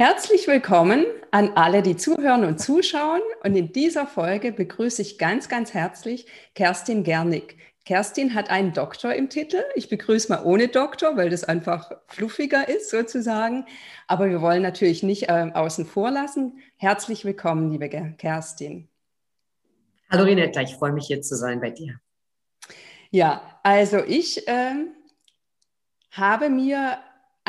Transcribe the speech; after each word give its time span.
Herzlich 0.00 0.48
willkommen 0.48 1.04
an 1.30 1.50
alle, 1.56 1.82
die 1.82 1.94
zuhören 1.94 2.46
und 2.46 2.58
zuschauen. 2.58 3.20
Und 3.44 3.54
in 3.54 3.70
dieser 3.70 4.06
Folge 4.06 4.50
begrüße 4.50 5.02
ich 5.02 5.18
ganz, 5.18 5.50
ganz 5.50 5.74
herzlich 5.74 6.24
Kerstin 6.54 7.04
Gernig. 7.04 7.58
Kerstin 7.84 8.32
hat 8.32 8.48
einen 8.48 8.72
Doktor 8.72 9.12
im 9.12 9.28
Titel. 9.28 9.62
Ich 9.74 9.90
begrüße 9.90 10.32
mal 10.32 10.42
ohne 10.42 10.68
Doktor, 10.68 11.18
weil 11.18 11.28
das 11.28 11.44
einfach 11.44 11.92
fluffiger 12.06 12.66
ist 12.66 12.88
sozusagen. 12.88 13.66
Aber 14.06 14.30
wir 14.30 14.40
wollen 14.40 14.62
natürlich 14.62 15.02
nicht 15.02 15.28
äh, 15.28 15.50
außen 15.52 15.84
vor 15.84 16.10
lassen. 16.10 16.60
Herzlich 16.78 17.26
willkommen, 17.26 17.70
liebe 17.70 17.90
Kerstin. 17.90 18.88
Hallo 20.10 20.24
Rinetta, 20.24 20.62
ich 20.62 20.76
freue 20.76 20.92
mich 20.92 21.08
hier 21.08 21.20
zu 21.20 21.36
sein 21.36 21.60
bei 21.60 21.72
dir. 21.72 22.00
Ja, 23.10 23.60
also 23.62 23.98
ich 23.98 24.48
äh, 24.48 24.76
habe 26.10 26.48
mir 26.48 26.96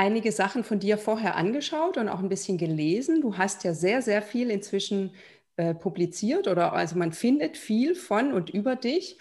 einige 0.02 0.32
Sachen 0.32 0.64
von 0.64 0.80
dir 0.80 0.98
vorher 0.98 1.36
angeschaut 1.36 1.98
und 1.98 2.10
auch 2.10 2.20
ein 2.20 2.30
bisschen 2.30 2.58
gelesen. 2.58 3.22
Du 3.22 3.38
hast 3.38 3.64
ja 3.64 3.76
sehr, 3.76 4.02
sehr 4.02 4.24
viel 4.24 4.50
inzwischen 4.50 5.14
äh, 5.58 5.76
publiziert 5.76 6.48
oder 6.48 6.74
also 6.74 6.98
man 6.98 7.14
findet 7.14 7.56
viel 7.56 7.94
von 7.94 8.34
und 8.34 8.50
über 8.50 8.76
dich. 8.76 9.20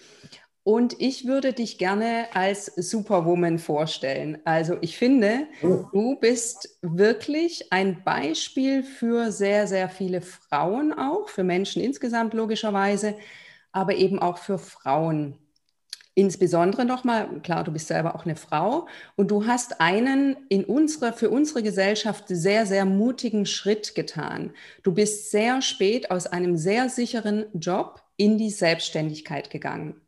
Und 0.63 0.95
ich 0.99 1.27
würde 1.27 1.53
dich 1.53 1.77
gerne 1.77 2.27
als 2.33 2.65
Superwoman 2.65 3.59
vorstellen. 3.59 4.39
Also 4.43 4.77
ich 4.81 4.97
finde, 4.97 5.47
oh. 5.61 5.85
du 5.91 6.15
bist 6.19 6.79
wirklich 6.81 7.71
ein 7.71 8.03
Beispiel 8.03 8.81
für 8.81 9.31
sehr, 9.31 9.67
sehr 9.67 9.87
viele 9.87 10.21
Frauen 10.21 10.93
auch, 10.93 11.29
für 11.29 11.43
Menschen 11.43 11.83
insgesamt 11.83 12.33
logischerweise, 12.33 13.15
aber 13.71 13.95
eben 13.95 14.17
auch 14.17 14.39
für 14.39 14.57
Frauen. 14.57 15.37
Insbesondere 16.13 16.83
nochmal, 16.83 17.39
klar, 17.41 17.63
du 17.63 17.71
bist 17.71 17.87
selber 17.87 18.15
auch 18.15 18.25
eine 18.25 18.35
Frau 18.35 18.87
und 19.15 19.31
du 19.31 19.47
hast 19.47 19.79
einen 19.79 20.35
in 20.49 20.65
unsere, 20.65 21.13
für 21.13 21.29
unsere 21.29 21.63
Gesellschaft 21.63 22.25
sehr, 22.27 22.65
sehr 22.65 22.83
mutigen 22.83 23.45
Schritt 23.45 23.95
getan. 23.95 24.53
Du 24.83 24.93
bist 24.93 25.31
sehr 25.31 25.61
spät 25.61 26.11
aus 26.11 26.27
einem 26.27 26.57
sehr 26.57 26.89
sicheren 26.89 27.45
Job 27.53 28.03
in 28.17 28.37
die 28.37 28.49
Selbstständigkeit 28.49 29.49
gegangen. 29.49 30.01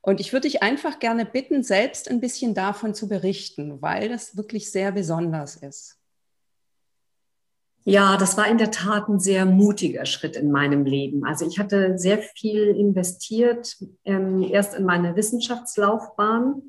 Und 0.00 0.20
ich 0.20 0.32
würde 0.32 0.48
dich 0.48 0.62
einfach 0.62 0.98
gerne 0.98 1.24
bitten, 1.24 1.62
selbst 1.62 2.10
ein 2.10 2.20
bisschen 2.20 2.54
davon 2.54 2.94
zu 2.94 3.08
berichten, 3.08 3.80
weil 3.80 4.08
das 4.08 4.36
wirklich 4.36 4.72
sehr 4.72 4.90
besonders 4.92 5.56
ist. 5.56 5.97
Ja, 7.88 8.18
das 8.18 8.36
war 8.36 8.46
in 8.46 8.58
der 8.58 8.70
Tat 8.70 9.08
ein 9.08 9.18
sehr 9.18 9.46
mutiger 9.46 10.04
Schritt 10.04 10.36
in 10.36 10.50
meinem 10.50 10.84
Leben. 10.84 11.24
Also 11.24 11.46
ich 11.46 11.58
hatte 11.58 11.96
sehr 11.96 12.18
viel 12.18 12.64
investiert, 12.76 13.78
ähm, 14.04 14.42
erst 14.42 14.74
in 14.74 14.84
meine 14.84 15.16
Wissenschaftslaufbahn, 15.16 16.60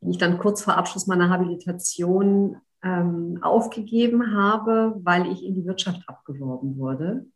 die 0.00 0.10
ich 0.12 0.16
dann 0.16 0.38
kurz 0.38 0.62
vor 0.62 0.78
Abschluss 0.78 1.06
meiner 1.06 1.28
Habilitation 1.28 2.56
ähm, 2.82 3.38
aufgegeben 3.42 4.34
habe, 4.34 4.98
weil 5.02 5.30
ich 5.30 5.44
in 5.44 5.54
die 5.54 5.66
Wirtschaft 5.66 6.00
abgeworben 6.08 6.78
wurde. 6.78 7.26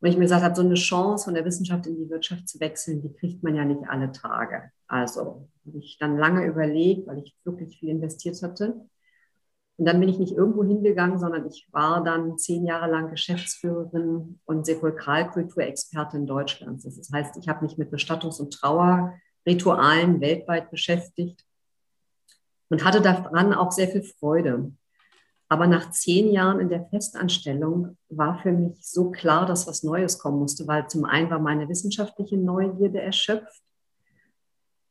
Und 0.00 0.08
ich 0.08 0.16
mir 0.16 0.22
gesagt 0.22 0.42
habe, 0.42 0.56
so 0.56 0.62
eine 0.62 0.76
Chance 0.76 1.26
von 1.26 1.34
der 1.34 1.44
Wissenschaft 1.44 1.86
in 1.86 1.98
die 1.98 2.08
Wirtschaft 2.08 2.48
zu 2.48 2.60
wechseln, 2.60 3.02
die 3.02 3.12
kriegt 3.12 3.42
man 3.42 3.56
ja 3.56 3.64
nicht 3.66 3.86
alle 3.90 4.10
Tage. 4.10 4.70
Also 4.86 5.50
habe 5.66 5.78
ich 5.80 5.98
dann 5.98 6.16
lange 6.16 6.46
überlegt, 6.46 7.06
weil 7.06 7.18
ich 7.18 7.36
wirklich 7.44 7.78
viel 7.78 7.90
investiert 7.90 8.42
hatte 8.42 8.88
und 9.76 9.86
dann 9.86 9.98
bin 9.98 10.08
ich 10.08 10.18
nicht 10.18 10.32
irgendwo 10.32 10.62
hingegangen, 10.62 11.18
sondern 11.18 11.46
ich 11.46 11.66
war 11.72 12.04
dann 12.04 12.38
zehn 12.38 12.64
Jahre 12.64 12.90
lang 12.90 13.10
Geschäftsführerin 13.10 14.38
und 14.44 14.66
Sepulkralkulturexpertin 14.66 16.26
Deutschlands. 16.26 16.84
Das 16.84 17.10
heißt, 17.12 17.36
ich 17.38 17.48
habe 17.48 17.64
mich 17.64 17.76
mit 17.76 17.92
Bestattungs- 17.92 18.40
und 18.40 18.52
Trauerritualen 18.52 20.20
weltweit 20.20 20.70
beschäftigt 20.70 21.44
und 22.70 22.84
hatte 22.84 23.00
daran 23.00 23.52
auch 23.52 23.72
sehr 23.72 23.88
viel 23.88 24.04
Freude. 24.04 24.72
Aber 25.48 25.66
nach 25.66 25.90
zehn 25.90 26.30
Jahren 26.30 26.60
in 26.60 26.68
der 26.68 26.86
Festanstellung 26.86 27.98
war 28.08 28.38
für 28.38 28.52
mich 28.52 28.76
so 28.80 29.10
klar, 29.10 29.44
dass 29.44 29.66
was 29.66 29.82
Neues 29.82 30.18
kommen 30.18 30.38
musste, 30.38 30.66
weil 30.68 30.88
zum 30.88 31.04
einen 31.04 31.30
war 31.30 31.40
meine 31.40 31.68
wissenschaftliche 31.68 32.36
Neugierde 32.36 33.00
erschöpft 33.00 33.62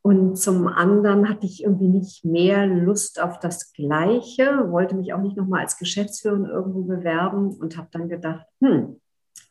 und 0.04 0.36
zum 0.36 0.68
anderen 0.68 1.30
hatte 1.30 1.46
ich 1.46 1.64
irgendwie 1.64 1.88
nicht 1.88 2.26
mehr 2.26 2.68
Lust 2.68 3.22
auf 3.22 3.40
das 3.40 3.72
Gleiche, 3.72 4.70
wollte 4.70 4.96
mich 4.96 5.14
auch 5.14 5.22
nicht 5.22 5.38
nochmal 5.38 5.62
als 5.62 5.78
Geschäftsführerin 5.78 6.46
irgendwo 6.46 6.82
bewerben 6.82 7.56
und 7.56 7.78
habe 7.78 7.88
dann 7.90 8.10
gedacht, 8.10 8.46
hm, 8.60 9.00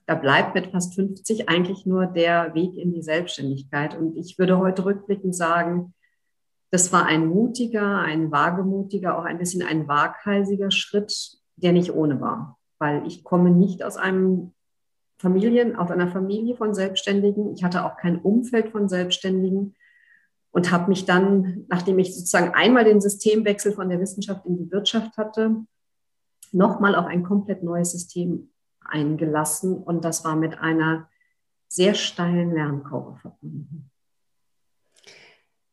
da 0.04 0.14
bleibt 0.14 0.54
mit 0.54 0.66
fast 0.66 0.94
50 0.94 1.48
eigentlich 1.48 1.86
nur 1.86 2.04
der 2.04 2.54
Weg 2.54 2.76
in 2.76 2.92
die 2.92 3.00
Selbstständigkeit. 3.00 3.98
Und 3.98 4.14
ich 4.18 4.38
würde 4.38 4.58
heute 4.58 4.84
rückblickend 4.84 5.34
sagen, 5.34 5.94
das 6.70 6.92
war 6.92 7.06
ein 7.06 7.28
mutiger, 7.28 8.00
ein 8.00 8.30
wagemutiger, 8.30 9.18
auch 9.18 9.24
ein 9.24 9.38
bisschen 9.38 9.62
ein 9.62 9.88
waghalsiger 9.88 10.70
Schritt, 10.70 11.38
der 11.56 11.72
nicht 11.72 11.94
ohne 11.94 12.20
war. 12.20 12.58
Weil 12.78 13.06
ich 13.06 13.24
komme 13.24 13.50
nicht 13.50 13.82
aus 13.82 13.96
einem 13.96 14.52
Familien, 15.16 15.76
aus 15.76 15.90
einer 15.90 16.08
Familie 16.08 16.56
von 16.56 16.74
Selbstständigen. 16.74 17.54
Ich 17.54 17.64
hatte 17.64 17.86
auch 17.86 17.96
kein 17.96 18.18
Umfeld 18.18 18.68
von 18.68 18.90
Selbstständigen 18.90 19.76
und 20.52 20.70
habe 20.70 20.88
mich 20.88 21.04
dann, 21.06 21.64
nachdem 21.68 21.98
ich 21.98 22.14
sozusagen 22.14 22.54
einmal 22.54 22.84
den 22.84 23.00
Systemwechsel 23.00 23.72
von 23.72 23.88
der 23.88 24.00
Wissenschaft 24.00 24.46
in 24.46 24.56
die 24.56 24.70
Wirtschaft 24.70 25.16
hatte, 25.16 25.56
nochmal 26.52 26.94
auf 26.94 27.06
ein 27.06 27.24
komplett 27.24 27.62
neues 27.62 27.92
System 27.92 28.50
eingelassen. 28.84 29.76
Und 29.76 30.04
das 30.04 30.24
war 30.24 30.36
mit 30.36 30.58
einer 30.58 31.08
sehr 31.68 31.94
steilen 31.94 32.54
Lernkurve 32.54 33.16
verbunden. 33.16 33.90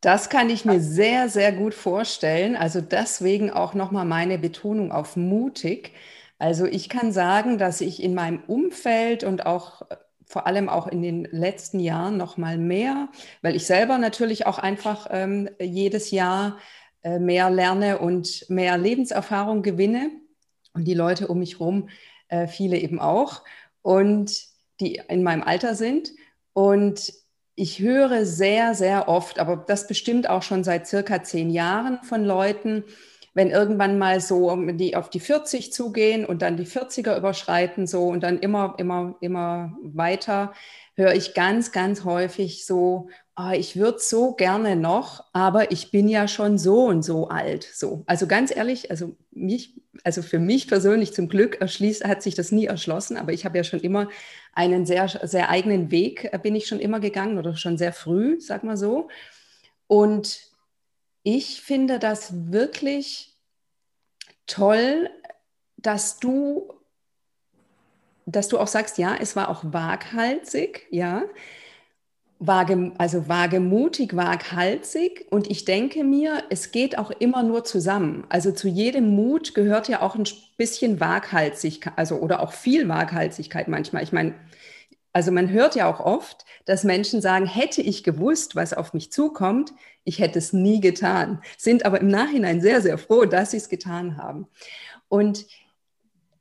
Das 0.02 0.30
kann 0.30 0.50
ich 0.50 0.64
mir 0.64 0.80
sehr, 0.80 1.28
sehr 1.28 1.52
gut 1.52 1.74
vorstellen. 1.74 2.56
Also 2.56 2.80
deswegen 2.80 3.52
auch 3.52 3.74
nochmal 3.74 4.06
meine 4.06 4.40
Betonung 4.40 4.94
auf 4.94 5.18
mutig. 5.18 5.92
Also 6.38 6.66
ich 6.66 6.88
kann 6.88 7.12
sagen, 7.12 7.58
dass 7.58 7.82
ich 7.82 8.02
in 8.02 8.14
meinem 8.14 8.42
Umfeld 8.48 9.26
und 9.26 9.46
auch 9.46 9.82
vor 10.30 10.46
allem 10.46 10.70
auch 10.70 10.88
in 10.88 11.02
den 11.02 11.28
letzten 11.32 11.80
Jahren 11.80 12.16
noch 12.16 12.38
mal 12.38 12.60
mehr, 12.60 13.10
weil 13.42 13.56
ich 13.56 13.66
selber 13.66 13.98
natürlich 13.98 14.46
auch 14.46 14.60
einfach 14.60 15.08
ähm, 15.10 15.50
jedes 15.60 16.12
Jahr 16.12 16.60
äh, 17.02 17.18
mehr 17.18 17.50
lerne 17.50 17.98
und 17.98 18.46
mehr 18.48 18.78
Lebenserfahrung 18.78 19.64
gewinne. 19.64 20.12
Und 20.74 20.86
die 20.86 20.94
Leute 20.94 21.28
um 21.28 21.40
mich 21.40 21.54
herum, 21.54 21.90
äh, 22.28 22.46
viele 22.46 22.78
eben 22.78 23.00
auch. 23.00 23.44
Und 23.82 24.40
die 24.80 25.02
in 25.10 25.24
meinem 25.24 25.42
Alter 25.42 25.74
sind. 25.74 26.12
Und 26.54 27.12
ich 27.56 27.80
höre 27.80 28.24
sehr, 28.24 28.76
sehr 28.76 29.10
oft, 29.10 29.40
aber 29.40 29.58
das 29.58 29.88
bestimmt 29.88 30.30
auch 30.30 30.44
schon 30.44 30.64
seit 30.64 30.88
circa 30.88 31.24
zehn 31.24 31.50
Jahren 31.50 32.04
von 32.04 32.24
Leuten, 32.24 32.84
wenn 33.34 33.52
irgendwann 33.52 33.98
mal 33.98 34.22
so 34.22 34.56
die 34.74 34.96
auf 34.96 35.10
die 35.10 35.20
40 35.20 35.72
zugehen 35.72 36.26
und 36.26 36.42
dann 36.42 36.58
die 36.58 36.66
40er 36.66 37.18
überschreiten 37.18 37.88
so 37.88 38.08
und 38.08 38.22
dann 38.22 38.40
immer, 38.40 38.76
immer, 38.78 39.16
immer 39.22 39.78
weiter, 39.82 40.54
höre 40.96 41.14
ich 41.14 41.34
ganz, 41.34 41.72
ganz 41.72 42.04
häufig 42.04 42.66
so, 42.66 43.08
oh, 43.38 43.52
ich 43.54 43.78
würde 43.78 44.00
so 44.00 44.34
gerne 44.34 44.76
noch, 44.76 45.24
aber 45.32 45.72
ich 45.72 45.92
bin 45.92 46.10
ja 46.10 46.28
schon 46.28 46.58
so 46.58 46.86
und 46.86 47.04
so 47.04 47.30
alt. 47.30 47.64
So. 47.74 48.04
Also 48.06 48.28
ganz 48.28 48.54
ehrlich, 48.54 48.92
also 48.92 49.16
mich, 49.32 49.80
also 50.04 50.22
für 50.22 50.40
mich 50.40 50.68
persönlich 50.68 51.14
zum 51.14 51.30
Glück 51.30 51.62
erschließt, 51.62 52.04
hat 52.04 52.22
sich 52.22 52.36
das 52.36 52.52
nie 52.52 52.66
erschlossen, 52.66 53.16
aber 53.16 53.32
ich 53.32 53.46
habe 53.46 53.58
ja 53.58 53.64
schon 53.64 53.80
immer 53.80 54.10
einen 54.54 54.86
sehr, 54.86 55.08
sehr 55.08 55.50
eigenen 55.50 55.90
Weg, 55.90 56.30
äh, 56.34 56.38
bin 56.38 56.56
ich 56.56 56.68
schon 56.68 56.80
immer 56.80 57.00
gegangen 57.00 57.38
oder 57.38 57.56
schon 57.56 57.78
sehr 57.78 57.94
früh, 57.94 58.42
sag 58.42 58.66
mal 58.66 58.76
so. 58.76 59.08
Und 59.88 60.49
ich 61.24 61.62
finde 61.62 62.00
das 62.00 62.52
wirklich 62.52 63.38
toll, 64.48 65.10
dass 65.78 66.20
du, 66.20 66.74
dass 68.26 68.48
du 68.48 68.58
auch 68.58 68.68
sagst, 68.68 68.98
ja, 68.98 69.16
es 69.16 69.36
war 69.36 69.50
auch 69.50 69.64
waghalsig, 69.66 70.88
ja, 70.92 71.24
Wage, 72.40 72.94
also 72.98 73.28
wagemutig, 73.28 74.16
waghalsig. 74.16 75.26
Und 75.30 75.52
ich 75.52 75.66
denke 75.66 76.06
mir, 76.06 76.44
es 76.50 76.72
geht 76.72 76.98
auch 76.98 77.12
immer 77.12 77.44
nur 77.44 77.66
zusammen. 77.66 78.26
Also 78.30 78.54
zu 78.54 78.70
jedem 78.70 79.14
Mut 79.14 79.54
gehört 79.54 79.90
ja 79.90 80.02
auch 80.02 80.16
ein 80.16 80.24
bisschen 80.56 81.02
Waghalsigkeit, 81.02 81.94
also 81.98 82.16
oder 82.16 82.40
auch 82.40 82.54
viel 82.54 82.88
Waghalsigkeit 82.88 83.68
manchmal. 83.68 84.04
Ich 84.04 84.14
meine, 84.14 84.36
also 85.14 85.32
man 85.32 85.50
hört 85.50 85.76
ja 85.76 85.92
auch 85.92 86.00
oft, 86.00 86.46
dass 86.66 86.84
Menschen 86.84 87.22
sagen, 87.22 87.46
hätte 87.46 87.82
ich 87.82 88.04
gewusst, 88.04 88.56
was 88.56 88.74
auf 88.74 88.94
mich 88.94 89.12
zukommt, 89.12 89.74
ich 90.04 90.20
hätte 90.20 90.40
es 90.40 90.54
nie 90.54 90.82
getan, 90.82 91.42
sind 91.58 91.86
aber 91.86 92.00
im 92.02 92.08
Nachhinein 92.08 92.62
sehr, 92.62 92.82
sehr 92.82 92.98
froh, 92.98 93.26
dass 93.26 93.52
sie 93.52 93.58
es 93.58 93.70
getan 93.70 94.18
haben. 94.18 94.48
Und 95.08 95.46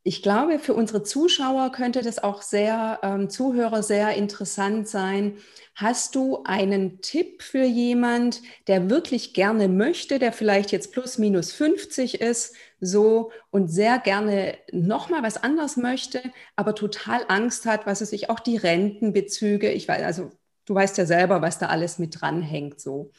ich 0.08 0.22
glaube, 0.22 0.58
für 0.58 0.72
unsere 0.72 1.02
Zuschauer 1.02 1.70
könnte 1.70 2.00
das 2.00 2.18
auch 2.22 2.40
sehr, 2.40 2.98
ähm, 3.02 3.28
Zuhörer 3.28 3.82
sehr 3.82 4.14
interessant 4.14 4.88
sein. 4.88 5.36
Hast 5.74 6.14
du 6.14 6.44
einen 6.44 7.02
Tipp 7.02 7.42
für 7.42 7.64
jemand, 7.64 8.40
der 8.68 8.88
wirklich 8.88 9.34
gerne 9.34 9.68
möchte, 9.68 10.18
der 10.18 10.32
vielleicht 10.32 10.72
jetzt 10.72 10.92
plus 10.92 11.18
minus 11.18 11.52
50 11.52 12.22
ist, 12.22 12.54
so 12.80 13.32
und 13.50 13.68
sehr 13.68 13.98
gerne 13.98 14.56
nochmal 14.72 15.22
was 15.22 15.42
anderes 15.42 15.76
möchte, 15.76 16.22
aber 16.56 16.74
total 16.74 17.24
Angst 17.28 17.66
hat, 17.66 17.86
was 17.86 18.00
es 18.00 18.10
sich 18.10 18.30
auch 18.30 18.40
die 18.40 18.56
Rentenbezüge, 18.56 19.70
ich 19.70 19.88
weiß, 19.88 20.02
also 20.02 20.30
du 20.64 20.74
weißt 20.74 20.98
ja 20.98 21.06
selber, 21.06 21.42
was 21.42 21.58
da 21.58 21.66
alles 21.66 21.98
mit 21.98 22.20
dranhängt, 22.20 22.80
so. 22.80 23.10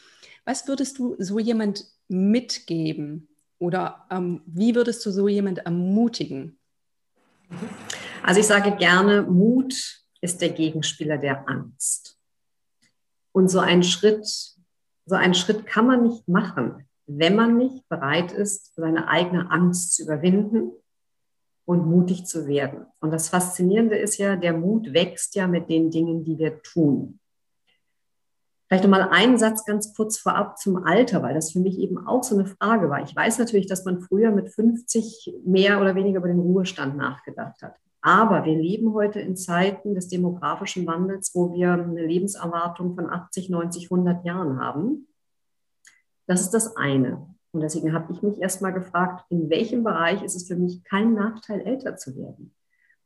Was 0.45 0.67
würdest 0.67 0.97
du 0.97 1.15
so 1.19 1.39
jemand 1.39 1.85
mitgeben 2.07 3.27
oder 3.59 4.07
ähm, 4.09 4.41
wie 4.45 4.75
würdest 4.75 5.05
du 5.05 5.11
so 5.11 5.27
jemand 5.27 5.59
ermutigen? 5.59 6.57
Also 8.23 8.39
ich 8.39 8.47
sage 8.47 8.75
gerne, 8.75 9.23
Mut 9.23 10.01
ist 10.21 10.41
der 10.41 10.49
Gegenspieler 10.49 11.17
der 11.17 11.47
Angst. 11.47 12.17
Und 13.31 13.49
so 13.49 13.59
ein 13.59 13.83
Schritt, 13.83 14.25
so 15.05 15.15
einen 15.15 15.33
Schritt 15.33 15.65
kann 15.65 15.87
man 15.87 16.03
nicht 16.03 16.27
machen, 16.27 16.88
wenn 17.11 17.35
man 17.35 17.57
nicht 17.57 17.89
bereit 17.89 18.31
ist, 18.31 18.75
seine 18.75 19.07
eigene 19.07 19.49
Angst 19.49 19.95
zu 19.95 20.03
überwinden 20.03 20.71
und 21.65 21.87
mutig 21.87 22.25
zu 22.25 22.47
werden. 22.47 22.85
Und 23.01 23.11
das 23.11 23.29
Faszinierende 23.29 23.97
ist 23.97 24.17
ja, 24.17 24.35
der 24.35 24.53
Mut 24.53 24.93
wächst 24.93 25.35
ja 25.35 25.47
mit 25.47 25.69
den 25.69 25.89
Dingen, 25.89 26.23
die 26.23 26.37
wir 26.37 26.61
tun. 26.61 27.19
Vielleicht 28.67 28.83
nochmal 28.83 29.09
einen 29.09 29.39
Satz 29.39 29.65
ganz 29.65 29.95
kurz 29.95 30.19
vorab 30.19 30.59
zum 30.59 30.83
Alter, 30.83 31.23
weil 31.23 31.33
das 31.33 31.51
für 31.51 31.59
mich 31.59 31.79
eben 31.79 31.97
auch 32.05 32.23
so 32.23 32.37
eine 32.37 32.45
Frage 32.45 32.91
war. 32.91 33.01
Ich 33.01 33.15
weiß 33.15 33.39
natürlich, 33.39 33.65
dass 33.65 33.85
man 33.85 34.01
früher 34.01 34.29
mit 34.29 34.49
50 34.49 35.33
mehr 35.43 35.81
oder 35.81 35.95
weniger 35.95 36.19
über 36.19 36.27
den 36.27 36.39
Ruhestand 36.39 36.95
nachgedacht 36.95 37.63
hat. 37.63 37.75
Aber 38.01 38.45
wir 38.45 38.55
leben 38.55 38.93
heute 38.93 39.19
in 39.19 39.35
Zeiten 39.35 39.95
des 39.95 40.07
demografischen 40.07 40.85
Wandels, 40.85 41.31
wo 41.33 41.51
wir 41.53 41.73
eine 41.73 42.05
Lebenserwartung 42.05 42.93
von 42.93 43.09
80, 43.09 43.49
90, 43.49 43.91
100 43.91 44.23
Jahren 44.23 44.59
haben. 44.59 45.08
Das 46.29 46.41
ist 46.41 46.51
das 46.51 46.77
eine. 46.77 47.25
Und 47.51 47.61
deswegen 47.61 47.91
habe 47.91 48.13
ich 48.13 48.21
mich 48.21 48.39
erstmal 48.39 48.71
gefragt, 48.71 49.25
in 49.29 49.49
welchem 49.49 49.83
Bereich 49.83 50.21
ist 50.21 50.35
es 50.35 50.47
für 50.47 50.55
mich 50.55 50.83
kein 50.83 51.15
Nachteil, 51.15 51.61
älter 51.61 51.97
zu 51.97 52.15
werden? 52.15 52.53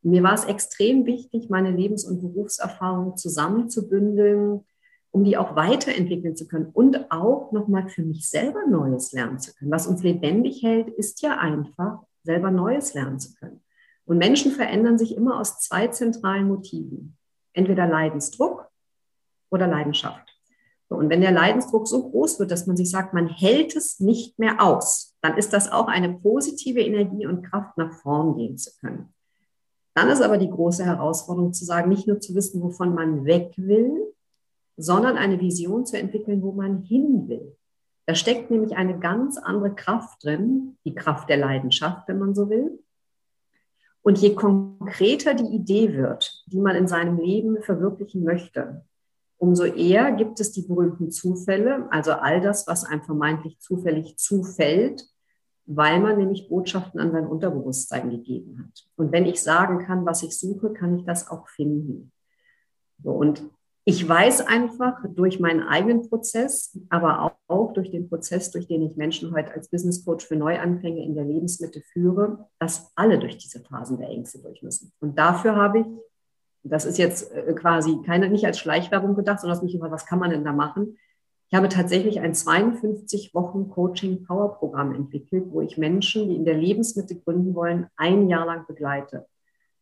Und 0.04 0.12
mir 0.12 0.24
war 0.24 0.34
es 0.34 0.44
extrem 0.44 1.06
wichtig, 1.06 1.50
meine 1.50 1.72
Lebens- 1.72 2.04
und 2.04 2.20
Berufserfahrung 2.20 3.16
zusammenzubündeln, 3.16 4.66
um 5.12 5.24
die 5.24 5.38
auch 5.38 5.56
weiterentwickeln 5.56 6.36
zu 6.36 6.50
können 6.50 6.70
und 6.74 7.12
auch 7.12 7.54
nochmal 7.54 7.88
für 7.88 8.04
mich 8.04 8.30
selber 8.30 8.68
Neues 8.68 9.14
lernen 9.14 9.40
zu 9.40 9.54
können. 9.54 9.72
Was 9.72 9.88
uns 9.88 10.04
lebendig 10.04 10.62
hält, 10.62 10.90
ist 10.90 11.22
ja 11.22 11.38
einfach, 11.38 12.00
selber 12.24 12.52
Neues 12.52 12.94
lernen 12.94 13.20
zu 13.20 13.34
können. 13.36 13.64
Und 14.04 14.18
Menschen 14.18 14.52
verändern 14.52 14.98
sich 14.98 15.16
immer 15.16 15.40
aus 15.40 15.62
zwei 15.62 15.88
zentralen 15.88 16.50
Motiven. 16.50 17.18
Entweder 17.54 17.88
Leidensdruck 17.88 18.68
oder 19.50 19.66
Leidenschaft. 19.68 20.23
Und 20.96 21.10
wenn 21.10 21.22
der 21.22 21.32
Leidensdruck 21.32 21.88
so 21.88 22.10
groß 22.10 22.40
wird, 22.40 22.52
dass 22.52 22.68
man 22.68 22.78
sich 22.78 22.90
sagt, 22.90 23.14
man 23.14 23.28
hält 23.28 23.76
es 23.76 24.00
nicht 24.00 24.40
mehr 24.40 24.62
aus, 24.62 25.16
dann 25.22 25.38
ist 25.38 25.54
das 25.54 25.72
auch 25.72 25.88
eine 25.88 26.14
positive 26.14 26.82
Energie 26.82 27.26
und 27.26 27.44
Kraft, 27.44 27.78
nach 27.78 27.94
vorn 27.94 28.36
gehen 28.36 28.58
zu 28.58 28.72
können. 28.80 29.14
Dann 29.96 30.10
ist 30.10 30.22
aber 30.22 30.38
die 30.38 30.50
große 30.50 30.86
Herausforderung 30.86 31.54
zu 31.54 31.66
sagen, 31.66 31.90
nicht 31.90 32.08
nur 32.08 32.20
zu 32.20 32.34
wissen, 32.36 32.62
wovon 32.62 32.96
man 32.96 33.26
weg 33.26 33.54
will, 33.58 34.14
sondern 34.76 35.18
eine 35.18 35.40
Vision 35.40 35.86
zu 35.86 35.98
entwickeln, 35.98 36.42
wo 36.42 36.52
man 36.52 36.82
hin 36.82 37.28
will. 37.28 37.56
Da 38.06 38.16
steckt 38.16 38.52
nämlich 38.52 38.76
eine 38.76 39.00
ganz 39.00 39.38
andere 39.38 39.74
Kraft 39.74 40.24
drin, 40.24 40.78
die 40.84 40.96
Kraft 40.96 41.30
der 41.30 41.38
Leidenschaft, 41.38 42.08
wenn 42.08 42.20
man 42.20 42.36
so 42.36 42.50
will. 42.50 42.80
Und 44.02 44.18
je 44.18 44.36
konkreter 44.36 45.34
die 45.34 45.56
Idee 45.56 45.94
wird, 45.94 46.44
die 46.48 46.60
man 46.60 46.76
in 46.76 46.88
seinem 46.88 47.18
Leben 47.18 47.62
verwirklichen 47.62 48.24
möchte, 48.24 48.84
umso 49.44 49.66
eher 49.66 50.14
gibt 50.14 50.40
es 50.40 50.54
die 50.54 50.62
berühmten 50.62 51.12
Zufälle, 51.12 51.86
also 51.92 52.14
all 52.14 52.40
das, 52.40 52.66
was 52.66 52.86
einem 52.86 53.04
vermeintlich 53.04 53.60
zufällig 53.60 54.16
zufällt, 54.16 55.04
weil 55.66 56.00
man 56.00 56.18
nämlich 56.18 56.48
Botschaften 56.48 57.02
an 57.02 57.12
sein 57.12 57.28
Unterbewusstsein 57.28 58.10
gegeben 58.10 58.58
hat. 58.60 58.88
Und 58.96 59.12
wenn 59.12 59.26
ich 59.26 59.44
sagen 59.44 59.80
kann, 59.80 60.06
was 60.06 60.24
ich 60.24 60.40
suche, 60.40 60.72
kann 60.72 60.98
ich 60.98 61.04
das 61.04 61.30
auch 61.30 61.50
finden. 61.50 62.14
So, 63.04 63.12
und 63.12 63.44
ich 63.84 64.08
weiß 64.08 64.48
einfach 64.48 65.04
durch 65.14 65.42
meinen 65.42 65.64
eigenen 65.64 66.08
Prozess, 66.08 66.80
aber 66.88 67.36
auch 67.50 67.74
durch 67.74 67.92
den 67.92 68.08
Prozess, 68.08 68.50
durch 68.50 68.68
den 68.68 68.82
ich 68.82 68.96
Menschen 68.96 69.34
heute 69.34 69.52
als 69.52 69.68
Business 69.68 70.06
Coach 70.06 70.26
für 70.26 70.38
Neuanfänge 70.38 71.04
in 71.04 71.16
der 71.16 71.26
Lebensmitte 71.26 71.82
führe, 71.82 72.48
dass 72.60 72.94
alle 72.96 73.20
durch 73.20 73.40
diese 73.40 73.60
Phasen 73.60 73.98
der 73.98 74.08
Ängste 74.08 74.40
durch 74.40 74.64
müssen. 74.64 74.94
Und 75.02 75.20
dafür 75.20 75.58
habe 75.58 75.80
ich, 75.80 75.86
das 76.64 76.86
ist 76.86 76.98
jetzt 76.98 77.32
äh, 77.32 77.54
quasi 77.54 78.02
keine, 78.06 78.30
nicht 78.30 78.46
als 78.46 78.60
Schleichwerbung 78.60 79.16
gedacht, 79.16 79.42
sondern 79.42 79.64
mich 79.64 79.76
immer, 79.76 79.92
was 79.92 80.06
kann 80.06 80.20
man 80.20 80.30
denn 80.30 80.44
da 80.44 80.54
machen? 80.54 80.98
Ich 81.50 81.56
habe 81.56 81.70
tatsächlich 81.70 82.20
ein 82.20 82.34
52 82.34 83.36
Wochen 83.36 83.70
Coaching 83.70 84.24
Power 84.24 84.56
Programm 84.56 84.96
entwickelt, 84.96 85.46
wo 85.50 85.62
ich 85.62 85.78
Menschen, 85.78 86.30
die 86.30 86.36
in 86.36 86.46
der 86.46 86.58
Lebensmitte 86.58 87.16
gründen 87.16 87.54
wollen, 87.54 87.88
ein 87.96 88.28
Jahr 88.28 88.46
lang 88.46 88.66
begleite. 88.66 89.28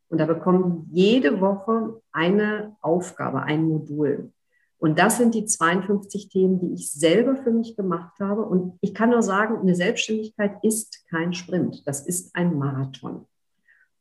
Und 0.10 0.18
da 0.18 0.26
bekommen 0.26 0.90
jede 0.92 1.40
Woche 1.40 2.02
eine 2.12 2.76
Aufgabe, 2.82 3.44
ein 3.44 3.64
Modul. 3.64 4.34
Und 4.78 5.00
das 5.00 5.18
sind 5.18 5.36
die 5.36 5.46
52 5.46 6.28
Themen, 6.28 6.60
die 6.60 6.74
ich 6.74 6.92
selber 6.92 7.38
für 7.38 7.52
mich 7.52 7.78
gemacht 7.78 8.20
habe. 8.20 8.42
Und 8.42 8.78
ich 8.82 8.94
kann 8.94 9.12
nur 9.12 9.24
sagen, 9.24 9.60
eine 9.60 9.76
Selbstständigkeit 9.76 10.56
ist 10.64 11.06
kein 11.10 11.34
Sprint. 11.34 11.88
Das 11.88 12.06
ist 12.06 12.36
ein 12.36 12.58
Marathon. 12.58 13.28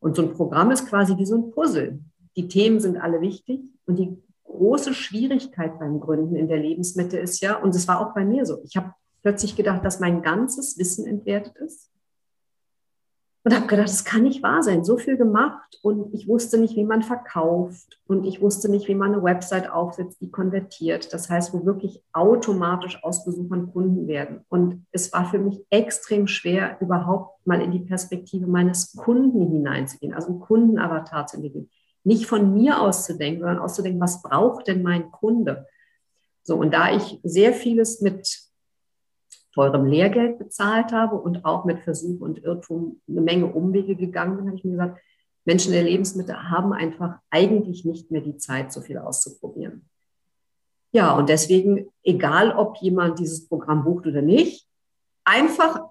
Und 0.00 0.16
so 0.16 0.22
ein 0.22 0.32
Programm 0.32 0.70
ist 0.70 0.88
quasi 0.88 1.16
wie 1.18 1.26
so 1.26 1.36
ein 1.36 1.50
Puzzle. 1.52 2.00
Die 2.36 2.48
Themen 2.48 2.80
sind 2.80 2.96
alle 2.96 3.20
wichtig. 3.20 3.60
Und 3.86 3.98
die 3.98 4.16
große 4.44 4.94
Schwierigkeit 4.94 5.78
beim 5.78 6.00
Gründen 6.00 6.36
in 6.36 6.48
der 6.48 6.58
Lebensmitte 6.58 7.18
ist 7.18 7.40
ja, 7.40 7.56
und 7.56 7.74
es 7.74 7.88
war 7.88 8.00
auch 8.00 8.14
bei 8.14 8.24
mir 8.24 8.44
so, 8.46 8.60
ich 8.64 8.76
habe 8.76 8.94
plötzlich 9.22 9.56
gedacht, 9.56 9.84
dass 9.84 10.00
mein 10.00 10.22
ganzes 10.22 10.78
Wissen 10.78 11.06
entwertet 11.06 11.56
ist 11.56 11.90
und 13.42 13.54
habe 13.54 13.66
gedacht, 13.66 13.88
das 13.88 14.04
kann 14.04 14.22
nicht 14.22 14.42
wahr 14.42 14.62
sein. 14.62 14.84
So 14.84 14.98
viel 14.98 15.16
gemacht 15.16 15.78
und 15.82 16.12
ich 16.12 16.28
wusste 16.28 16.58
nicht, 16.58 16.76
wie 16.76 16.84
man 16.84 17.02
verkauft 17.02 17.98
und 18.06 18.24
ich 18.24 18.42
wusste 18.42 18.70
nicht, 18.70 18.86
wie 18.86 18.94
man 18.94 19.14
eine 19.14 19.22
Website 19.22 19.70
aufsetzt, 19.70 20.20
die 20.20 20.30
konvertiert. 20.30 21.12
Das 21.14 21.30
heißt, 21.30 21.54
wo 21.54 21.64
wirklich 21.64 22.02
automatisch 22.12 23.02
aus 23.02 23.24
Besuchern 23.24 23.72
Kunden 23.72 24.08
werden. 24.08 24.44
Und 24.48 24.84
es 24.92 25.12
war 25.12 25.24
für 25.24 25.38
mich 25.38 25.64
extrem 25.70 26.26
schwer, 26.26 26.76
überhaupt 26.80 27.46
mal 27.46 27.62
in 27.62 27.72
die 27.72 27.80
Perspektive 27.80 28.46
meines 28.46 28.94
Kunden 28.94 29.50
hineinzugehen, 29.50 30.12
also 30.12 30.28
einen 30.28 30.40
Kundenavatar 30.40 31.26
zu 31.26 31.36
entwickeln. 31.36 31.70
Nicht 32.04 32.26
von 32.26 32.54
mir 32.54 32.80
auszudenken, 32.80 33.40
sondern 33.40 33.58
auszudenken, 33.58 34.00
was 34.00 34.22
braucht 34.22 34.68
denn 34.68 34.82
mein 34.82 35.10
Kunde? 35.10 35.66
So, 36.42 36.56
und 36.56 36.72
da 36.72 36.94
ich 36.94 37.20
sehr 37.22 37.52
vieles 37.52 38.00
mit 38.00 38.50
teurem 39.52 39.84
Lehrgeld 39.84 40.38
bezahlt 40.38 40.92
habe 40.92 41.16
und 41.16 41.44
auch 41.44 41.64
mit 41.64 41.80
Versuch 41.80 42.20
und 42.20 42.42
Irrtum 42.42 43.00
eine 43.08 43.20
Menge 43.20 43.46
Umwege 43.46 43.96
gegangen 43.96 44.36
bin, 44.36 44.46
habe 44.46 44.56
ich 44.56 44.64
mir 44.64 44.72
gesagt, 44.72 45.00
Menschen 45.44 45.72
der 45.72 45.82
Lebensmittel 45.82 46.50
haben 46.50 46.72
einfach 46.72 47.18
eigentlich 47.30 47.84
nicht 47.84 48.10
mehr 48.10 48.20
die 48.20 48.36
Zeit, 48.36 48.72
so 48.72 48.80
viel 48.80 48.98
auszuprobieren. 48.98 49.88
Ja, 50.92 51.16
und 51.16 51.28
deswegen, 51.28 51.88
egal 52.02 52.52
ob 52.52 52.76
jemand 52.78 53.18
dieses 53.18 53.48
Programm 53.48 53.84
bucht 53.84 54.06
oder 54.06 54.22
nicht, 54.22 54.66
einfach 55.24 55.82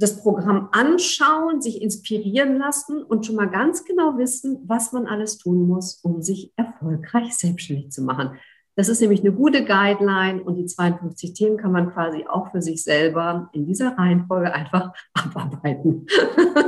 das 0.00 0.22
Programm 0.22 0.70
anschauen, 0.72 1.60
sich 1.60 1.82
inspirieren 1.82 2.56
lassen 2.56 3.02
und 3.02 3.26
schon 3.26 3.36
mal 3.36 3.50
ganz 3.50 3.84
genau 3.84 4.16
wissen, 4.16 4.58
was 4.66 4.92
man 4.92 5.06
alles 5.06 5.38
tun 5.38 5.66
muss, 5.66 6.00
um 6.02 6.22
sich 6.22 6.52
erfolgreich 6.56 7.36
selbstständig 7.36 7.90
zu 7.90 8.02
machen. 8.02 8.38
Das 8.76 8.88
ist 8.88 9.00
nämlich 9.00 9.20
eine 9.20 9.32
gute 9.32 9.64
Guideline 9.64 10.42
und 10.42 10.56
die 10.56 10.64
52 10.64 11.34
Themen 11.34 11.58
kann 11.58 11.72
man 11.72 11.92
quasi 11.92 12.24
auch 12.26 12.50
für 12.50 12.62
sich 12.62 12.82
selber 12.82 13.50
in 13.52 13.66
dieser 13.66 13.98
Reihenfolge 13.98 14.52
einfach 14.54 14.92
abarbeiten. 15.12 16.06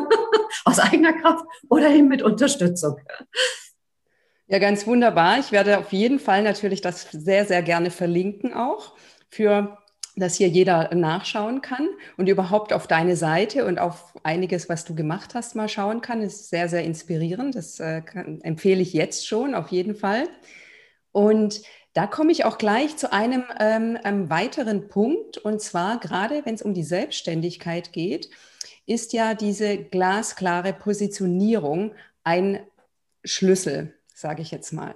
Aus 0.65 0.79
eigener 0.79 1.15
Kraft 1.15 1.45
oder 1.71 1.89
eben 1.89 2.09
mit 2.09 2.23
Unterstützung. 2.23 2.97
Ja, 4.47 4.59
ganz 4.59 4.87
wunderbar. 4.87 5.39
Ich 5.39 5.53
werde 5.53 5.79
auf 5.79 5.93
jeden 5.93 6.19
Fall 6.19 6.43
natürlich 6.43 6.83
das 6.83 7.11
sehr, 7.11 7.47
sehr 7.47 7.63
gerne 7.63 7.91
verlinken 7.91 8.53
auch 8.53 8.93
für 9.31 9.79
dass 10.17 10.37
hier 10.37 10.49
jeder 10.49 10.95
nachschauen 10.95 11.63
kann 11.63 11.89
und 12.17 12.29
überhaupt 12.29 12.73
auf 12.73 12.87
deine 12.87 13.17
Seite 13.17 13.65
und 13.65 13.79
auf 13.79 14.15
einiges, 14.23 14.69
was 14.69 14.85
du 14.85 14.95
gemacht 14.95 15.35
hast, 15.35 15.55
mal 15.55 15.69
schauen 15.69 16.01
kann. 16.01 16.21
Das 16.23 16.35
ist 16.35 16.51
sehr, 16.51 16.69
sehr 16.69 16.85
inspirierend. 16.85 17.55
Das 17.55 17.81
äh, 17.81 18.03
kann, 18.03 18.41
empfehle 18.43 18.83
ich 18.83 18.93
jetzt 18.93 19.27
schon 19.27 19.55
auf 19.55 19.69
jeden 19.69 19.95
Fall. 19.95 20.29
Und 21.13 21.63
da 21.95 22.07
komme 22.07 22.33
ich 22.33 22.45
auch 22.45 22.59
gleich 22.59 22.97
zu 22.97 23.13
einem, 23.13 23.45
ähm, 23.59 23.99
einem 24.03 24.29
weiteren 24.31 24.89
Punkt. 24.89 25.39
Und 25.39 25.61
zwar 25.61 25.99
gerade, 26.01 26.45
wenn 26.45 26.55
es 26.55 26.63
um 26.63 26.75
die 26.75 26.85
Selbstständigkeit 26.85 27.93
geht, 27.93 28.31
ist 28.87 29.13
ja 29.13 29.35
diese 29.35 29.79
glasklare 29.79 30.73
Positionierung 30.73 31.95
ein 32.25 32.61
Schlüssel, 33.25 33.95
sage 34.15 34.43
ich 34.43 34.51
jetzt 34.51 34.73
mal. 34.73 34.95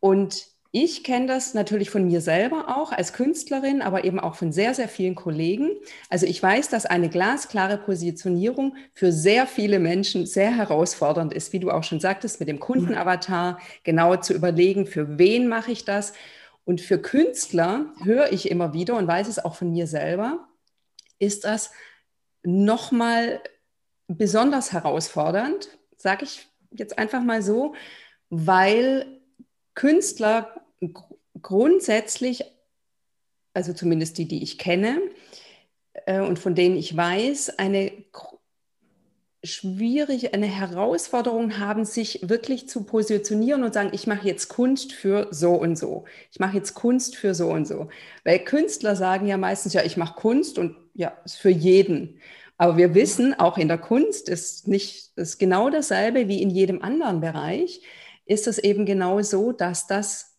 Und 0.00 0.53
ich 0.76 1.04
kenne 1.04 1.28
das 1.28 1.54
natürlich 1.54 1.88
von 1.88 2.04
mir 2.04 2.20
selber 2.20 2.76
auch 2.76 2.90
als 2.90 3.12
Künstlerin, 3.12 3.80
aber 3.80 4.02
eben 4.02 4.18
auch 4.18 4.34
von 4.34 4.50
sehr, 4.50 4.74
sehr 4.74 4.88
vielen 4.88 5.14
Kollegen. 5.14 5.70
Also 6.10 6.26
ich 6.26 6.42
weiß, 6.42 6.68
dass 6.68 6.84
eine 6.84 7.08
glasklare 7.08 7.78
Positionierung 7.78 8.74
für 8.92 9.12
sehr 9.12 9.46
viele 9.46 9.78
Menschen 9.78 10.26
sehr 10.26 10.50
herausfordernd 10.50 11.32
ist, 11.32 11.52
wie 11.52 11.60
du 11.60 11.70
auch 11.70 11.84
schon 11.84 12.00
sagtest, 12.00 12.40
mit 12.40 12.48
dem 12.48 12.58
Kundenavatar 12.58 13.60
genau 13.84 14.16
zu 14.16 14.34
überlegen, 14.34 14.88
für 14.88 15.16
wen 15.16 15.46
mache 15.46 15.70
ich 15.70 15.84
das. 15.84 16.12
Und 16.64 16.80
für 16.80 16.98
Künstler 16.98 17.86
höre 18.02 18.32
ich 18.32 18.50
immer 18.50 18.72
wieder 18.72 18.96
und 18.96 19.06
weiß 19.06 19.28
es 19.28 19.38
auch 19.38 19.54
von 19.54 19.70
mir 19.70 19.86
selber, 19.86 20.48
ist 21.20 21.44
das 21.44 21.70
nochmal 22.42 23.40
besonders 24.08 24.72
herausfordernd, 24.72 25.68
sage 25.96 26.24
ich 26.24 26.48
jetzt 26.72 26.98
einfach 26.98 27.22
mal 27.22 27.42
so, 27.42 27.76
weil 28.28 29.20
Künstler 29.76 30.63
grundsätzlich, 31.40 32.44
also 33.52 33.72
zumindest 33.72 34.18
die, 34.18 34.26
die 34.26 34.42
ich 34.42 34.58
kenne 34.58 35.00
äh, 36.06 36.20
und 36.20 36.38
von 36.38 36.54
denen 36.54 36.76
ich 36.76 36.96
weiß, 36.96 37.58
eine 37.58 37.92
schwierig, 39.44 40.32
eine 40.32 40.46
Herausforderung 40.46 41.58
haben, 41.58 41.84
sich 41.84 42.20
wirklich 42.28 42.66
zu 42.66 42.84
positionieren 42.84 43.62
und 43.62 43.74
sagen, 43.74 43.90
ich 43.92 44.06
mache 44.06 44.26
jetzt 44.26 44.48
Kunst 44.48 44.94
für 44.94 45.28
so 45.30 45.52
und 45.52 45.76
so. 45.76 46.06
Ich 46.32 46.40
mache 46.40 46.56
jetzt 46.56 46.72
Kunst 46.74 47.14
für 47.16 47.34
so 47.34 47.50
und 47.50 47.68
so. 47.68 47.88
Weil 48.24 48.38
Künstler 48.38 48.96
sagen 48.96 49.26
ja 49.26 49.36
meistens, 49.36 49.74
ja, 49.74 49.82
ich 49.82 49.98
mache 49.98 50.18
Kunst 50.18 50.58
und 50.58 50.76
ja, 50.94 51.12
ist 51.24 51.36
für 51.36 51.50
jeden. 51.50 52.20
Aber 52.56 52.76
wir 52.78 52.94
wissen, 52.94 53.38
auch 53.38 53.58
in 53.58 53.68
der 53.68 53.78
Kunst 53.78 54.28
ist 54.28 54.66
nicht 54.66 55.12
ist 55.16 55.38
genau 55.38 55.68
dasselbe 55.68 56.28
wie 56.28 56.40
in 56.40 56.50
jedem 56.50 56.82
anderen 56.82 57.20
Bereich, 57.20 57.82
ist 58.26 58.46
es 58.46 58.58
eben 58.58 58.86
genau 58.86 59.20
so, 59.20 59.52
dass 59.52 59.86
das 59.86 60.33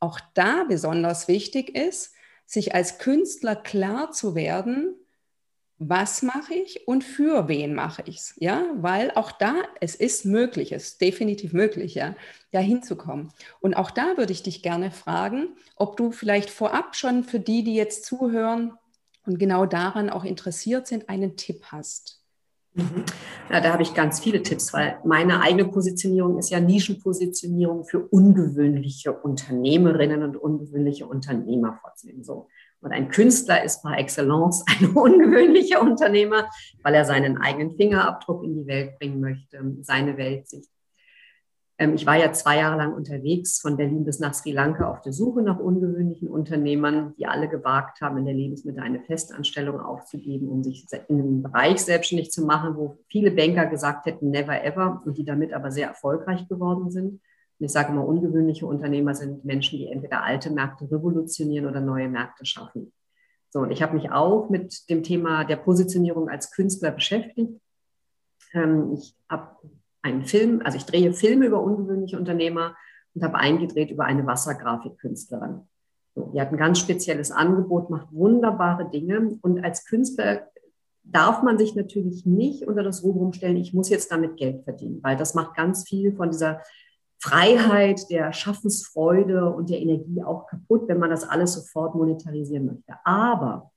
auch 0.00 0.20
da 0.34 0.64
besonders 0.64 1.28
wichtig 1.28 1.74
ist, 1.74 2.14
sich 2.46 2.74
als 2.74 2.98
Künstler 2.98 3.56
klar 3.56 4.12
zu 4.12 4.34
werden, 4.34 4.94
was 5.78 6.22
mache 6.22 6.54
ich 6.54 6.88
und 6.88 7.04
für 7.04 7.46
wen 7.46 7.74
mache 7.74 8.02
ich 8.06 8.16
es, 8.16 8.34
ja, 8.38 8.64
weil 8.74 9.12
auch 9.12 9.30
da, 9.30 9.54
es 9.80 9.94
ist 9.94 10.24
möglich, 10.24 10.72
es 10.72 10.88
ist 10.88 11.00
definitiv 11.00 11.52
möglich, 11.52 11.94
ja, 11.94 12.16
da 12.50 12.58
hinzukommen. 12.58 13.32
Und 13.60 13.74
auch 13.74 13.92
da 13.92 14.16
würde 14.16 14.32
ich 14.32 14.42
dich 14.42 14.62
gerne 14.62 14.90
fragen, 14.90 15.50
ob 15.76 15.96
du 15.96 16.10
vielleicht 16.10 16.50
vorab 16.50 16.96
schon 16.96 17.22
für 17.22 17.38
die, 17.38 17.62
die 17.62 17.74
jetzt 17.74 18.04
zuhören 18.04 18.76
und 19.24 19.38
genau 19.38 19.66
daran 19.66 20.10
auch 20.10 20.24
interessiert 20.24 20.88
sind, 20.88 21.08
einen 21.08 21.36
Tipp 21.36 21.66
hast. 21.66 22.17
Mhm. 22.78 23.04
Ja, 23.50 23.60
da 23.60 23.72
habe 23.72 23.82
ich 23.82 23.94
ganz 23.94 24.20
viele 24.20 24.42
Tipps, 24.42 24.72
weil 24.72 24.98
meine 25.04 25.40
eigene 25.40 25.64
Positionierung 25.64 26.38
ist 26.38 26.50
ja 26.50 26.60
Nischenpositionierung 26.60 27.84
für 27.84 28.00
ungewöhnliche 28.00 29.12
Unternehmerinnen 29.12 30.22
und 30.22 30.36
ungewöhnliche 30.36 31.06
Unternehmer 31.06 31.78
vorzunehmen. 31.80 32.22
So. 32.22 32.46
Und 32.80 32.92
ein 32.92 33.08
Künstler 33.08 33.64
ist 33.64 33.82
par 33.82 33.98
excellence 33.98 34.64
ein 34.68 34.90
ungewöhnlicher 34.94 35.82
Unternehmer, 35.82 36.48
weil 36.82 36.94
er 36.94 37.04
seinen 37.04 37.38
eigenen 37.38 37.74
Fingerabdruck 37.76 38.44
in 38.44 38.54
die 38.54 38.66
Welt 38.66 38.98
bringen 38.98 39.20
möchte, 39.20 39.58
seine 39.80 40.16
Weltsicht. 40.16 40.70
Ähm, 41.78 41.94
ich 41.94 42.04
war 42.06 42.16
ja 42.16 42.32
zwei 42.32 42.58
Jahre 42.58 42.76
lang 42.76 42.92
unterwegs, 42.92 43.60
von 43.60 43.76
Berlin 43.76 44.04
bis 44.04 44.18
nach 44.18 44.34
Sri 44.34 44.50
Lanka, 44.52 44.90
auf 44.90 45.00
der 45.00 45.12
Suche 45.12 45.42
nach 45.42 45.58
ungewöhnlichen 45.58 46.28
Unternehmern, 46.28 47.14
die 47.16 47.26
alle 47.26 47.48
gewagt 47.48 48.00
haben, 48.00 48.18
in 48.18 48.24
der 48.24 48.34
Lebensmittel 48.34 48.82
eine 48.82 49.00
Festanstellung 49.00 49.80
aufzugeben, 49.80 50.48
um 50.48 50.64
sich 50.64 50.86
in 51.08 51.20
einem 51.20 51.42
Bereich 51.42 51.80
selbstständig 51.80 52.32
zu 52.32 52.44
machen, 52.44 52.76
wo 52.76 52.98
viele 53.08 53.30
Banker 53.30 53.66
gesagt 53.66 54.06
hätten, 54.06 54.30
never 54.30 54.62
ever, 54.64 55.02
und 55.04 55.16
die 55.16 55.24
damit 55.24 55.52
aber 55.52 55.70
sehr 55.70 55.86
erfolgreich 55.86 56.48
geworden 56.48 56.90
sind. 56.90 57.20
Und 57.60 57.66
ich 57.66 57.72
sage 57.72 57.92
immer, 57.92 58.06
ungewöhnliche 58.06 58.66
Unternehmer 58.66 59.14
sind 59.14 59.44
Menschen, 59.44 59.78
die 59.78 59.88
entweder 59.88 60.22
alte 60.22 60.50
Märkte 60.50 60.90
revolutionieren 60.90 61.66
oder 61.66 61.80
neue 61.80 62.08
Märkte 62.08 62.44
schaffen. 62.44 62.92
So, 63.50 63.60
und 63.60 63.70
ich 63.70 63.82
habe 63.82 63.94
mich 63.94 64.10
auch 64.10 64.50
mit 64.50 64.90
dem 64.90 65.02
Thema 65.02 65.44
der 65.44 65.56
Positionierung 65.56 66.28
als 66.28 66.50
Künstler 66.50 66.90
beschäftigt. 66.90 67.60
Ähm, 68.52 68.94
ich 68.94 69.14
habe 69.28 69.56
einen 70.08 70.24
Film, 70.24 70.62
also 70.64 70.76
ich 70.76 70.84
drehe 70.84 71.12
Filme 71.12 71.46
über 71.46 71.62
ungewöhnliche 71.62 72.18
Unternehmer 72.18 72.76
und 73.14 73.22
habe 73.22 73.36
eingedreht 73.36 73.90
über 73.90 74.04
eine 74.04 74.26
Wassergrafikkünstlerin. 74.26 75.60
So, 76.14 76.32
die 76.34 76.40
hat 76.40 76.50
ein 76.50 76.56
ganz 76.56 76.78
spezielles 76.78 77.30
Angebot, 77.30 77.90
macht 77.90 78.12
wunderbare 78.12 78.90
Dinge 78.90 79.38
und 79.42 79.64
als 79.64 79.84
Künstler 79.84 80.48
darf 81.04 81.42
man 81.42 81.58
sich 81.58 81.74
natürlich 81.74 82.26
nicht 82.26 82.66
unter 82.66 82.82
das 82.82 83.02
Rubrum 83.02 83.32
stellen, 83.32 83.56
ich 83.56 83.72
muss 83.72 83.88
jetzt 83.88 84.12
damit 84.12 84.36
Geld 84.36 84.64
verdienen, 84.64 85.00
weil 85.02 85.16
das 85.16 85.34
macht 85.34 85.56
ganz 85.56 85.88
viel 85.88 86.14
von 86.14 86.30
dieser 86.30 86.60
Freiheit, 87.20 88.10
der 88.10 88.32
Schaffensfreude 88.32 89.52
und 89.52 89.70
der 89.70 89.80
Energie 89.80 90.22
auch 90.22 90.46
kaputt, 90.46 90.86
wenn 90.86 90.98
man 90.98 91.10
das 91.10 91.24
alles 91.24 91.54
sofort 91.54 91.94
monetarisieren 91.94 92.66
möchte. 92.66 92.94
Aber 93.04 93.72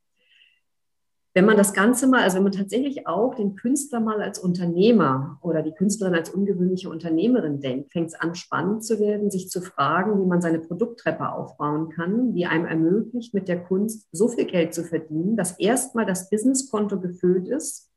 wenn 1.34 1.46
man 1.46 1.56
das 1.56 1.74
Ganze 1.74 2.08
mal, 2.08 2.24
also 2.24 2.38
wenn 2.38 2.44
man 2.44 2.52
tatsächlich 2.52 3.08
auch 3.08 3.36
den 3.36 3.56
Künstler 3.56 4.02
mal 4.02 4.22
als 4.22 4.38
Unternehmer 4.38 5.40
oder 5.42 5.62
die 5.62 5.72
Künstlerin 5.72 6.14
als 6.14 6.30
ungewöhnliche 6.30 6.90
Unternehmerin 6.90 7.62
denkt, 7.62 7.94
fängt 7.94 8.10
es 8.10 8.16
an, 8.16 8.36
spannend 8.36 8.84
zu 8.84 9.00
werden, 9.00 9.32
sich 9.32 9.50
zu 9.50 9.62
fragen, 9.62 10.22
wie 10.22 10.26
man 10.26 10.42
seine 10.42 10.60
Produkttreppe 10.60 11.32
aufbauen 11.32 11.90
kann, 11.90 12.34
die 12.34 12.48
einem 12.48 12.66
ermöglicht, 12.66 13.34
mit 13.34 13.48
der 13.48 13.64
Kunst 13.64 14.10
so 14.12 14.28
viel 14.28 14.46
Geld 14.46 14.74
zu 14.74 14.84
verdienen, 14.84 15.38
dass 15.38 15.58
erstmal 15.58 16.06
das 16.06 16.30
Businesskonto 16.30 17.00
gefüllt 17.00 17.48
ist, 17.48 17.90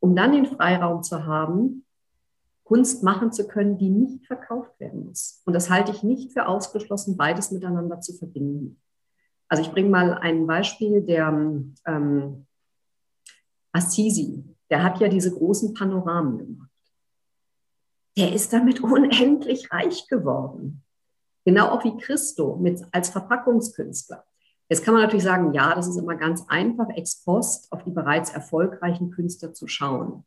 um 0.00 0.16
dann 0.16 0.32
den 0.32 0.46
Freiraum 0.46 1.02
zu 1.02 1.26
haben, 1.26 1.84
Kunst 2.64 3.02
machen 3.02 3.32
zu 3.32 3.46
können, 3.46 3.76
die 3.76 3.90
nicht 3.90 4.26
verkauft 4.26 4.78
werden 4.78 5.06
muss. 5.06 5.42
Und 5.44 5.54
das 5.54 5.70
halte 5.70 5.92
ich 5.92 6.02
nicht 6.02 6.32
für 6.32 6.46
ausgeschlossen, 6.46 7.16
beides 7.16 7.50
miteinander 7.50 8.00
zu 8.00 8.14
verbinden. 8.14 8.80
Also 9.48 9.62
ich 9.62 9.70
bringe 9.70 9.88
mal 9.88 10.14
ein 10.14 10.46
Beispiel, 10.46 11.02
der 11.02 11.28
ähm, 11.86 12.46
Assisi, 13.72 14.44
der 14.70 14.82
hat 14.82 15.00
ja 15.00 15.08
diese 15.08 15.32
großen 15.32 15.74
Panoramen 15.74 16.38
gemacht. 16.38 16.70
Der 18.16 18.32
ist 18.32 18.52
damit 18.52 18.80
unendlich 18.82 19.72
reich 19.72 20.06
geworden. 20.08 20.84
Genau 21.44 21.68
auch 21.68 21.84
wie 21.84 21.96
Christo 21.96 22.56
mit, 22.56 22.84
als 22.92 23.08
Verpackungskünstler. 23.08 24.24
Jetzt 24.68 24.84
kann 24.84 24.92
man 24.92 25.02
natürlich 25.02 25.24
sagen, 25.24 25.54
ja, 25.54 25.74
das 25.74 25.88
ist 25.88 25.96
immer 25.96 26.16
ganz 26.16 26.44
einfach, 26.48 26.90
ex 26.90 27.24
post 27.24 27.72
auf 27.72 27.84
die 27.84 27.90
bereits 27.90 28.30
erfolgreichen 28.30 29.10
Künstler 29.10 29.54
zu 29.54 29.66
schauen. 29.66 30.24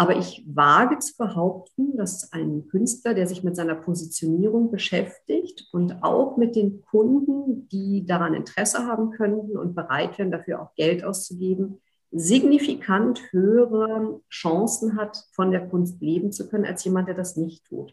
Aber 0.00 0.16
ich 0.16 0.44
wage 0.46 1.00
zu 1.00 1.16
behaupten, 1.16 1.96
dass 1.96 2.32
ein 2.32 2.68
Künstler, 2.68 3.14
der 3.14 3.26
sich 3.26 3.42
mit 3.42 3.56
seiner 3.56 3.74
Positionierung 3.74 4.70
beschäftigt 4.70 5.68
und 5.72 6.04
auch 6.04 6.36
mit 6.36 6.54
den 6.54 6.82
Kunden, 6.82 7.68
die 7.68 8.06
daran 8.06 8.32
Interesse 8.32 8.86
haben 8.86 9.10
könnten 9.10 9.58
und 9.58 9.74
bereit 9.74 10.16
wären, 10.16 10.30
dafür 10.30 10.62
auch 10.62 10.72
Geld 10.76 11.02
auszugeben, 11.02 11.80
signifikant 12.12 13.20
höhere 13.32 14.20
Chancen 14.30 14.96
hat, 14.96 15.26
von 15.32 15.50
der 15.50 15.68
Kunst 15.68 16.00
leben 16.00 16.30
zu 16.30 16.48
können, 16.48 16.64
als 16.64 16.84
jemand, 16.84 17.08
der 17.08 17.16
das 17.16 17.36
nicht 17.36 17.66
tut. 17.66 17.92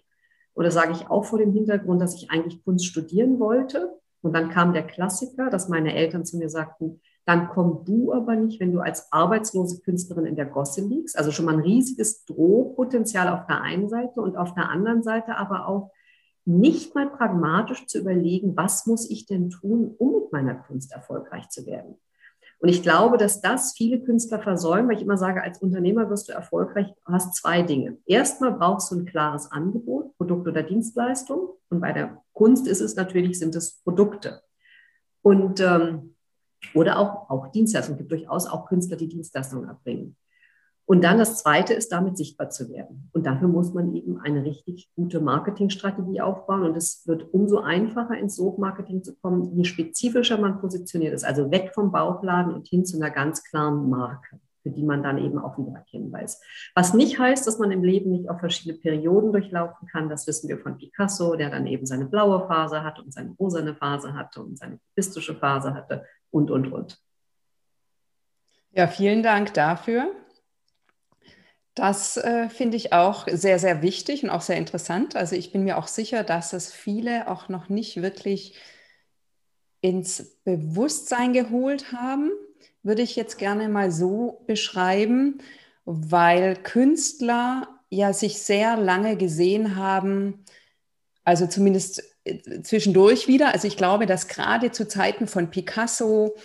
Oder 0.53 0.69
sage 0.69 0.91
ich 0.91 1.09
auch 1.09 1.25
vor 1.25 1.39
dem 1.39 1.53
Hintergrund, 1.53 1.99
dass 1.99 2.13
ich 2.13 2.29
eigentlich 2.29 2.63
Kunst 2.63 2.85
studieren 2.85 3.39
wollte. 3.39 3.99
Und 4.21 4.33
dann 4.33 4.51
kam 4.51 4.73
der 4.73 4.85
Klassiker, 4.85 5.49
dass 5.49 5.69
meine 5.69 5.95
Eltern 5.95 6.23
zu 6.23 6.37
mir 6.37 6.49
sagten, 6.49 7.01
dann 7.25 7.49
komm 7.49 7.83
du 7.85 8.13
aber 8.13 8.35
nicht, 8.35 8.59
wenn 8.59 8.71
du 8.71 8.79
als 8.79 9.11
arbeitslose 9.11 9.81
Künstlerin 9.81 10.27
in 10.27 10.35
der 10.35 10.45
Gosse 10.45 10.81
liegst. 10.81 11.17
Also 11.17 11.31
schon 11.31 11.45
mal 11.45 11.55
ein 11.55 11.61
riesiges 11.61 12.23
Drohpotenzial 12.25 13.29
auf 13.29 13.47
der 13.47 13.61
einen 13.61 13.89
Seite 13.89 14.21
und 14.21 14.37
auf 14.37 14.53
der 14.53 14.69
anderen 14.69 15.01
Seite 15.01 15.37
aber 15.37 15.67
auch 15.67 15.91
nicht 16.45 16.93
mal 16.93 17.09
pragmatisch 17.09 17.87
zu 17.87 17.99
überlegen, 17.99 18.55
was 18.55 18.85
muss 18.85 19.09
ich 19.09 19.25
denn 19.25 19.49
tun, 19.49 19.95
um 19.97 20.13
mit 20.13 20.31
meiner 20.31 20.53
Kunst 20.53 20.91
erfolgreich 20.91 21.49
zu 21.49 21.65
werden. 21.65 21.95
Und 22.59 22.69
ich 22.69 22.83
glaube, 22.83 23.17
dass 23.17 23.41
das 23.41 23.73
viele 23.73 23.99
Künstler 23.99 24.39
versäumen, 24.39 24.87
weil 24.87 24.95
ich 24.95 25.01
immer 25.01 25.17
sage, 25.17 25.41
als 25.41 25.61
Unternehmer 25.61 26.09
wirst 26.09 26.29
du 26.29 26.33
erfolgreich, 26.33 26.87
du 26.87 27.13
hast 27.13 27.35
zwei 27.35 27.63
Dinge. 27.63 27.97
Erstmal 28.05 28.53
brauchst 28.53 28.91
du 28.91 28.95
ein 28.95 29.05
klares 29.05 29.51
Angebot, 29.51 30.15
Produkt 30.17 30.47
oder 30.47 30.63
Dienstleistung. 30.63 31.49
Und 31.69 31.81
bei 31.81 31.91
der 31.91 32.21
Kunst 32.33 32.67
ist 32.67 32.81
es 32.81 32.95
natürlich, 32.95 33.39
sind 33.39 33.55
es 33.55 33.81
Produkte. 33.83 34.41
Und 35.21 35.59
ähm, 35.59 36.14
oder 36.73 36.99
auch, 36.99 37.29
auch 37.29 37.51
Dienstleistungen. 37.51 37.95
Es 37.95 37.99
gibt 37.99 38.11
durchaus 38.11 38.47
auch 38.47 38.67
Künstler, 38.67 38.97
die 38.97 39.09
Dienstleistungen 39.09 39.67
erbringen. 39.67 40.15
Und 40.87 41.03
dann 41.03 41.17
das 41.17 41.41
Zweite 41.41 41.73
ist, 41.73 41.91
damit 41.91 42.15
sichtbar 42.15 42.51
zu 42.51 42.69
werden. 42.69 43.09
Und 43.11 43.25
dafür 43.25 43.47
muss 43.47 43.73
man 43.73 43.95
eben 43.95 44.19
eine 44.19 44.43
richtig 44.43 44.91
gute 44.95 45.19
Marketingstrategie 45.19 46.21
aufbauen. 46.21 46.61
Und 46.61 46.77
es 46.77 47.07
wird 47.07 47.33
umso 47.33 47.59
einfacher, 47.59 48.17
ins 48.17 48.35
Sogmarketing 48.35 49.03
zu 49.03 49.15
kommen, 49.15 49.51
je 49.55 49.63
spezifischer 49.63 50.37
man 50.37 50.59
positioniert 50.59 51.13
ist. 51.13 51.25
Also 51.25 51.49
weg 51.49 51.71
vom 51.73 51.91
Bauchladen 51.91 52.53
und 52.53 52.67
hin 52.67 52.85
zu 52.85 52.97
einer 52.97 53.09
ganz 53.09 53.43
klaren 53.43 53.89
Marke, 53.89 54.39
für 54.61 54.69
die 54.69 54.83
man 54.83 55.01
dann 55.01 55.17
eben 55.17 55.39
auch 55.39 55.57
wieder 55.57 55.73
erkennbar 55.73 56.21
ist. 56.21 56.43
Was 56.75 56.93
nicht 56.93 57.17
heißt, 57.17 57.47
dass 57.47 57.57
man 57.57 57.71
im 57.71 57.83
Leben 57.83 58.11
nicht 58.11 58.29
auch 58.29 58.39
verschiedene 58.39 58.77
Perioden 58.77 59.31
durchlaufen 59.31 59.87
kann. 59.87 60.07
Das 60.07 60.27
wissen 60.27 60.49
wir 60.49 60.59
von 60.59 60.77
Picasso, 60.77 61.35
der 61.35 61.49
dann 61.49 61.65
eben 61.65 61.87
seine 61.87 62.05
blaue 62.05 62.45
Phase 62.47 62.83
hatte 62.83 63.01
und 63.01 63.11
seine 63.11 63.31
rosane 63.39 63.73
Phase 63.73 64.13
hatte 64.13 64.43
und 64.43 64.59
seine 64.59 64.77
kubistische 64.77 65.33
Phase 65.33 65.73
hatte 65.73 66.03
und, 66.31 66.51
und, 66.51 66.71
und. 66.71 67.01
Ja, 68.71 68.87
vielen 68.87 69.23
Dank 69.23 69.53
dafür. 69.53 70.11
Das 71.75 72.17
äh, 72.17 72.49
finde 72.49 72.77
ich 72.77 72.93
auch 72.93 73.27
sehr, 73.29 73.59
sehr 73.59 73.81
wichtig 73.81 74.23
und 74.23 74.29
auch 74.29 74.41
sehr 74.41 74.57
interessant. 74.57 75.15
Also 75.15 75.35
ich 75.35 75.51
bin 75.51 75.63
mir 75.63 75.77
auch 75.77 75.87
sicher, 75.87 76.23
dass 76.23 76.53
es 76.53 76.71
viele 76.71 77.29
auch 77.29 77.49
noch 77.49 77.69
nicht 77.69 78.01
wirklich 78.01 78.57
ins 79.81 80.37
Bewusstsein 80.43 81.33
geholt 81.33 81.91
haben, 81.91 82.31
würde 82.81 83.01
ich 83.01 83.15
jetzt 83.15 83.37
gerne 83.37 83.67
mal 83.67 83.91
so 83.91 84.43
beschreiben, 84.47 85.39
weil 85.83 86.55
Künstler 86.55 87.79
ja 87.89 88.13
sich 88.13 88.39
sehr 88.39 88.77
lange 88.77 89.17
gesehen 89.17 89.75
haben, 89.75 90.45
also 91.23 91.45
zumindest 91.45 92.14
zwischendurch 92.63 93.27
wieder. 93.27 93.53
Also 93.53 93.67
ich 93.67 93.77
glaube, 93.77 94.05
dass 94.05 94.27
gerade 94.27 94.71
zu 94.71 94.87
Zeiten 94.87 95.27
von 95.27 95.49
Picasso 95.49 96.35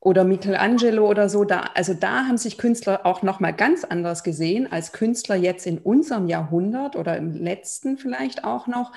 oder 0.00 0.24
Michelangelo 0.24 1.08
oder 1.08 1.28
so, 1.28 1.44
da, 1.44 1.70
also 1.74 1.94
da 1.94 2.26
haben 2.26 2.38
sich 2.38 2.58
Künstler 2.58 3.04
auch 3.04 3.22
noch 3.22 3.40
mal 3.40 3.52
ganz 3.52 3.84
anders 3.84 4.22
gesehen 4.22 4.70
als 4.70 4.92
Künstler 4.92 5.34
jetzt 5.36 5.66
in 5.66 5.78
unserem 5.78 6.28
Jahrhundert 6.28 6.96
oder 6.96 7.16
im 7.16 7.32
letzten 7.32 7.98
vielleicht 7.98 8.44
auch 8.44 8.66
noch. 8.66 8.92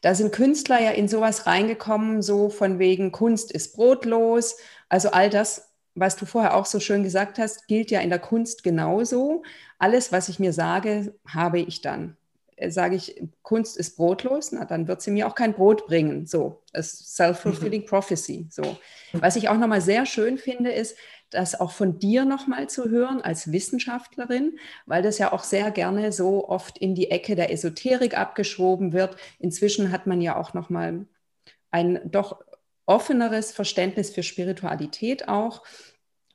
Da 0.00 0.14
sind 0.14 0.32
Künstler 0.32 0.80
ja 0.80 0.90
in 0.90 1.08
sowas 1.08 1.46
reingekommen, 1.46 2.22
so 2.22 2.48
von 2.48 2.78
wegen 2.78 3.12
Kunst 3.12 3.52
ist 3.52 3.76
brotlos. 3.76 4.56
Also 4.88 5.10
all 5.10 5.30
das 5.30 5.66
was 5.96 6.14
du 6.16 6.26
vorher 6.26 6.54
auch 6.54 6.66
so 6.66 6.78
schön 6.78 7.02
gesagt 7.02 7.38
hast, 7.38 7.66
gilt 7.66 7.90
ja 7.90 8.00
in 8.00 8.10
der 8.10 8.18
Kunst 8.18 8.62
genauso. 8.62 9.42
Alles, 9.78 10.12
was 10.12 10.28
ich 10.28 10.38
mir 10.38 10.52
sage, 10.52 11.14
habe 11.26 11.58
ich 11.58 11.80
dann. 11.80 12.16
Äh, 12.56 12.70
sage 12.70 12.96
ich, 12.96 13.22
Kunst 13.42 13.76
ist 13.76 13.96
brotlos, 13.96 14.52
na, 14.52 14.64
dann 14.64 14.88
wird 14.88 15.02
sie 15.02 15.10
mir 15.10 15.26
auch 15.26 15.34
kein 15.34 15.54
Brot 15.54 15.86
bringen. 15.86 16.26
So, 16.26 16.62
self-fulfilling 16.74 17.82
mhm. 17.82 17.86
prophecy. 17.86 18.46
So. 18.50 18.78
Was 19.12 19.36
ich 19.36 19.48
auch 19.48 19.58
nochmal 19.58 19.80
sehr 19.80 20.06
schön 20.06 20.38
finde, 20.38 20.72
ist, 20.72 20.96
das 21.30 21.58
auch 21.58 21.72
von 21.72 21.98
dir 21.98 22.24
nochmal 22.24 22.68
zu 22.68 22.88
hören 22.88 23.20
als 23.20 23.50
Wissenschaftlerin, 23.50 24.58
weil 24.86 25.02
das 25.02 25.18
ja 25.18 25.32
auch 25.32 25.42
sehr 25.42 25.70
gerne 25.70 26.12
so 26.12 26.48
oft 26.48 26.78
in 26.78 26.94
die 26.94 27.10
Ecke 27.10 27.34
der 27.34 27.52
Esoterik 27.52 28.16
abgeschoben 28.16 28.92
wird. 28.92 29.16
Inzwischen 29.38 29.90
hat 29.90 30.06
man 30.06 30.20
ja 30.20 30.36
auch 30.36 30.54
nochmal 30.54 31.06
ein 31.70 32.00
doch 32.04 32.40
offeneres 32.86 33.50
Verständnis 33.52 34.10
für 34.10 34.22
Spiritualität 34.22 35.28
auch. 35.28 35.64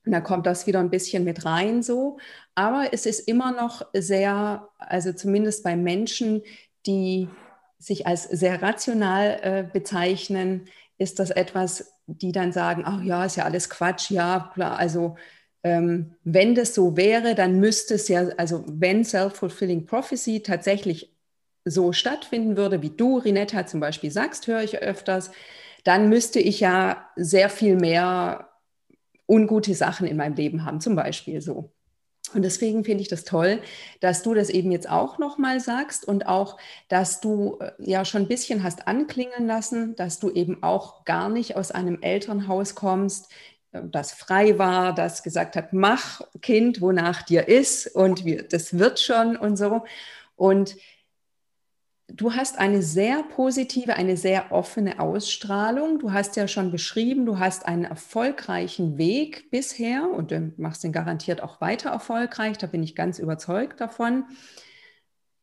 Und 0.05 0.13
da 0.13 0.21
kommt 0.21 0.45
das 0.45 0.67
wieder 0.67 0.79
ein 0.79 0.89
bisschen 0.89 1.23
mit 1.23 1.45
rein 1.45 1.83
so. 1.83 2.17
Aber 2.55 2.89
es 2.91 3.05
ist 3.05 3.27
immer 3.27 3.51
noch 3.51 3.85
sehr, 3.93 4.67
also 4.77 5.13
zumindest 5.13 5.63
bei 5.63 5.75
Menschen, 5.75 6.41
die 6.85 7.29
sich 7.77 8.07
als 8.07 8.23
sehr 8.23 8.61
rational 8.61 9.39
äh, 9.41 9.63
bezeichnen, 9.71 10.67
ist 10.97 11.19
das 11.19 11.31
etwas, 11.31 11.93
die 12.05 12.31
dann 12.31 12.51
sagen, 12.51 12.83
ach 12.85 13.01
ja, 13.03 13.25
ist 13.25 13.37
ja 13.37 13.45
alles 13.45 13.69
Quatsch, 13.69 14.11
ja, 14.11 14.51
klar, 14.53 14.77
also 14.77 15.15
ähm, 15.63 16.15
wenn 16.23 16.55
das 16.55 16.75
so 16.75 16.97
wäre, 16.97 17.35
dann 17.35 17.59
müsste 17.59 17.95
es 17.95 18.07
ja, 18.07 18.29
also 18.37 18.63
wenn 18.67 19.03
Self-Fulfilling 19.03 19.85
Prophecy 19.85 20.41
tatsächlich 20.41 21.15
so 21.65 21.93
stattfinden 21.93 22.57
würde, 22.57 22.81
wie 22.81 22.89
du, 22.89 23.17
Rinetta, 23.17 23.67
zum 23.67 23.79
Beispiel 23.79 24.11
sagst, 24.11 24.47
höre 24.47 24.63
ich 24.63 24.79
öfters, 24.79 25.31
dann 25.83 26.09
müsste 26.09 26.39
ich 26.39 26.59
ja 26.59 27.07
sehr 27.15 27.49
viel 27.49 27.75
mehr 27.75 28.50
ungute 29.27 29.75
Sachen 29.75 30.07
in 30.07 30.17
meinem 30.17 30.35
Leben 30.35 30.65
haben, 30.65 30.81
zum 30.81 30.95
Beispiel 30.95 31.41
so. 31.41 31.71
Und 32.33 32.43
deswegen 32.43 32.85
finde 32.85 33.01
ich 33.01 33.09
das 33.09 33.23
toll, 33.23 33.61
dass 33.99 34.23
du 34.23 34.33
das 34.33 34.49
eben 34.49 34.71
jetzt 34.71 34.89
auch 34.89 35.17
nochmal 35.17 35.59
sagst 35.59 36.07
und 36.07 36.27
auch, 36.27 36.57
dass 36.87 37.19
du 37.19 37.57
äh, 37.59 37.71
ja 37.79 38.05
schon 38.05 38.23
ein 38.23 38.27
bisschen 38.27 38.63
hast 38.63 38.87
anklingen 38.87 39.47
lassen, 39.47 39.95
dass 39.95 40.19
du 40.19 40.29
eben 40.29 40.63
auch 40.63 41.03
gar 41.03 41.29
nicht 41.29 41.55
aus 41.55 41.71
einem 41.71 42.01
Elternhaus 42.01 42.75
kommst, 42.75 43.31
äh, 43.71 43.81
das 43.91 44.13
frei 44.13 44.57
war, 44.57 44.93
das 44.95 45.23
gesagt 45.23 45.55
hat, 45.55 45.73
mach 45.73 46.21
Kind, 46.41 46.79
wonach 46.81 47.23
dir 47.23 47.47
ist 47.47 47.87
und 47.87 48.23
wir, 48.23 48.43
das 48.43 48.77
wird 48.77 48.99
schon 48.99 49.35
und 49.35 49.57
so. 49.57 49.83
Und 50.35 50.75
Du 52.13 52.33
hast 52.33 52.57
eine 52.57 52.81
sehr 52.81 53.23
positive, 53.23 53.93
eine 53.93 54.17
sehr 54.17 54.51
offene 54.51 54.99
Ausstrahlung. 54.99 55.99
Du 55.99 56.11
hast 56.11 56.35
ja 56.35 56.47
schon 56.47 56.71
beschrieben, 56.71 57.25
du 57.25 57.39
hast 57.39 57.65
einen 57.65 57.85
erfolgreichen 57.85 58.97
Weg 58.97 59.49
bisher 59.49 60.09
und 60.09 60.31
du 60.31 60.51
machst 60.57 60.83
den 60.83 60.91
garantiert 60.91 61.41
auch 61.41 61.61
weiter 61.61 61.89
erfolgreich. 61.89 62.57
Da 62.57 62.67
bin 62.67 62.83
ich 62.83 62.95
ganz 62.95 63.17
überzeugt 63.17 63.79
davon. 63.79 64.25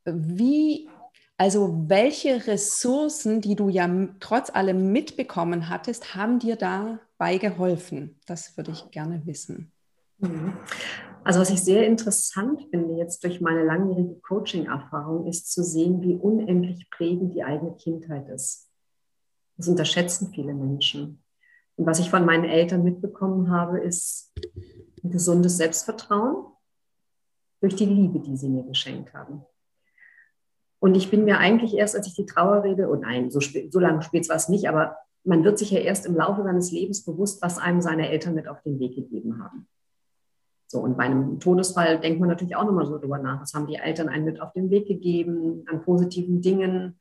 Wie, 0.05 0.91
also 1.39 1.85
welche 1.89 2.47
Ressourcen, 2.47 3.41
die 3.41 3.57
du 3.57 3.71
ja 3.71 3.89
trotz 4.21 4.51
allem 4.51 4.93
mitbekommen 4.93 5.71
hattest, 5.71 6.15
haben 6.15 6.39
dir 6.39 6.57
dabei 6.57 7.39
geholfen? 7.39 8.21
Das 8.27 8.57
würde 8.59 8.73
ich 8.73 8.91
gerne 8.91 9.23
wissen. 9.25 9.73
Also 11.25 11.41
was 11.41 11.51
ich 11.51 11.63
sehr 11.63 11.87
interessant 11.87 12.63
finde 12.71 12.95
jetzt 12.95 13.23
durch 13.25 13.41
meine 13.41 13.65
langjährige 13.65 14.15
Coaching-Erfahrung, 14.21 15.27
ist 15.27 15.53
zu 15.53 15.63
sehen, 15.63 16.01
wie 16.03 16.15
unendlich 16.15 16.89
prägend 16.91 17.35
die 17.35 17.45
eigene 17.45 17.75
Kindheit 17.77 18.29
ist. 18.29 18.71
Das 19.57 19.69
unterschätzen 19.69 20.31
viele 20.33 20.55
Menschen. 20.55 21.23
Und 21.77 21.87
was 21.87 21.99
ich 21.99 22.11
von 22.11 22.25
meinen 22.25 22.45
Eltern 22.45 22.83
mitbekommen 22.83 23.51
habe, 23.51 23.81
ist 23.81 24.33
ein 25.03 25.11
gesundes 25.11 25.57
Selbstvertrauen 25.57 26.47
durch 27.61 27.77
die 27.77 27.87
Liebe, 27.87 28.21
die 28.21 28.37
sie 28.37 28.49
mir 28.49 28.65
geschenkt 28.65 29.15
haben. 29.15 29.43
Und 30.81 30.97
ich 30.97 31.11
bin 31.11 31.25
mir 31.25 31.39
eigentlich 31.39 31.75
erst, 31.75 31.97
als 31.97 32.07
ich 32.07 32.15
die 32.15 32.27
Trauerrede, 32.27 32.89
und 32.89 32.99
oh 32.99 33.03
nein, 33.03 33.31
so, 33.31 33.41
so 33.41 33.81
lange 33.81 34.03
spät 34.03 34.29
war 34.29 34.37
es 34.37 34.49
nicht, 34.49 34.69
aber 34.69 34.97
man 35.25 35.45
wird 35.45 35.59
sich 35.59 35.71
ja 35.73 35.81
erst 35.81 36.07
im 36.07 36.15
Laufe 36.15 36.43
seines 36.45 36.71
Lebens 36.71 37.05
bewusst, 37.05 37.43
was 37.43 37.59
einem 37.59 37.81
seine 37.81 38.09
Eltern 38.09 38.35
mit 38.35 38.49
auf 38.49 38.63
den 38.63 38.79
Weg 38.79 38.95
gegeben 38.95 39.43
haben. 39.43 39.69
So, 40.71 40.81
und 40.81 40.97
bei 40.97 41.05
einem 41.05 41.41
Todesfall 41.41 41.99
denkt 41.99 42.21
man 42.21 42.29
natürlich 42.29 42.55
auch 42.55 42.65
nochmal 42.65 42.87
so 42.87 42.99
drüber 42.99 43.19
nach. 43.19 43.41
Was 43.41 43.55
haben 43.55 43.67
die 43.67 43.77
Eltern 43.77 44.09
einen 44.09 44.27
mit 44.27 44.41
auf 44.41 44.53
den 44.53 44.71
Weg 44.71 44.87
gegeben 44.87 45.65
an 45.69 45.83
positiven 45.83 46.43
Dingen? 46.43 47.01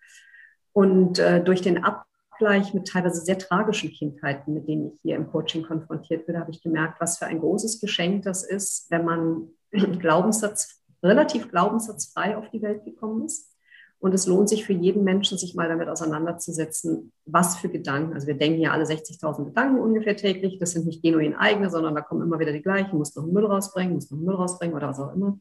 Und 0.71 1.19
äh, 1.19 1.43
durch 1.43 1.61
den 1.61 1.83
Abgleich 1.83 2.73
mit 2.73 2.87
teilweise 2.87 3.21
sehr 3.21 3.37
tragischen 3.37 3.91
Kindheiten, 3.91 4.53
mit 4.53 4.69
denen 4.69 4.93
ich 4.93 5.01
hier 5.01 5.17
im 5.17 5.29
Coaching 5.29 5.63
konfrontiert 5.63 6.25
bin, 6.25 6.39
habe 6.39 6.51
ich 6.51 6.63
gemerkt, 6.63 7.01
was 7.01 7.17
für 7.17 7.25
ein 7.25 7.39
großes 7.39 7.81
Geschenk 7.81 8.23
das 8.23 8.43
ist, 8.43 8.89
wenn 8.89 9.03
man 9.03 9.49
Glaubenssatz, 9.99 10.81
relativ 11.03 11.51
glaubenssatzfrei 11.51 12.37
auf 12.37 12.49
die 12.49 12.61
Welt 12.61 12.85
gekommen 12.85 13.25
ist 13.25 13.56
und 13.99 14.13
es 14.13 14.27
lohnt 14.27 14.47
sich 14.49 14.65
für 14.65 14.73
jeden 14.73 15.03
Menschen, 15.03 15.37
sich 15.37 15.55
mal 15.55 15.67
damit 15.67 15.89
auseinanderzusetzen, 15.89 17.11
was 17.25 17.57
für 17.57 17.69
Gedanken, 17.69 18.13
also 18.13 18.27
wir 18.27 18.37
denken 18.37 18.61
ja 18.61 18.71
alle 18.71 18.83
60.000 18.83 19.45
Gedanken 19.45 19.79
ungefähr 19.79 20.15
täglich, 20.15 20.59
das 20.59 20.71
sind 20.71 20.85
nicht 20.85 21.01
genuin 21.01 21.35
eigene, 21.35 21.69
sondern 21.69 21.95
da 21.95 22.01
kommen 22.01 22.21
immer 22.21 22.39
wieder 22.39 22.51
die 22.51 22.61
gleichen, 22.61 22.97
muss 22.97 23.15
noch 23.15 23.25
Müll 23.25 23.45
rausbringen, 23.45 23.95
muss 23.95 24.11
noch 24.11 24.19
Müll 24.19 24.35
rausbringen 24.35 24.75
oder 24.75 24.89
was 24.89 24.99
auch 24.99 25.13
immer. 25.13 25.39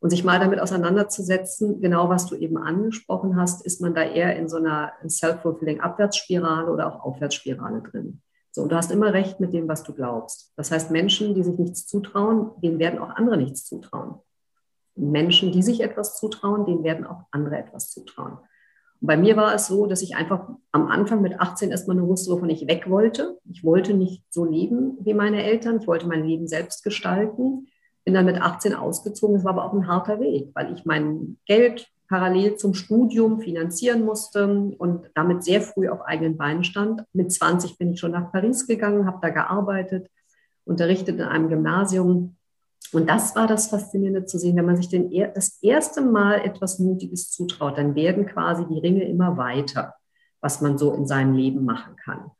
Und 0.00 0.10
sich 0.10 0.24
mal 0.24 0.38
damit 0.38 0.60
auseinanderzusetzen, 0.60 1.80
genau 1.80 2.10
was 2.10 2.26
du 2.26 2.34
eben 2.34 2.58
angesprochen 2.58 3.36
hast, 3.36 3.64
ist 3.64 3.80
man 3.80 3.94
da 3.94 4.02
eher 4.02 4.36
in 4.36 4.48
so 4.48 4.56
einer 4.56 4.92
self-fulfilling 5.08 5.80
Abwärtsspirale 5.80 6.70
oder 6.70 6.92
auch 6.92 7.02
Aufwärtsspirale 7.02 7.82
drin. 7.82 8.20
So, 8.50 8.62
und 8.62 8.72
du 8.72 8.76
hast 8.76 8.90
immer 8.90 9.12
recht 9.12 9.40
mit 9.40 9.52
dem, 9.52 9.68
was 9.68 9.82
du 9.84 9.94
glaubst. 9.94 10.52
Das 10.56 10.70
heißt, 10.70 10.90
Menschen, 10.90 11.34
die 11.34 11.42
sich 11.42 11.58
nichts 11.58 11.86
zutrauen, 11.86 12.50
denen 12.62 12.78
werden 12.78 12.98
auch 12.98 13.10
andere 13.10 13.36
nichts 13.36 13.64
zutrauen. 13.64 14.16
Menschen, 14.96 15.52
die 15.52 15.62
sich 15.62 15.80
etwas 15.80 16.18
zutrauen, 16.18 16.64
denen 16.64 16.84
werden 16.84 17.06
auch 17.06 17.24
andere 17.30 17.58
etwas 17.58 17.90
zutrauen. 17.90 18.38
Und 19.00 19.08
bei 19.08 19.16
mir 19.16 19.36
war 19.36 19.54
es 19.54 19.66
so, 19.66 19.86
dass 19.86 20.02
ich 20.02 20.16
einfach 20.16 20.48
am 20.72 20.88
Anfang 20.88 21.20
mit 21.20 21.38
18 21.38 21.70
erstmal 21.70 21.96
nur 21.96 22.08
wusste, 22.08 22.30
wovon 22.30 22.50
ich 22.50 22.66
weg 22.66 22.88
wollte. 22.88 23.38
Ich 23.50 23.62
wollte 23.62 23.94
nicht 23.94 24.24
so 24.30 24.44
leben 24.44 24.96
wie 25.00 25.14
meine 25.14 25.42
Eltern. 25.42 25.78
Ich 25.80 25.86
wollte 25.86 26.06
mein 26.06 26.24
Leben 26.24 26.48
selbst 26.48 26.82
gestalten. 26.82 27.68
Bin 28.04 28.14
dann 28.14 28.24
mit 28.24 28.40
18 28.40 28.74
ausgezogen. 28.74 29.36
Es 29.36 29.44
war 29.44 29.52
aber 29.52 29.64
auch 29.64 29.74
ein 29.74 29.86
harter 29.86 30.20
Weg, 30.20 30.50
weil 30.54 30.72
ich 30.72 30.86
mein 30.86 31.36
Geld 31.44 31.88
parallel 32.08 32.56
zum 32.56 32.74
Studium 32.74 33.40
finanzieren 33.40 34.04
musste 34.04 34.46
und 34.78 35.10
damit 35.14 35.42
sehr 35.42 35.60
früh 35.60 35.88
auf 35.88 36.02
eigenen 36.02 36.36
Beinen 36.36 36.64
stand. 36.64 37.02
Mit 37.12 37.32
20 37.32 37.78
bin 37.78 37.92
ich 37.92 38.00
schon 38.00 38.12
nach 38.12 38.30
Paris 38.32 38.66
gegangen, 38.66 39.06
habe 39.06 39.18
da 39.20 39.30
gearbeitet, 39.30 40.08
unterrichtet 40.64 41.16
in 41.16 41.24
einem 41.24 41.48
Gymnasium 41.48 42.36
und 42.92 43.08
das 43.08 43.34
war 43.36 43.46
das 43.46 43.68
Faszinierende 43.68 44.24
zu 44.26 44.38
sehen, 44.38 44.56
wenn 44.56 44.66
man 44.66 44.76
sich 44.76 44.88
den, 44.88 45.10
das 45.34 45.58
erste 45.62 46.00
Mal 46.00 46.40
etwas 46.44 46.78
Mutiges 46.78 47.30
zutraut, 47.30 47.78
dann 47.78 47.94
werden 47.94 48.26
quasi 48.26 48.64
die 48.66 48.78
Ringe 48.78 49.04
immer 49.04 49.36
weiter, 49.36 49.94
was 50.40 50.60
man 50.60 50.78
so 50.78 50.92
in 50.94 51.06
seinem 51.06 51.34
Leben 51.34 51.64
machen 51.64 51.96
kann. 51.96 52.30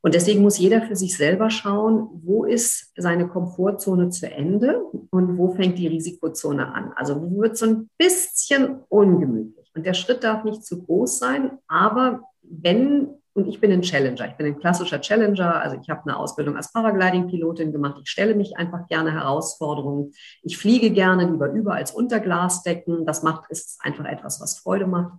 Und 0.00 0.14
deswegen 0.14 0.42
muss 0.42 0.58
jeder 0.58 0.82
für 0.82 0.94
sich 0.94 1.16
selber 1.16 1.50
schauen, 1.50 2.08
wo 2.22 2.44
ist 2.44 2.92
seine 2.96 3.28
Komfortzone 3.28 4.10
zu 4.10 4.30
Ende 4.30 4.80
und 5.10 5.36
wo 5.36 5.54
fängt 5.54 5.76
die 5.76 5.88
Risikozone 5.88 6.72
an. 6.72 6.92
Also 6.94 7.20
wo 7.20 7.40
wird 7.42 7.56
so 7.56 7.66
ein 7.66 7.90
bisschen 7.98 8.80
ungemütlich. 8.88 9.70
Und 9.74 9.84
der 9.84 9.94
Schritt 9.94 10.22
darf 10.22 10.44
nicht 10.44 10.64
zu 10.64 10.82
groß 10.82 11.18
sein, 11.18 11.58
aber 11.66 12.22
wenn 12.42 13.08
und 13.38 13.46
ich 13.46 13.60
bin 13.60 13.70
ein 13.70 13.82
Challenger. 13.82 14.26
Ich 14.26 14.34
bin 14.34 14.46
ein 14.46 14.58
klassischer 14.58 15.00
Challenger. 15.00 15.62
Also 15.62 15.78
ich 15.80 15.88
habe 15.88 16.02
eine 16.02 16.18
Ausbildung 16.18 16.56
als 16.56 16.72
Paragliding-Pilotin 16.72 17.70
gemacht. 17.70 18.00
Ich 18.02 18.10
stelle 18.10 18.34
mich 18.34 18.56
einfach 18.56 18.88
gerne 18.88 19.12
Herausforderungen. 19.12 20.12
Ich 20.42 20.58
fliege 20.58 20.90
gerne 20.90 21.30
lieber 21.30 21.48
über 21.52 21.74
als 21.74 21.92
unter 21.92 22.18
Glasdecken. 22.18 23.06
Das 23.06 23.22
macht, 23.22 23.48
ist 23.48 23.78
einfach 23.80 24.06
etwas, 24.06 24.40
was 24.40 24.58
Freude 24.58 24.88
macht. 24.88 25.12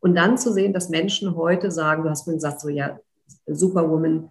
Und 0.00 0.16
dann 0.16 0.36
zu 0.36 0.52
sehen, 0.52 0.72
dass 0.72 0.88
Menschen 0.88 1.36
heute 1.36 1.70
sagen, 1.70 2.02
du 2.02 2.10
hast 2.10 2.26
mir 2.26 2.34
gesagt, 2.34 2.60
so 2.60 2.68
ja, 2.68 2.98
Superwoman, 3.46 4.30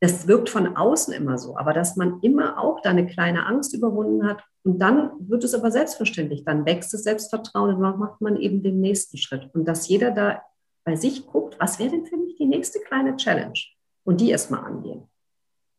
das 0.00 0.28
wirkt 0.28 0.50
von 0.50 0.76
außen 0.76 1.14
immer 1.14 1.38
so, 1.38 1.56
aber 1.56 1.72
dass 1.72 1.96
man 1.96 2.20
immer 2.20 2.58
auch 2.58 2.80
da 2.82 2.90
eine 2.90 3.06
kleine 3.06 3.46
Angst 3.46 3.74
überwunden 3.74 4.26
hat 4.26 4.42
und 4.64 4.78
dann 4.78 5.12
wird 5.20 5.44
es 5.44 5.54
aber 5.54 5.70
selbstverständlich, 5.70 6.44
dann 6.44 6.66
wächst 6.66 6.92
das 6.92 7.04
Selbstvertrauen 7.04 7.74
und 7.74 7.82
dann 7.82 7.98
macht 7.98 8.20
man 8.20 8.36
eben 8.36 8.62
den 8.62 8.80
nächsten 8.80 9.16
Schritt. 9.18 9.48
Und 9.54 9.66
dass 9.66 9.88
jeder 9.88 10.10
da 10.10 10.42
bei 10.84 10.96
sich 10.96 11.26
guckt, 11.26 11.56
was 11.58 11.78
wäre 11.78 11.90
denn 11.90 12.06
für 12.06 12.16
mich 12.16 12.36
die 12.36 12.46
nächste 12.46 12.80
kleine 12.80 13.16
Challenge 13.16 13.58
und 14.04 14.20
die 14.20 14.30
erstmal 14.30 14.64
angehen. 14.64 15.08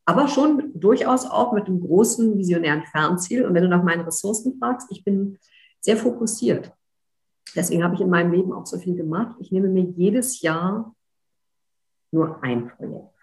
Aber 0.05 0.27
schon 0.27 0.71
durchaus 0.79 1.25
auch 1.25 1.53
mit 1.53 1.67
einem 1.67 1.81
großen 1.81 2.37
visionären 2.37 2.83
Fernziel. 2.83 3.45
Und 3.45 3.53
wenn 3.53 3.63
du 3.63 3.69
nach 3.69 3.83
meinen 3.83 4.01
Ressourcen 4.01 4.57
fragst, 4.59 4.91
ich 4.91 5.03
bin 5.03 5.37
sehr 5.79 5.97
fokussiert. 5.97 6.71
Deswegen 7.55 7.83
habe 7.83 7.95
ich 7.95 8.01
in 8.01 8.09
meinem 8.09 8.31
Leben 8.31 8.53
auch 8.53 8.65
so 8.65 8.77
viel 8.77 8.95
gemacht. 8.95 9.35
Ich 9.39 9.51
nehme 9.51 9.67
mir 9.67 9.83
jedes 9.83 10.41
Jahr 10.41 10.95
nur 12.11 12.43
ein 12.43 12.67
Projekt. 12.67 13.15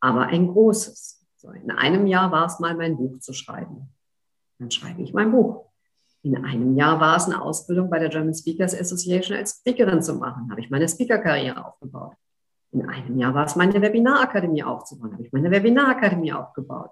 Aber 0.00 0.26
ein 0.26 0.48
großes. 0.48 1.26
So, 1.36 1.50
in 1.50 1.70
einem 1.70 2.06
Jahr 2.06 2.30
war 2.32 2.46
es 2.46 2.58
mal, 2.58 2.74
mein 2.74 2.96
Buch 2.96 3.18
zu 3.20 3.32
schreiben. 3.32 3.88
Dann 4.58 4.70
schreibe 4.70 5.02
ich 5.02 5.12
mein 5.12 5.30
Buch. 5.30 5.70
In 6.24 6.42
einem 6.42 6.74
Jahr 6.74 7.00
war 7.00 7.18
es 7.18 7.26
eine 7.26 7.42
Ausbildung 7.42 7.90
bei 7.90 7.98
der 7.98 8.08
German 8.08 8.34
Speakers 8.34 8.74
Association 8.74 9.36
als 9.36 9.58
Speakerin 9.60 10.02
zu 10.02 10.14
machen. 10.14 10.50
Habe 10.50 10.62
ich 10.62 10.70
meine 10.70 10.88
Speaker-Karriere 10.88 11.66
aufgebaut. 11.66 12.14
In 12.72 12.88
einem 12.88 13.18
Jahr 13.18 13.34
war 13.34 13.44
es 13.44 13.56
meine 13.56 13.80
Webinarakademie 13.80 14.62
aufzubauen. 14.62 15.12
habe 15.12 15.22
ich 15.22 15.32
meine 15.32 15.50
Webinarakademie 15.50 16.32
aufgebaut. 16.32 16.90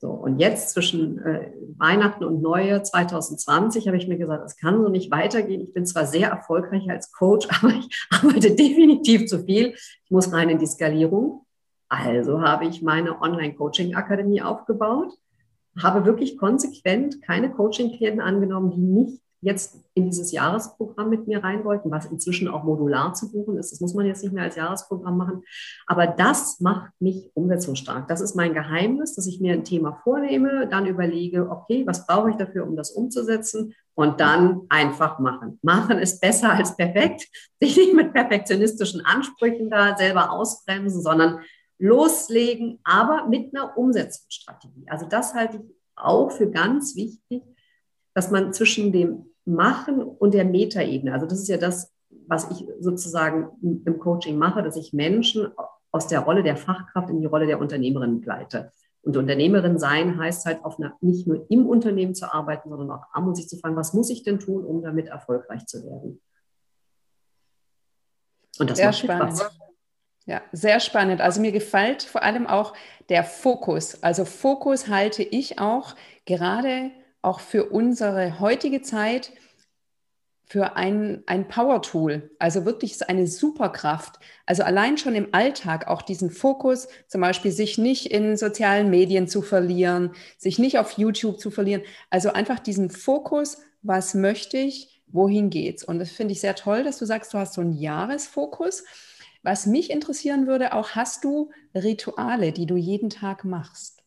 So, 0.00 0.10
und 0.10 0.40
jetzt 0.40 0.70
zwischen 0.70 1.18
äh, 1.24 1.52
Weihnachten 1.76 2.24
und 2.24 2.42
Neue 2.42 2.82
2020 2.82 3.86
habe 3.86 3.96
ich 3.96 4.08
mir 4.08 4.18
gesagt, 4.18 4.44
es 4.44 4.56
kann 4.56 4.82
so 4.82 4.88
nicht 4.88 5.12
weitergehen. 5.12 5.60
Ich 5.60 5.72
bin 5.72 5.86
zwar 5.86 6.06
sehr 6.06 6.28
erfolgreich 6.28 6.90
als 6.90 7.12
Coach, 7.12 7.46
aber 7.62 7.72
ich 7.74 8.08
arbeite 8.10 8.56
definitiv 8.56 9.26
zu 9.26 9.44
viel. 9.44 9.74
Ich 10.04 10.10
muss 10.10 10.32
rein 10.32 10.50
in 10.50 10.58
die 10.58 10.66
Skalierung. 10.66 11.46
Also 11.88 12.42
habe 12.42 12.66
ich 12.66 12.82
meine 12.82 13.20
Online-Coaching-Akademie 13.22 14.42
aufgebaut, 14.42 15.14
habe 15.82 16.04
wirklich 16.04 16.38
konsequent 16.38 17.22
keine 17.22 17.50
Coaching-Klienten 17.50 18.20
angenommen, 18.20 18.70
die 18.70 18.80
nicht 18.80 19.22
jetzt 19.40 19.78
in 19.94 20.06
dieses 20.06 20.32
Jahresprogramm 20.32 21.10
mit 21.10 21.28
mir 21.28 21.44
rein 21.44 21.64
wollten, 21.64 21.90
was 21.90 22.06
inzwischen 22.06 22.48
auch 22.48 22.64
modular 22.64 23.14
zu 23.14 23.30
buchen 23.30 23.56
ist. 23.56 23.70
Das 23.70 23.80
muss 23.80 23.94
man 23.94 24.06
jetzt 24.06 24.22
nicht 24.22 24.32
mehr 24.32 24.44
als 24.44 24.56
Jahresprogramm 24.56 25.16
machen. 25.16 25.42
Aber 25.86 26.06
das 26.06 26.60
macht 26.60 26.90
mich 26.98 27.30
umsetzungsstark. 27.34 28.08
Das 28.08 28.20
ist 28.20 28.34
mein 28.34 28.54
Geheimnis, 28.54 29.14
dass 29.14 29.26
ich 29.26 29.40
mir 29.40 29.52
ein 29.52 29.64
Thema 29.64 30.00
vornehme, 30.02 30.66
dann 30.68 30.86
überlege, 30.86 31.48
okay, 31.50 31.86
was 31.86 32.06
brauche 32.06 32.30
ich 32.30 32.36
dafür, 32.36 32.66
um 32.66 32.76
das 32.76 32.90
umzusetzen? 32.90 33.74
Und 33.94 34.20
dann 34.20 34.62
einfach 34.68 35.18
machen. 35.18 35.58
Machen 35.62 35.98
ist 35.98 36.20
besser 36.20 36.52
als 36.52 36.76
perfekt. 36.76 37.26
Sich 37.60 37.76
nicht 37.76 37.94
mit 37.94 38.12
perfektionistischen 38.12 39.04
Ansprüchen 39.04 39.70
da 39.70 39.96
selber 39.96 40.30
ausbremsen, 40.30 41.02
sondern 41.02 41.40
loslegen, 41.78 42.80
aber 42.84 43.26
mit 43.26 43.54
einer 43.54 43.76
Umsetzungsstrategie. 43.76 44.86
Also 44.88 45.06
das 45.06 45.34
halte 45.34 45.58
ich 45.58 45.74
auch 45.96 46.30
für 46.30 46.50
ganz 46.50 46.96
wichtig, 46.96 47.42
dass 48.14 48.30
man 48.30 48.52
zwischen 48.52 48.92
dem 48.92 49.26
Machen 49.44 50.02
und 50.02 50.34
der 50.34 50.44
Metaebene, 50.44 51.12
also 51.12 51.26
das 51.26 51.40
ist 51.40 51.48
ja 51.48 51.56
das, 51.56 51.92
was 52.26 52.50
ich 52.50 52.66
sozusagen 52.80 53.48
im 53.62 53.98
Coaching 53.98 54.36
mache, 54.36 54.62
dass 54.62 54.76
ich 54.76 54.92
Menschen 54.92 55.48
aus 55.90 56.06
der 56.06 56.20
Rolle 56.20 56.42
der 56.42 56.56
Fachkraft 56.56 57.08
in 57.10 57.20
die 57.20 57.26
Rolle 57.26 57.46
der 57.46 57.60
Unternehmerin 57.60 58.20
begleite. 58.20 58.72
Und 59.02 59.16
Unternehmerin 59.16 59.78
sein 59.78 60.18
heißt 60.18 60.44
halt 60.44 60.64
auf 60.64 60.78
einer, 60.78 60.94
nicht 61.00 61.26
nur 61.26 61.46
im 61.50 61.66
Unternehmen 61.66 62.14
zu 62.14 62.32
arbeiten, 62.32 62.68
sondern 62.68 62.90
auch 62.90 63.04
am 63.12 63.28
und 63.28 63.36
sich 63.36 63.48
zu 63.48 63.56
fragen, 63.56 63.76
was 63.76 63.94
muss 63.94 64.10
ich 64.10 64.22
denn 64.22 64.38
tun, 64.38 64.64
um 64.64 64.82
damit 64.82 65.06
erfolgreich 65.06 65.64
zu 65.66 65.82
werden? 65.84 66.20
Und 68.58 68.68
das 68.68 68.78
Sehr 68.78 68.86
macht 68.88 68.98
spannend. 68.98 69.38
Spaß. 69.38 69.58
Ja, 70.28 70.42
sehr 70.52 70.78
spannend. 70.78 71.22
Also 71.22 71.40
mir 71.40 71.52
gefällt 71.52 72.02
vor 72.02 72.22
allem 72.22 72.46
auch 72.46 72.74
der 73.08 73.24
Fokus. 73.24 74.02
Also 74.02 74.26
Fokus 74.26 74.88
halte 74.88 75.22
ich 75.22 75.58
auch 75.58 75.96
gerade 76.26 76.90
auch 77.22 77.40
für 77.40 77.64
unsere 77.70 78.38
heutige 78.38 78.82
Zeit 78.82 79.32
für 80.44 80.76
ein, 80.76 81.22
ein 81.24 81.48
Power-Tool, 81.48 82.30
also 82.38 82.66
wirklich 82.66 83.08
eine 83.08 83.26
Superkraft. 83.26 84.18
Also 84.44 84.64
allein 84.64 84.98
schon 84.98 85.14
im 85.14 85.28
Alltag 85.32 85.88
auch 85.88 86.02
diesen 86.02 86.30
Fokus, 86.30 86.88
zum 87.06 87.22
Beispiel 87.22 87.50
sich 87.50 87.78
nicht 87.78 88.10
in 88.10 88.36
sozialen 88.36 88.90
Medien 88.90 89.28
zu 89.28 89.40
verlieren, 89.40 90.12
sich 90.36 90.58
nicht 90.58 90.78
auf 90.78 90.98
YouTube 90.98 91.40
zu 91.40 91.50
verlieren. 91.50 91.82
Also 92.10 92.34
einfach 92.34 92.58
diesen 92.58 92.90
Fokus, 92.90 93.62
was 93.80 94.12
möchte 94.12 94.58
ich, 94.58 95.00
wohin 95.06 95.48
geht's? 95.48 95.84
Und 95.84 95.98
das 95.98 96.10
finde 96.10 96.32
ich 96.32 96.40
sehr 96.42 96.54
toll, 96.54 96.84
dass 96.84 96.98
du 96.98 97.06
sagst, 97.06 97.32
du 97.32 97.38
hast 97.38 97.54
so 97.54 97.62
einen 97.62 97.72
Jahresfokus. 97.78 98.84
Was 99.42 99.66
mich 99.66 99.90
interessieren 99.90 100.46
würde, 100.46 100.72
auch 100.72 100.90
hast 100.90 101.24
du 101.24 101.50
Rituale, 101.74 102.52
die 102.52 102.66
du 102.66 102.76
jeden 102.76 103.10
Tag 103.10 103.44
machst? 103.44 104.02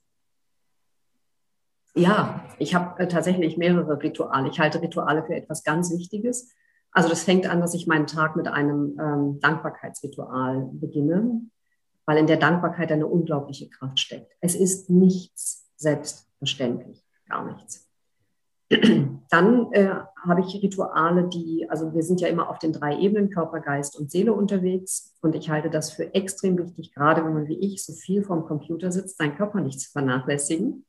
Ja, 1.94 2.46
ich 2.58 2.74
habe 2.74 3.04
äh, 3.04 3.08
tatsächlich 3.08 3.58
mehrere 3.58 4.02
Rituale. 4.02 4.50
Ich 4.50 4.60
halte 4.60 4.82
Rituale 4.82 5.24
für 5.24 5.36
etwas 5.36 5.64
ganz 5.64 5.92
Wichtiges. 5.92 6.54
Also 6.92 7.10
das 7.10 7.24
fängt 7.24 7.48
an, 7.48 7.62
dass 7.62 7.74
ich 7.74 7.88
meinen 7.88 8.08
Tag 8.08 8.36
mit 8.36 8.48
einem 8.48 8.98
ähm, 9.00 9.40
Dankbarkeitsritual 9.40 10.70
beginne, 10.74 11.42
weil 12.06 12.18
in 12.18 12.28
der 12.28 12.38
Dankbarkeit 12.38 12.92
eine 12.92 13.08
unglaubliche 13.08 13.70
Kraft 13.70 14.00
steckt. 14.00 14.34
Es 14.42 14.56
ist 14.56 14.90
nichts 14.90 15.70
selbstverständlich, 15.76 17.04
gar 17.28 17.46
nichts. 17.46 17.91
Dann 19.30 19.72
äh, 19.72 19.96
habe 20.26 20.42
ich 20.42 20.62
Rituale, 20.62 21.28
die, 21.28 21.66
also 21.70 21.94
wir 21.94 22.04
sind 22.04 22.22
ja 22.22 22.28
immer 22.28 22.50
auf 22.50 22.60
den 22.60 22.74
drei 22.74 22.98
Ebenen, 22.98 23.30
Körper, 23.30 23.60
Geist 23.60 23.98
und 24.00 24.12
Seele 24.12 24.34
unterwegs. 24.34 25.16
Und 25.22 25.36
ich 25.36 25.50
halte 25.50 25.70
das 25.70 25.92
für 25.92 26.14
extrem 26.14 26.58
wichtig, 26.58 26.94
gerade 26.94 27.24
wenn 27.24 27.34
man 27.34 27.48
wie 27.48 27.60
ich 27.60 27.84
so 27.84 27.94
viel 27.94 28.24
vorm 28.24 28.46
Computer 28.46 28.92
sitzt, 28.92 29.18
seinen 29.18 29.36
Körper 29.36 29.62
nicht 29.62 29.80
zu 29.80 29.92
vernachlässigen. 29.92 30.86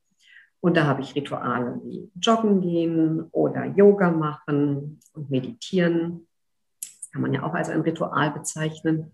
Und 0.61 0.77
da 0.77 0.87
habe 0.87 1.03
ich 1.03 1.16
Rituale 1.16 1.81
wie 1.85 2.11
Joggen 2.21 2.61
gehen 2.61 3.25
oder 3.33 3.64
Yoga 3.64 4.11
machen 4.11 5.01
und 5.14 5.31
meditieren. 5.31 6.29
Das 6.81 7.11
kann 7.11 7.23
man 7.23 7.35
ja 7.35 7.42
auch 7.42 7.55
als 7.55 7.68
ein 7.68 7.81
Ritual 7.81 8.31
bezeichnen. 8.31 9.12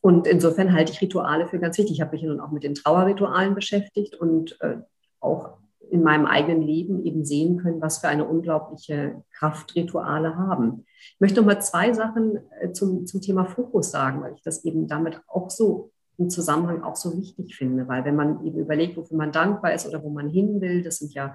Und 0.00 0.26
insofern 0.26 0.72
halte 0.72 0.92
ich 0.92 1.00
Rituale 1.00 1.46
für 1.46 1.58
ganz 1.58 1.78
wichtig. 1.78 1.96
Ich 1.96 2.00
habe 2.00 2.12
mich 2.12 2.22
nun 2.22 2.40
auch 2.40 2.50
mit 2.50 2.64
den 2.64 2.74
Trauerritualen 2.74 3.54
beschäftigt 3.54 4.14
und 4.16 4.60
äh, 4.60 4.78
auch 5.20 5.58
in 5.90 6.02
meinem 6.02 6.26
eigenen 6.26 6.62
Leben 6.62 7.04
eben 7.04 7.24
sehen 7.24 7.58
können, 7.58 7.80
was 7.80 7.98
für 7.98 8.08
eine 8.08 8.26
unglaubliche 8.26 9.22
Kraft 9.32 9.74
Rituale 9.74 10.36
haben. 10.36 10.84
Ich 10.98 11.20
möchte 11.20 11.40
noch 11.40 11.46
mal 11.46 11.60
zwei 11.60 11.92
Sachen 11.92 12.38
äh, 12.60 12.72
zum, 12.72 13.06
zum 13.06 13.20
Thema 13.20 13.44
Fokus 13.44 13.90
sagen, 13.90 14.22
weil 14.22 14.34
ich 14.34 14.42
das 14.42 14.64
eben 14.64 14.86
damit 14.88 15.20
auch 15.26 15.50
so 15.50 15.90
im 16.16 16.30
Zusammenhang 16.30 16.82
auch 16.82 16.96
so 16.96 17.16
wichtig 17.16 17.56
finde, 17.56 17.88
weil 17.88 18.04
wenn 18.04 18.16
man 18.16 18.44
eben 18.44 18.58
überlegt, 18.58 18.96
wofür 18.96 19.16
man 19.16 19.32
dankbar 19.32 19.74
ist 19.74 19.86
oder 19.86 20.02
wo 20.02 20.10
man 20.10 20.28
hin 20.28 20.60
will, 20.60 20.82
das 20.82 20.98
sind 20.98 21.12
ja 21.12 21.34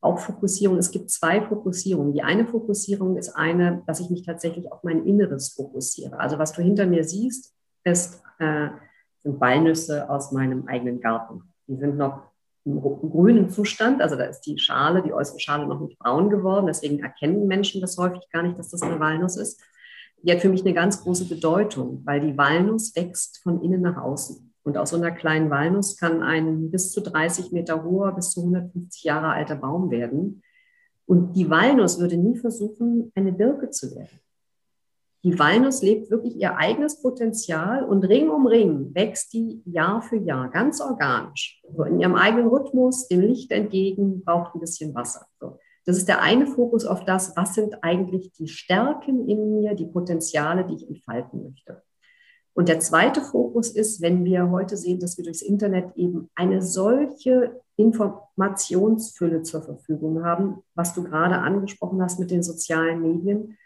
auch 0.00 0.18
Fokussierungen. 0.18 0.78
Es 0.78 0.90
gibt 0.90 1.10
zwei 1.10 1.42
Fokussierungen. 1.42 2.12
Die 2.12 2.22
eine 2.22 2.46
Fokussierung 2.46 3.16
ist 3.16 3.30
eine, 3.30 3.82
dass 3.86 4.00
ich 4.00 4.10
mich 4.10 4.24
tatsächlich 4.24 4.72
auf 4.72 4.82
mein 4.82 5.04
Inneres 5.04 5.50
fokussiere. 5.50 6.18
Also 6.18 6.38
was 6.38 6.52
du 6.52 6.62
hinter 6.62 6.86
mir 6.86 7.04
siehst, 7.04 7.54
ist, 7.84 8.22
äh, 8.38 8.68
sind 9.18 9.40
Walnüsse 9.40 10.08
aus 10.08 10.32
meinem 10.32 10.66
eigenen 10.66 11.00
Garten. 11.00 11.42
Die 11.66 11.76
sind 11.76 11.96
noch 11.96 12.29
im 12.64 12.80
grünen 12.80 13.48
Zustand, 13.48 14.02
also 14.02 14.16
da 14.16 14.24
ist 14.24 14.42
die 14.42 14.58
Schale, 14.58 15.02
die 15.02 15.12
äußere 15.12 15.40
Schale 15.40 15.66
noch 15.66 15.80
nicht 15.80 15.98
braun 15.98 16.30
geworden. 16.30 16.66
Deswegen 16.66 17.00
erkennen 17.00 17.46
Menschen 17.46 17.80
das 17.80 17.96
häufig 17.96 18.28
gar 18.30 18.42
nicht, 18.42 18.58
dass 18.58 18.70
das 18.70 18.82
eine 18.82 19.00
Walnuss 19.00 19.36
ist 19.36 19.60
die 20.22 20.32
hat 20.32 20.40
für 20.40 20.48
mich 20.48 20.62
eine 20.62 20.74
ganz 20.74 21.02
große 21.02 21.26
Bedeutung, 21.26 22.02
weil 22.04 22.20
die 22.20 22.36
Walnuss 22.36 22.94
wächst 22.94 23.42
von 23.42 23.62
innen 23.62 23.80
nach 23.80 23.96
außen. 23.96 24.52
Und 24.62 24.76
aus 24.76 24.90
so 24.90 24.96
einer 24.96 25.10
kleinen 25.10 25.50
Walnuss 25.50 25.96
kann 25.96 26.22
ein 26.22 26.70
bis 26.70 26.92
zu 26.92 27.00
30 27.00 27.52
Meter 27.52 27.82
hoher, 27.84 28.14
bis 28.14 28.32
zu 28.32 28.40
150 28.40 29.04
Jahre 29.04 29.28
alter 29.28 29.56
Baum 29.56 29.90
werden. 29.90 30.42
Und 31.06 31.32
die 31.34 31.48
Walnuss 31.48 31.98
würde 31.98 32.16
nie 32.16 32.36
versuchen, 32.36 33.10
eine 33.14 33.32
Birke 33.32 33.70
zu 33.70 33.94
werden. 33.94 34.20
Die 35.22 35.38
Walnuss 35.38 35.82
lebt 35.82 36.10
wirklich 36.10 36.36
ihr 36.36 36.56
eigenes 36.56 37.02
Potenzial 37.02 37.84
und 37.84 38.04
Ring 38.04 38.30
um 38.30 38.46
Ring 38.46 38.94
wächst 38.94 39.34
die 39.34 39.62
Jahr 39.66 40.00
für 40.00 40.16
Jahr 40.16 40.48
ganz 40.48 40.80
organisch. 40.80 41.62
So 41.76 41.84
in 41.84 42.00
ihrem 42.00 42.14
eigenen 42.14 42.48
Rhythmus, 42.48 43.06
dem 43.08 43.20
Licht 43.20 43.52
entgegen, 43.52 44.24
braucht 44.24 44.54
ein 44.54 44.60
bisschen 44.60 44.94
Wasser. 44.94 45.26
So. 45.38 45.58
Das 45.84 45.98
ist 45.98 46.08
der 46.08 46.22
eine 46.22 46.46
Fokus 46.46 46.86
auf 46.86 47.04
das, 47.04 47.36
was 47.36 47.54
sind 47.54 47.82
eigentlich 47.82 48.32
die 48.32 48.48
Stärken 48.48 49.28
in 49.28 49.60
mir, 49.60 49.74
die 49.74 49.86
Potenziale, 49.86 50.64
die 50.64 50.76
ich 50.76 50.88
entfalten 50.88 51.44
möchte. 51.44 51.82
Und 52.54 52.68
der 52.68 52.80
zweite 52.80 53.20
Fokus 53.20 53.70
ist, 53.70 54.00
wenn 54.00 54.24
wir 54.24 54.50
heute 54.50 54.76
sehen, 54.76 55.00
dass 55.00 55.16
wir 55.18 55.24
durchs 55.24 55.42
Internet 55.42 55.96
eben 55.96 56.30
eine 56.34 56.62
solche 56.62 57.60
Informationsfülle 57.76 59.42
zur 59.42 59.62
Verfügung 59.62 60.24
haben, 60.24 60.62
was 60.74 60.94
du 60.94 61.04
gerade 61.04 61.36
angesprochen 61.36 62.02
hast 62.02 62.18
mit 62.18 62.30
den 62.30 62.42
sozialen 62.42 63.00
Medien, 63.02 63.56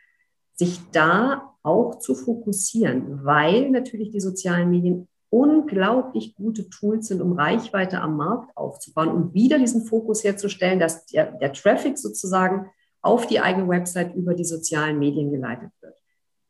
sich 0.55 0.81
da 0.93 1.55
auch 1.63 1.99
zu 1.99 2.15
fokussieren, 2.15 3.25
weil 3.25 3.71
natürlich 3.71 4.11
die 4.11 4.21
sozialen 4.21 4.71
Medien 4.71 5.09
unglaublich 5.31 6.37
gute 6.37 6.69
Tools 6.71 7.09
sind, 7.09 7.21
um 7.21 7.33
Reichweite 7.33 8.01
am 8.01 8.17
Markt 8.17 8.57
aufzubauen 8.57 9.09
und 9.09 9.35
wieder 9.35 9.59
diesen 9.59 9.85
Fokus 9.85 10.23
herzustellen, 10.23 10.79
dass 10.79 11.07
der, 11.07 11.33
der 11.33 11.53
Traffic 11.53 11.99
sozusagen 11.99 12.71
auf 13.03 13.27
die 13.27 13.41
eigene 13.41 13.69
Website 13.69 14.15
über 14.15 14.35
die 14.35 14.45
sozialen 14.45 14.99
Medien 14.99 15.33
geleitet 15.33 15.71
wird. 15.81 15.97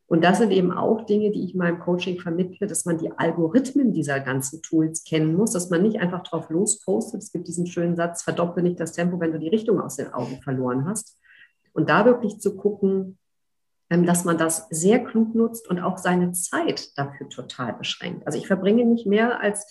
Und 0.07 0.23
das 0.23 0.37
sind 0.37 0.51
eben 0.51 0.71
auch 0.71 1.05
Dinge, 1.05 1.31
die 1.31 1.43
ich 1.43 1.53
in 1.53 1.57
meinem 1.57 1.79
Coaching 1.79 2.19
vermittle, 2.19 2.67
dass 2.67 2.85
man 2.85 2.99
die 2.99 3.11
Algorithmen 3.11 3.91
dieser 3.91 4.19
ganzen 4.19 4.61
Tools 4.61 5.03
kennen 5.03 5.35
muss, 5.35 5.51
dass 5.51 5.71
man 5.71 5.81
nicht 5.81 5.99
einfach 5.99 6.21
drauf 6.21 6.49
lospostet. 6.49 7.23
Es 7.23 7.31
gibt 7.31 7.47
diesen 7.47 7.65
schönen 7.65 7.95
Satz, 7.95 8.21
verdopple 8.21 8.61
nicht 8.61 8.79
das 8.79 8.91
Tempo, 8.91 9.19
wenn 9.19 9.31
du 9.31 9.39
die 9.39 9.49
Richtung 9.49 9.81
aus 9.81 9.95
den 9.95 10.13
Augen 10.13 10.41
verloren 10.43 10.87
hast. 10.87 11.17
Und 11.73 11.89
da 11.89 12.05
wirklich 12.05 12.39
zu 12.39 12.55
gucken, 12.55 13.17
dass 13.89 14.25
man 14.25 14.37
das 14.37 14.67
sehr 14.69 15.03
klug 15.03 15.35
nutzt 15.35 15.69
und 15.69 15.79
auch 15.79 15.97
seine 15.97 16.31
Zeit 16.31 16.97
dafür 16.97 17.29
total 17.29 17.73
beschränkt. 17.73 18.25
Also 18.25 18.37
ich 18.37 18.47
verbringe 18.47 18.85
nicht 18.85 19.05
mehr 19.05 19.41
als 19.41 19.67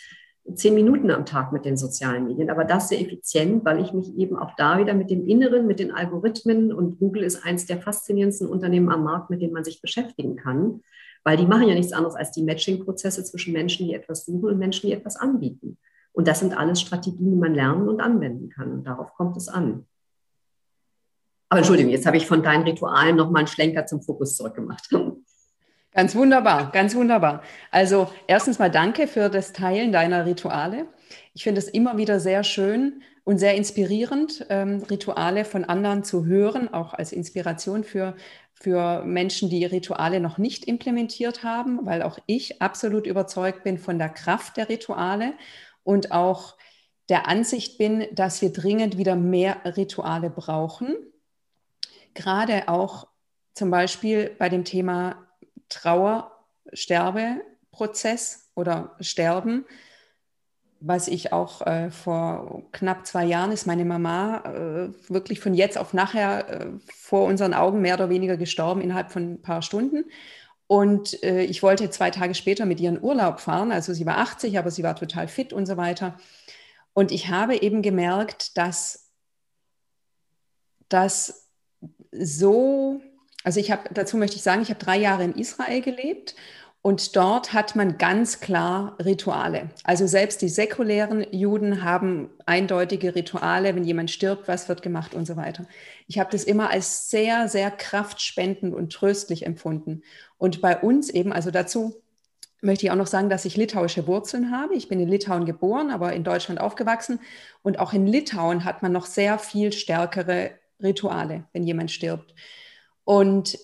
zehn 0.55 0.75
Minuten 0.75 1.11
am 1.11 1.25
Tag 1.25 1.53
mit 1.53 1.65
den 1.65 1.77
sozialen 1.77 2.27
Medien, 2.27 2.51
aber 2.51 2.65
das 2.65 2.89
sehr 2.91 3.01
effizient, 3.01 3.65
weil 3.65 3.81
ich 3.81 3.93
mich 3.93 4.15
eben 4.17 4.37
auch 4.37 4.55
da 4.57 4.79
wieder 4.79 4.95
mit 4.95 5.11
dem 5.11 5.27
Inneren, 5.27 5.67
mit 5.67 5.79
den 5.79 5.91
Algorithmen 5.91 6.73
und 6.73 6.99
Google 6.99 7.23
ist 7.23 7.45
eins 7.45 7.67
der 7.67 7.81
faszinierendsten 7.81 8.49
Unternehmen 8.49 8.91
am 8.91 9.05
Markt, 9.05 9.31
mit 9.31 9.41
denen 9.41 9.55
man 9.55 9.65
sich 9.65 9.81
beschäftigen 9.81 10.37
kann, 10.37 10.83
weil 11.25 11.39
die 11.39 11.47
machen 11.47 11.69
ja 11.69 11.75
nichts 11.75 11.93
anderes 11.93 12.15
als 12.15 12.31
die 12.33 12.43
Matching-Prozesse 12.43 13.25
zwischen 13.25 13.55
Menschen, 13.55 13.87
die 13.87 13.95
etwas 13.95 14.27
suchen 14.27 14.51
und 14.51 14.59
Menschen, 14.59 14.89
die 14.89 14.93
etwas 14.93 15.17
anbieten. 15.17 15.79
Und 16.13 16.29
das 16.29 16.41
sind 16.41 16.57
alles 16.57 16.81
Strategien, 16.81 17.31
die 17.31 17.37
man 17.37 17.55
lernen 17.55 17.89
und 17.89 18.01
anwenden 18.01 18.51
kann. 18.51 18.71
Und 18.71 18.85
darauf 18.87 19.15
kommt 19.15 19.37
es 19.37 19.49
an. 19.49 19.87
Aber 21.49 21.59
Entschuldigung, 21.59 21.93
jetzt 21.93 22.07
habe 22.07 22.17
ich 22.17 22.27
von 22.27 22.43
deinen 22.43 22.65
Ritualen 22.65 23.17
nochmal 23.17 23.41
einen 23.41 23.49
Schlenker 23.49 23.87
zum 23.87 24.03
Fokus 24.03 24.37
zurückgemacht. 24.37 24.89
Ganz 25.93 26.17
wunderbar, 26.17 26.73
ganz 26.73 26.97
wunderbar. 26.97 27.43
Also 27.71 28.11
erstens 28.27 28.59
mal 28.59 28.71
danke 28.71 29.07
für 29.07 29.29
das 29.29 29.53
Teilen 29.53 29.93
deiner 29.93 30.27
Rituale. 30.27 30.87
Ich 31.35 31.45
finde 31.45 31.61
es 31.61 31.69
immer 31.69 31.97
wieder 31.97 32.19
sehr 32.19 32.43
schön 32.43 33.03
und 33.23 33.39
sehr 33.39 33.55
inspirierend, 33.55 34.45
ähm, 34.51 34.83
Rituale 34.91 35.45
von 35.45 35.65
anderen 35.65 36.03
zu 36.03 36.27
hören, 36.27 36.73
auch 36.73 36.95
als 36.95 37.13
Inspiration 37.13 37.85
für, 37.85 38.17
für 38.53 39.05
Menschen, 39.05 39.49
die 39.51 39.65
Rituale 39.65 40.19
noch 40.19 40.37
nicht 40.37 40.65
implementiert 40.65 41.45
haben, 41.45 41.87
weil 41.87 42.03
auch 42.03 42.19
ich 42.27 42.61
absolut 42.61 43.07
überzeugt 43.07 43.63
bin 43.63 43.79
von 43.79 43.99
der 43.99 44.09
Kraft 44.09 44.57
der 44.57 44.69
Rituale 44.69 45.35
und 45.85 46.11
auch 46.11 46.57
der 47.09 47.29
Ansicht 47.29 47.79
bin, 47.79 48.07
dass 48.13 48.43
wir 48.43 48.53
dringend 48.53 48.99
wieder 48.99 49.15
mehr 49.15 49.59
Rituale 49.77 50.29
brauchen. 50.31 50.97
Gerade 52.15 52.69
auch 52.69 53.09
zum 53.55 53.71
Beispiel 53.71 54.31
bei 54.39 54.49
dem 54.49 54.65
Thema 54.65 55.27
Trauer, 55.69 56.33
Sterbeprozess 56.73 58.51
oder 58.55 58.97
Sterben. 59.01 59.65
Was 60.81 61.09
ich 61.09 61.33
auch 61.33 61.67
äh, 61.67 61.91
vor 61.91 62.63
knapp 62.73 63.07
zwei 63.07 63.25
Jahren 63.25 63.53
ist 63.53 63.67
meine 63.67 63.85
Mama 63.85 64.43
äh, 64.45 65.11
wirklich 65.11 65.41
von 65.41 65.55
jetzt 65.55 65.79
auf 65.79 65.95
nachher 65.95 66.49
äh, 66.49 66.67
vor 66.95 67.25
unseren 67.25 67.55
Augen 67.55 67.81
mehr 67.81 67.95
oder 67.95 68.11
weniger 68.11 68.37
gestorben 68.37 68.83
innerhalb 68.83 69.11
von 69.11 69.35
ein 69.35 69.43
paar 69.43 69.63
Stunden. 69.63 70.05
Und 70.67 71.23
äh, 71.23 71.43
ich 71.43 71.63
wollte 71.63 71.91
zwei 71.91 72.11
Tage 72.11 72.35
später 72.35 72.67
mit 72.67 72.81
ihr 72.81 72.91
in 72.91 73.03
Urlaub 73.03 73.41
fahren. 73.41 73.73
Also 73.73 73.95
sie 73.95 74.07
war 74.07 74.19
80, 74.19 74.59
aber 74.59 74.71
sie 74.71 74.83
war 74.83 74.97
total 74.97 75.29
fit 75.29 75.53
und 75.53 75.67
so 75.67 75.77
weiter. 75.77 76.19
Und 76.93 77.13
ich 77.13 77.29
habe 77.29 77.57
eben 77.57 77.83
gemerkt, 77.83 78.57
dass 78.57 79.11
das 80.89 81.44
so 82.19 83.01
also 83.45 83.61
ich 83.61 83.71
habe, 83.71 83.83
dazu 83.93 84.17
möchte 84.17 84.37
ich 84.37 84.43
sagen, 84.43 84.63
ich 84.63 84.71
habe 84.71 84.83
drei 84.83 84.97
Jahre 84.99 85.23
in 85.23 85.35
Israel 85.35 85.83
gelebt 85.83 86.35
und 86.81 87.15
dort 87.15 87.53
hat 87.53 87.77
man 87.77 87.99
ganz 87.99 88.41
klar 88.41 88.97
Rituale. 89.03 89.69
Also 89.85 90.07
selbst 90.07 90.41
die 90.43 90.49
säkulären 90.49 91.27
Juden 91.31 91.85
haben 91.85 92.31
eindeutige 92.47 93.15
Rituale, 93.15 93.75
wenn 93.75 93.85
jemand 93.85 94.11
stirbt, 94.11 94.49
was 94.49 94.69
wird 94.69 94.83
gemacht 94.83 95.15
und 95.15 95.27
so 95.27 95.37
weiter. 95.37 95.67
Ich 96.09 96.19
habe 96.19 96.31
das 96.31 96.45
immer 96.45 96.71
als 96.71 97.11
sehr, 97.11 97.49
sehr 97.49 97.71
kraftspendend 97.71 98.75
und 98.75 98.93
tröstlich 98.93 99.45
empfunden. 99.45 100.03
Und 100.39 100.63
bei 100.63 100.79
uns 100.79 101.11
eben, 101.11 101.33
also 101.33 101.51
dazu 101.51 102.03
möchte 102.63 102.87
ich 102.87 102.93
auch 102.93 102.97
noch 102.97 103.07
sagen, 103.07 103.29
dass 103.29 103.45
ich 103.45 103.59
litauische 103.59 104.07
Wurzeln 104.07 104.51
habe. 104.51 104.75
Ich 104.75 104.89
bin 104.89 105.01
in 105.01 105.09
Litauen 105.09 105.45
geboren, 105.45 105.91
aber 105.91 106.15
in 106.15 106.25
Deutschland 106.25 106.61
aufgewachsen. 106.61 107.21
Und 107.63 107.79
auch 107.79 107.93
in 107.93 108.07
Litauen 108.07 108.65
hat 108.65 108.83
man 108.83 108.93
noch 108.93 109.05
sehr 109.05 109.39
viel 109.39 109.73
stärkere 109.73 110.53
Rituale, 110.85 111.45
wenn 111.53 111.65
jemand 111.65 111.91
stirbt. 111.91 112.35
Und 113.05 113.59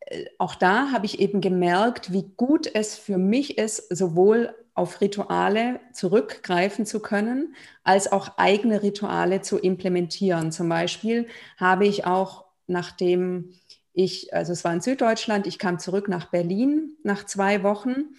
äh, 0.00 0.26
auch 0.38 0.54
da 0.54 0.92
habe 0.92 1.06
ich 1.06 1.20
eben 1.20 1.40
gemerkt, 1.40 2.12
wie 2.12 2.30
gut 2.36 2.72
es 2.72 2.96
für 2.96 3.18
mich 3.18 3.58
ist, 3.58 3.94
sowohl 3.96 4.54
auf 4.74 5.00
Rituale 5.00 5.80
zurückgreifen 5.92 6.86
zu 6.86 7.00
können, 7.00 7.54
als 7.82 8.10
auch 8.10 8.38
eigene 8.38 8.82
Rituale 8.82 9.42
zu 9.42 9.58
implementieren. 9.58 10.52
Zum 10.52 10.68
Beispiel 10.68 11.26
habe 11.58 11.86
ich 11.86 12.06
auch, 12.06 12.46
nachdem 12.66 13.52
ich, 13.92 14.32
also 14.32 14.52
es 14.52 14.64
war 14.64 14.72
in 14.72 14.80
Süddeutschland, 14.80 15.46
ich 15.46 15.58
kam 15.58 15.78
zurück 15.78 16.08
nach 16.08 16.30
Berlin 16.30 16.96
nach 17.02 17.26
zwei 17.26 17.62
Wochen 17.62 18.14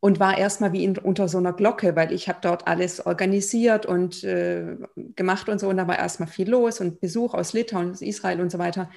und 0.00 0.18
war 0.18 0.38
erstmal 0.38 0.72
wie 0.72 0.84
in, 0.84 0.96
unter 0.98 1.28
so 1.28 1.38
einer 1.38 1.52
Glocke, 1.52 1.94
weil 1.94 2.12
ich 2.12 2.28
habe 2.28 2.38
dort 2.42 2.66
alles 2.66 3.04
organisiert 3.06 3.86
und 3.86 4.24
äh, 4.24 4.76
gemacht 5.14 5.48
und 5.48 5.60
so 5.60 5.68
und 5.68 5.76
da 5.76 5.86
war 5.86 5.98
erstmal 5.98 6.28
viel 6.28 6.50
los 6.50 6.80
und 6.80 7.00
Besuch 7.00 7.34
aus 7.34 7.52
Litauen, 7.52 7.92
aus 7.92 8.02
Israel 8.02 8.40
und 8.40 8.50
so 8.50 8.58
weiter. 8.58 8.90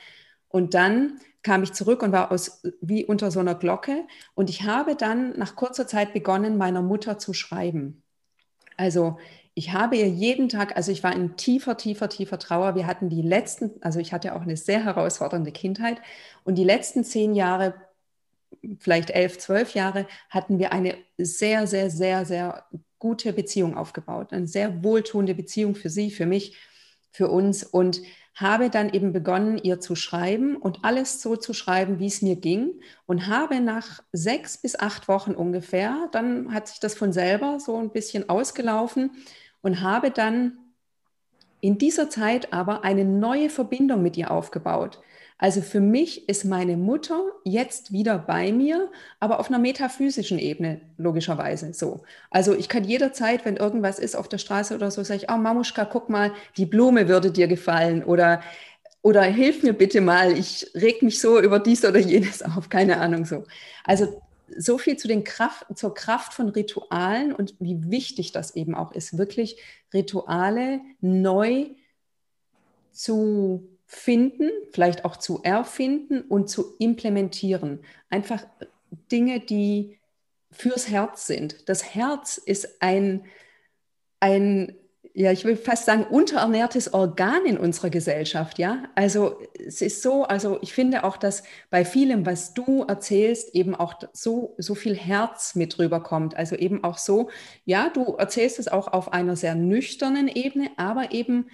Und 0.48 0.74
dann 0.74 1.20
kam 1.42 1.64
ich 1.64 1.74
zurück 1.74 2.02
und 2.04 2.12
war 2.12 2.32
aus, 2.32 2.62
wie 2.80 3.06
unter 3.06 3.32
so 3.32 3.40
einer 3.40 3.56
Glocke. 3.56 4.06
Und 4.34 4.50
ich 4.50 4.64
habe 4.64 4.96
dann 4.96 5.38
nach 5.38 5.56
kurzer 5.56 5.88
Zeit 5.88 6.14
begonnen, 6.14 6.58
meiner 6.58 6.82
Mutter 6.82 7.18
zu 7.18 7.34
schreiben. 7.34 8.02
Also 8.78 9.18
ich 9.56 9.74
habe 9.74 9.98
ihr 9.98 10.08
jeden 10.08 10.50
Tag, 10.50 10.76
also 10.78 10.92
ich 10.92 11.04
war 11.04 11.14
in 11.14 11.36
tiefer, 11.36 11.78
tiefer, 11.78 12.10
tiefer 12.10 12.40
Trauer. 12.40 12.76
Wir 12.76 12.88
hatten 12.88 13.10
die 13.10 13.22
letzten, 13.22 13.72
also 13.82 14.00
ich 14.00 14.14
hatte 14.14 14.36
auch 14.36 14.42
eine 14.42 14.58
sehr 14.58 14.84
herausfordernde 14.84 15.52
Kindheit. 15.52 16.02
Und 16.44 16.56
die 16.56 16.64
letzten 16.64 17.04
zehn 17.04 17.36
Jahre, 17.36 17.76
vielleicht 18.80 19.10
elf, 19.10 19.38
zwölf 19.38 19.74
Jahre, 19.74 20.08
hatten 20.30 20.60
wir 20.60 20.72
eine 20.72 20.96
sehr, 21.18 21.68
sehr, 21.68 21.90
sehr, 21.90 22.26
sehr 22.26 22.66
gute 23.00 23.34
Beziehung 23.34 23.76
aufgebaut. 23.76 24.34
Eine 24.34 24.48
sehr 24.48 24.84
wohltuende 24.84 25.36
Beziehung 25.36 25.76
für 25.76 25.90
sie, 25.90 26.12
für 26.12 26.26
mich, 26.26 26.58
für 27.12 27.28
uns. 27.28 27.64
Und 27.64 28.02
habe 28.36 28.70
dann 28.70 28.90
eben 28.90 29.14
begonnen, 29.14 29.58
ihr 29.58 29.80
zu 29.80 29.96
schreiben 29.96 30.56
und 30.56 30.80
alles 30.84 31.22
so 31.22 31.36
zu 31.36 31.54
schreiben, 31.54 32.00
wie 32.00 32.08
es 32.08 32.22
mir 32.22 32.36
ging 32.36 32.80
und 33.06 33.28
habe 33.28 33.60
nach 33.60 34.02
sechs 34.12 34.58
bis 34.58 34.78
acht 34.78 35.08
Wochen 35.08 35.36
ungefähr, 35.36 36.10
dann 36.12 36.54
hat 36.54 36.68
sich 36.68 36.80
das 36.80 36.96
von 36.96 37.14
selber 37.14 37.60
so 37.60 37.78
ein 37.78 37.92
bisschen 37.92 38.30
ausgelaufen 38.30 39.12
und 39.62 39.82
habe 39.82 40.10
dann 40.10 40.58
in 41.62 41.78
dieser 41.78 42.10
Zeit 42.10 42.52
aber 42.52 42.84
eine 42.84 43.06
neue 43.06 43.50
Verbindung 43.50 44.02
mit 44.02 44.18
ihr 44.18 44.32
aufgebaut. 44.32 45.00
Also 45.44 45.62
für 45.62 45.82
mich 45.82 46.30
ist 46.30 46.46
meine 46.46 46.78
Mutter 46.78 47.22
jetzt 47.44 47.92
wieder 47.92 48.18
bei 48.18 48.54
mir, 48.54 48.90
aber 49.20 49.42
auf 49.42 49.50
einer 49.50 49.60
metaphysischen 49.60 50.40
Ebene, 50.40 50.80
logischerweise 50.98 51.74
so. 51.74 52.06
Also 52.32 52.56
ich 52.56 52.70
kann 52.70 52.86
jederzeit, 52.86 53.44
wenn 53.44 53.58
irgendwas 53.58 54.00
ist 54.00 54.16
auf 54.16 54.30
der 54.30 54.38
Straße 54.38 54.74
oder 54.74 54.90
so, 54.90 55.04
sage 55.04 55.20
ich, 55.22 55.30
oh 55.30 55.36
Mamuschka, 55.36 55.84
guck 55.84 56.10
mal, 56.10 56.32
die 56.56 56.66
Blume 56.66 57.10
würde 57.10 57.30
dir 57.30 57.50
gefallen 57.50 58.06
oder 58.06 58.42
oder 59.02 59.22
hilf 59.24 59.64
mir 59.64 59.74
bitte 59.74 60.00
mal, 60.00 60.32
ich 60.32 60.72
reg 60.76 61.02
mich 61.02 61.20
so 61.20 61.42
über 61.42 61.60
dies 61.60 61.84
oder 61.84 62.00
jenes 62.00 62.42
auf, 62.56 62.70
keine 62.70 63.02
Ahnung 63.02 63.26
so. 63.26 63.44
Also 63.84 64.22
so 64.58 64.78
viel 64.78 64.96
zu 64.96 65.10
den 65.10 65.26
Kraft, 65.26 65.66
zur 65.78 65.94
Kraft 65.94 66.34
von 66.34 66.48
Ritualen 66.48 67.34
und 67.34 67.56
wie 67.60 67.92
wichtig 67.92 68.32
das 68.32 68.56
eben 68.56 68.76
auch 68.76 68.94
ist, 68.94 69.18
wirklich 69.18 69.58
Rituale 69.94 70.80
neu 71.02 71.66
zu 72.94 73.73
finden, 73.86 74.50
vielleicht 74.72 75.06
auch 75.06 75.18
zu 75.18 75.42
erfinden 75.44 76.22
und 76.22 76.50
zu 76.50 76.76
implementieren. 76.80 77.80
Einfach 78.10 78.46
Dinge, 79.12 79.40
die 79.40 80.00
fürs 80.52 80.90
Herz 80.90 81.28
sind. 81.28 81.68
Das 81.70 81.96
Herz 81.96 82.38
ist 82.38 82.82
ein, 82.82 83.26
ein 84.20 84.76
ja, 85.16 85.32
ich 85.32 85.46
will 85.46 85.56
fast 85.56 85.86
sagen, 85.86 86.06
unterernährtes 86.06 86.94
Organ 86.94 87.46
in 87.46 87.58
unserer 87.60 87.92
Gesellschaft, 87.92 88.58
ja. 88.58 88.86
Also 88.96 89.40
es 89.54 89.82
ist 89.84 90.02
so, 90.02 90.24
also 90.24 90.58
ich 90.62 90.74
finde 90.74 91.04
auch, 91.04 91.18
dass 91.18 91.44
bei 91.70 91.86
vielem, 91.86 92.26
was 92.26 92.56
du 92.56 92.84
erzählst, 92.84 93.54
eben 93.54 93.76
auch 93.76 93.94
so, 94.14 94.56
so 94.58 94.74
viel 94.74 94.96
Herz 94.96 95.54
mit 95.54 95.78
rüberkommt. 95.78 96.36
Also 96.36 96.56
eben 96.56 96.84
auch 96.84 96.98
so, 96.98 97.30
ja, 97.64 97.90
du 97.90 98.16
erzählst 98.16 98.58
es 98.58 98.68
auch 98.68 98.88
auf 98.88 99.14
einer 99.14 99.36
sehr 99.36 99.54
nüchternen 99.54 100.28
Ebene, 100.28 100.72
aber 100.78 101.12
eben 101.12 101.48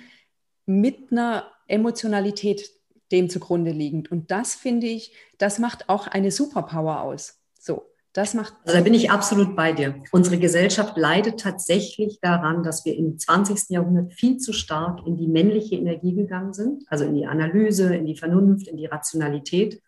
mit 0.66 1.12
einer 1.12 1.52
Emotionalität 1.70 2.72
dem 3.12 3.30
zugrunde 3.30 3.72
liegend. 3.72 4.12
Und 4.12 4.32
das 4.32 4.56
finde 4.56 4.88
ich, 4.88 5.14
das 5.38 5.60
macht 5.60 5.90
auch 5.90 6.08
eine 6.08 6.32
Superpower 6.32 7.02
aus. 7.02 7.40
So, 7.60 7.90
das 8.14 8.34
macht. 8.34 8.54
Also 8.66 8.78
da 8.78 8.84
bin 8.84 8.94
ich 8.94 9.12
absolut 9.12 9.56
bei 9.56 9.74
dir. 9.74 9.96
Unsere 10.12 10.38
Gesellschaft 10.38 10.98
leidet 10.98 11.40
tatsächlich 11.40 12.20
daran, 12.22 12.64
dass 12.64 12.86
wir 12.86 12.96
im 12.96 13.18
20. 13.18 13.70
Jahrhundert 13.70 14.14
viel 14.14 14.38
zu 14.38 14.54
stark 14.54 15.06
in 15.06 15.18
die 15.18 15.28
männliche 15.28 15.76
Energie 15.76 16.16
gegangen 16.16 16.54
sind, 16.54 16.84
also 16.88 17.06
in 17.06 17.16
die 17.16 17.26
Analyse, 17.26 17.96
in 17.96 18.06
die 18.06 18.18
Vernunft, 18.18 18.68
in 18.68 18.78
die 18.78 18.88
Rationalität. 18.88 19.82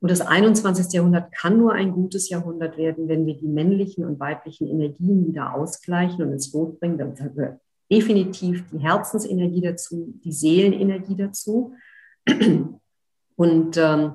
Und 0.00 0.10
das 0.10 0.20
21. 0.20 0.92
Jahrhundert 0.92 1.32
kann 1.32 1.58
nur 1.58 1.74
ein 1.74 1.92
gutes 1.92 2.28
Jahrhundert 2.28 2.76
werden, 2.76 3.06
wenn 3.06 3.24
wir 3.24 3.36
die 3.36 3.46
männlichen 3.46 4.04
und 4.04 4.18
weiblichen 4.18 4.66
Energien 4.66 5.28
wieder 5.28 5.54
ausgleichen 5.54 6.24
und 6.24 6.32
ins 6.32 6.50
Boot 6.50 6.80
bringen. 6.80 6.98
Damit 6.98 7.18
definitiv 7.92 8.64
die 8.70 8.78
Herzensenergie 8.78 9.60
dazu, 9.60 10.14
die 10.24 10.32
Seelenenergie 10.32 11.14
dazu. 11.14 11.74
Und 13.36 13.76
ähm, 13.76 14.14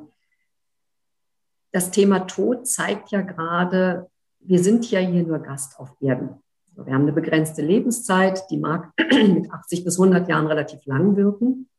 das 1.71 1.91
Thema 1.91 2.21
Tod 2.21 2.67
zeigt 2.67 3.11
ja 3.11 3.21
gerade, 3.21 4.09
wir 4.39 4.63
sind 4.63 4.89
ja 4.89 4.99
hier 4.99 5.23
nur 5.23 5.39
Gast 5.39 5.79
auf 5.79 5.95
Erden. 6.01 6.41
Wir 6.75 6.93
haben 6.93 7.03
eine 7.03 7.11
begrenzte 7.11 7.61
Lebenszeit, 7.61 8.49
die 8.49 8.57
mag 8.57 8.91
mit 9.11 9.51
80 9.51 9.83
bis 9.83 9.99
100 9.99 10.27
Jahren 10.27 10.47
relativ 10.47 10.83
lang 10.85 11.15
wirken. 11.15 11.69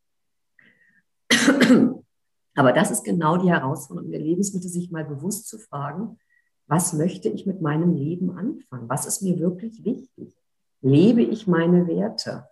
Aber 2.55 2.73
das 2.73 2.93
ist 2.93 3.05
genau 3.05 3.39
die 3.39 3.51
Herausforderung 3.51 4.11
der 4.11 4.21
Lebensmittel, 4.21 4.69
sich 4.69 4.93
mal 4.93 5.05
bewusst 5.05 5.49
zu 5.49 5.59
fragen, 5.59 6.19
was 6.69 6.93
möchte 6.93 7.29
ich 7.29 7.47
mit 7.47 7.61
meinem 7.61 7.95
Leben 7.95 8.31
anfangen? 8.37 8.89
Was 8.89 9.07
ist 9.07 9.23
mir 9.23 9.39
wirklich 9.39 9.85
wichtig? 9.85 10.37
Lebe 10.81 11.23
ich 11.23 11.47
meine 11.47 11.87
Werte? 11.87 12.47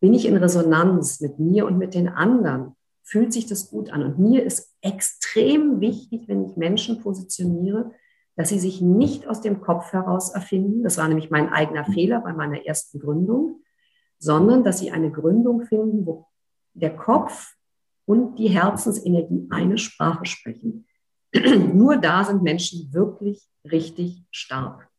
Bin 0.00 0.14
ich 0.14 0.26
in 0.26 0.36
Resonanz 0.36 1.20
mit 1.20 1.38
mir 1.38 1.66
und 1.66 1.78
mit 1.78 1.94
den 1.94 2.08
anderen? 2.08 2.76
Fühlt 3.02 3.32
sich 3.32 3.46
das 3.46 3.70
gut 3.70 3.90
an? 3.90 4.02
Und 4.02 4.18
mir 4.18 4.42
ist 4.42 4.74
extrem 4.80 5.80
wichtig, 5.80 6.28
wenn 6.28 6.44
ich 6.44 6.56
Menschen 6.56 7.00
positioniere, 7.00 7.92
dass 8.36 8.48
sie 8.48 8.58
sich 8.58 8.80
nicht 8.80 9.26
aus 9.26 9.40
dem 9.40 9.60
Kopf 9.60 9.92
heraus 9.92 10.30
erfinden. 10.30 10.82
Das 10.82 10.96
war 10.96 11.08
nämlich 11.08 11.30
mein 11.30 11.50
eigener 11.50 11.84
Fehler 11.84 12.20
bei 12.20 12.32
meiner 12.32 12.64
ersten 12.64 13.00
Gründung, 13.00 13.62
sondern 14.18 14.64
dass 14.64 14.78
sie 14.78 14.90
eine 14.90 15.10
Gründung 15.10 15.62
finden, 15.62 16.06
wo 16.06 16.26
der 16.74 16.96
Kopf 16.96 17.54
und 18.06 18.38
die 18.38 18.48
Herzensenergie 18.48 19.46
eine 19.50 19.78
Sprache 19.78 20.24
sprechen. 20.26 20.86
Nur 21.74 21.96
da 21.96 22.24
sind 22.24 22.42
Menschen 22.42 22.92
wirklich 22.92 23.42
richtig 23.64 24.24
stark. 24.30 24.89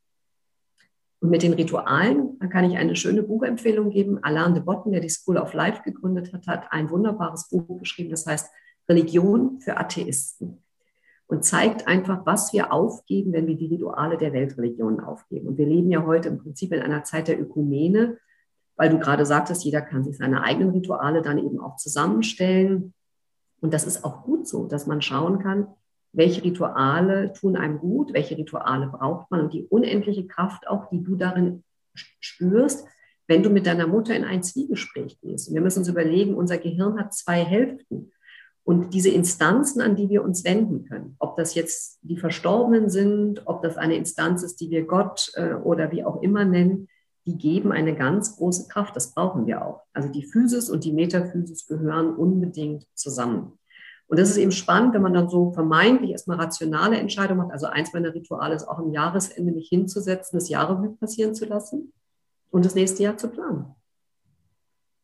Und 1.21 1.29
mit 1.29 1.43
den 1.43 1.53
Ritualen, 1.53 2.39
da 2.39 2.47
kann 2.47 2.69
ich 2.69 2.77
eine 2.77 2.95
schöne 2.95 3.21
Buchempfehlung 3.21 3.91
geben. 3.91 4.23
Alain 4.23 4.55
de 4.55 4.63
Botten, 4.63 4.91
der 4.91 5.01
die 5.01 5.09
School 5.09 5.37
of 5.37 5.53
Life 5.53 5.83
gegründet 5.83 6.33
hat, 6.33 6.47
hat 6.47 6.65
ein 6.71 6.89
wunderbares 6.89 7.47
Buch 7.47 7.79
geschrieben, 7.79 8.09
das 8.09 8.25
heißt 8.25 8.49
Religion 8.89 9.59
für 9.61 9.77
Atheisten. 9.77 10.63
Und 11.27 11.45
zeigt 11.45 11.87
einfach, 11.87 12.25
was 12.25 12.51
wir 12.53 12.73
aufgeben, 12.73 13.33
wenn 13.33 13.47
wir 13.47 13.55
die 13.55 13.67
Rituale 13.67 14.17
der 14.17 14.33
Weltreligionen 14.33 14.99
aufgeben. 14.99 15.47
Und 15.47 15.57
wir 15.59 15.67
leben 15.67 15.91
ja 15.91 16.05
heute 16.05 16.27
im 16.27 16.39
Prinzip 16.39 16.73
in 16.73 16.81
einer 16.81 17.03
Zeit 17.03 17.27
der 17.27 17.39
Ökumene, 17.39 18.17
weil 18.75 18.89
du 18.89 18.97
gerade 18.97 19.25
sagtest, 19.25 19.63
jeder 19.63 19.81
kann 19.81 20.03
sich 20.03 20.17
seine 20.17 20.43
eigenen 20.43 20.71
Rituale 20.71 21.21
dann 21.21 21.37
eben 21.37 21.59
auch 21.59 21.77
zusammenstellen. 21.77 22.93
Und 23.61 23.75
das 23.75 23.85
ist 23.85 24.03
auch 24.03 24.23
gut 24.23 24.47
so, 24.47 24.65
dass 24.65 24.87
man 24.87 25.03
schauen 25.03 25.37
kann, 25.37 25.67
welche 26.13 26.43
Rituale 26.43 27.33
tun 27.33 27.55
einem 27.55 27.79
gut, 27.79 28.13
welche 28.13 28.37
Rituale 28.37 28.87
braucht 28.87 29.31
man 29.31 29.41
und 29.41 29.53
die 29.53 29.63
unendliche 29.65 30.27
Kraft 30.27 30.67
auch, 30.67 30.89
die 30.89 31.01
du 31.01 31.15
darin 31.15 31.63
spürst, 31.93 32.85
wenn 33.27 33.43
du 33.43 33.49
mit 33.49 33.65
deiner 33.65 33.87
Mutter 33.87 34.15
in 34.15 34.25
ein 34.25 34.43
Zwiegespräch 34.43 35.19
gehst. 35.21 35.47
Und 35.47 35.55
wir 35.55 35.61
müssen 35.61 35.79
uns 35.79 35.87
überlegen, 35.87 36.35
unser 36.35 36.57
Gehirn 36.57 36.99
hat 36.99 37.13
zwei 37.13 37.43
Hälften. 37.43 38.11
Und 38.63 38.93
diese 38.93 39.09
Instanzen, 39.09 39.81
an 39.81 39.95
die 39.95 40.09
wir 40.09 40.23
uns 40.23 40.43
wenden 40.43 40.85
können, 40.85 41.15
ob 41.17 41.35
das 41.35 41.55
jetzt 41.55 41.99
die 42.03 42.17
Verstorbenen 42.17 42.89
sind, 42.89 43.47
ob 43.47 43.63
das 43.63 43.77
eine 43.77 43.95
Instanz 43.95 44.43
ist, 44.43 44.61
die 44.61 44.69
wir 44.69 44.85
Gott 44.85 45.31
äh, 45.35 45.53
oder 45.53 45.91
wie 45.91 46.03
auch 46.03 46.21
immer 46.21 46.45
nennen, 46.45 46.87
die 47.25 47.37
geben 47.37 47.71
eine 47.71 47.95
ganz 47.95 48.35
große 48.35 48.67
Kraft. 48.67 48.95
Das 48.95 49.13
brauchen 49.13 49.45
wir 49.47 49.65
auch. 49.65 49.81
Also 49.93 50.09
die 50.09 50.23
Physis 50.23 50.69
und 50.69 50.83
die 50.83 50.93
Metaphysis 50.93 51.67
gehören 51.67 52.15
unbedingt 52.15 52.85
zusammen. 52.93 53.53
Und 54.11 54.19
das 54.19 54.29
ist 54.29 54.35
eben 54.35 54.51
spannend, 54.51 54.93
wenn 54.93 55.03
man 55.03 55.13
dann 55.13 55.29
so 55.29 55.53
vermeintlich 55.53 56.11
erstmal 56.11 56.37
rationale 56.37 56.97
Entscheidungen 56.97 57.37
macht. 57.37 57.53
Also 57.53 57.67
eins 57.67 57.93
meiner 57.93 58.13
Rituale 58.13 58.53
ist 58.53 58.67
auch 58.67 58.77
am 58.77 58.91
Jahresende 58.91 59.53
mich 59.53 59.69
hinzusetzen, 59.69 60.37
das 60.37 60.49
Jahrrevue 60.49 60.97
passieren 60.97 61.33
zu 61.33 61.45
lassen 61.45 61.93
und 62.49 62.65
das 62.65 62.75
nächste 62.75 63.03
Jahr 63.03 63.15
zu 63.15 63.29
planen. 63.29 63.73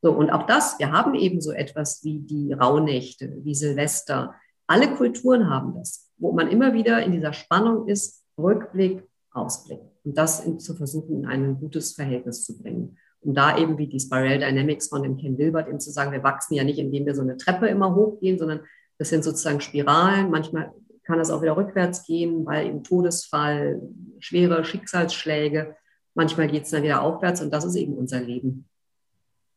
So, 0.02 0.12
und 0.12 0.30
auch 0.30 0.46
das, 0.46 0.78
wir 0.78 0.92
haben 0.92 1.16
eben 1.16 1.40
so 1.40 1.54
etwas 1.54 2.04
wie 2.04 2.20
die 2.20 2.52
Rauhnächte, 2.52 3.34
wie 3.46 3.56
Silvester. 3.56 4.36
Alle 4.68 4.94
Kulturen 4.94 5.50
haben 5.50 5.76
das, 5.76 6.12
wo 6.18 6.34
man 6.34 6.50
immer 6.50 6.74
wieder 6.74 7.02
in 7.02 7.14
dieser 7.14 7.32
Spannung 7.32 7.88
ist, 7.88 8.26
Rückblick, 8.38 9.08
Ausblick. 9.32 9.80
Und 10.04 10.18
das 10.18 10.46
in, 10.46 10.60
zu 10.60 10.76
versuchen, 10.76 11.20
in 11.20 11.26
ein 11.26 11.58
gutes 11.62 11.94
Verhältnis 11.94 12.44
zu 12.44 12.58
bringen. 12.58 12.98
Um 13.22 13.34
da 13.34 13.58
eben 13.58 13.78
wie 13.78 13.88
die 13.88 14.02
Spiral 14.02 14.40
Dynamics 14.40 14.90
von 14.90 15.02
dem 15.02 15.16
Ken 15.16 15.38
Wilbert 15.38 15.70
eben 15.70 15.80
zu 15.80 15.92
sagen, 15.92 16.12
wir 16.12 16.24
wachsen 16.24 16.56
ja 16.56 16.66
nicht, 16.66 16.78
indem 16.78 17.06
wir 17.06 17.16
so 17.16 17.22
eine 17.22 17.38
Treppe 17.38 17.68
immer 17.68 17.96
hochgehen, 17.96 18.38
sondern 18.38 18.60
das 18.98 19.10
sind 19.10 19.24
sozusagen 19.24 19.62
Spiralen. 19.62 20.30
Manchmal 20.30 20.74
kann 21.04 21.20
das 21.20 21.30
auch 21.30 21.42
wieder 21.42 21.56
rückwärts 21.56 22.06
gehen, 22.06 22.46
weil 22.46 22.68
im 22.68 22.84
Todesfall, 22.84 23.82
schwere 24.20 24.64
Schicksalsschläge, 24.66 25.76
manchmal 26.16 26.48
geht 26.48 26.64
es 26.64 26.72
dann 26.72 26.84
wieder 26.84 27.02
aufwärts 27.02 27.42
und 27.42 27.52
das 27.52 27.64
ist 27.64 27.76
eben 27.76 27.94
unser 27.94 28.20
Leben, 28.20 28.68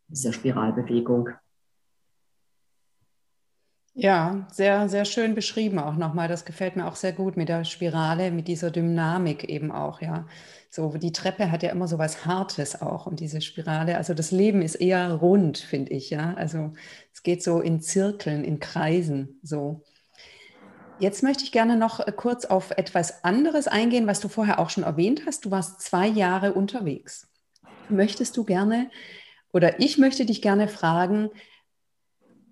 diese 0.09 0.33
Spiralbewegung. 0.33 1.31
Ja, 3.94 4.46
sehr, 4.53 4.88
sehr 4.88 5.05
schön 5.05 5.35
beschrieben 5.35 5.79
auch 5.81 5.96
nochmal. 5.96 6.29
Das 6.29 6.44
gefällt 6.44 6.76
mir 6.76 6.87
auch 6.87 6.94
sehr 6.96 7.12
gut 7.12 7.37
mit 7.37 7.48
der 7.48 7.64
Spirale, 7.64 8.31
mit 8.31 8.46
dieser 8.48 8.70
Dynamik 8.70 9.44
eben 9.44 9.72
auch, 9.72 10.00
ja. 10.00 10.26
So, 10.70 10.96
die 10.96 11.11
Treppe 11.12 11.50
hat 11.50 11.62
ja 11.64 11.70
immer 11.70 11.88
so 11.88 11.98
was 11.98 12.24
Hartes 12.24 12.81
auch 12.81 13.07
und 13.07 13.18
diese 13.18 13.40
Spirale, 13.40 13.96
also 13.96 14.14
das 14.14 14.31
Leben 14.31 14.62
ist 14.62 14.76
eher 14.76 15.12
rund, 15.14 15.59
finde 15.59 15.92
ich, 15.92 16.11
ja. 16.11 16.35
Also 16.35 16.72
es 17.12 17.22
geht 17.24 17.42
so 17.42 17.61
in 17.61 17.81
Zirkeln, 17.81 18.44
in 18.44 18.61
Kreisen, 18.61 19.40
so. 19.42 19.83
Jetzt 20.98 21.22
möchte 21.22 21.44
ich 21.44 21.53
gerne 21.53 21.76
noch 21.76 22.00
äh, 22.00 22.12
kurz 22.12 22.44
auf 22.44 22.72
etwas 22.72 23.24
anderes 23.24 23.68
eingehen, 23.68 24.07
was 24.07 24.20
du 24.20 24.29
vorher 24.29 24.59
auch 24.59 24.70
schon 24.70 24.85
erwähnt 24.85 25.22
hast. 25.26 25.44
Du 25.46 25.50
warst 25.50 25.81
zwei 25.81 26.07
Jahre 26.07 26.53
unterwegs. 26.53 27.29
Möchtest 27.88 28.37
du 28.37 28.44
gerne 28.44 28.90
oder 29.53 29.81
ich 29.81 29.98
möchte 29.98 30.26
dich 30.26 30.42
gerne 30.42 30.68
fragen, 30.68 31.31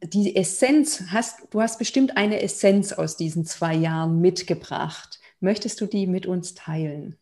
die 0.03 0.37
Essenz, 0.37 1.05
hast, 1.09 1.49
du 1.51 1.61
hast 1.61 1.79
bestimmt 1.79 2.17
eine 2.17 2.43
Essenz 2.43 2.93
aus 2.93 3.17
diesen 3.17 3.45
zwei 3.45 3.75
Jahren 3.75 4.21
mitgebracht. 4.21 5.19
Möchtest 5.41 5.81
du 5.81 5.87
die 5.87 6.07
mit 6.07 6.27
uns 6.27 6.55
teilen? 6.55 7.17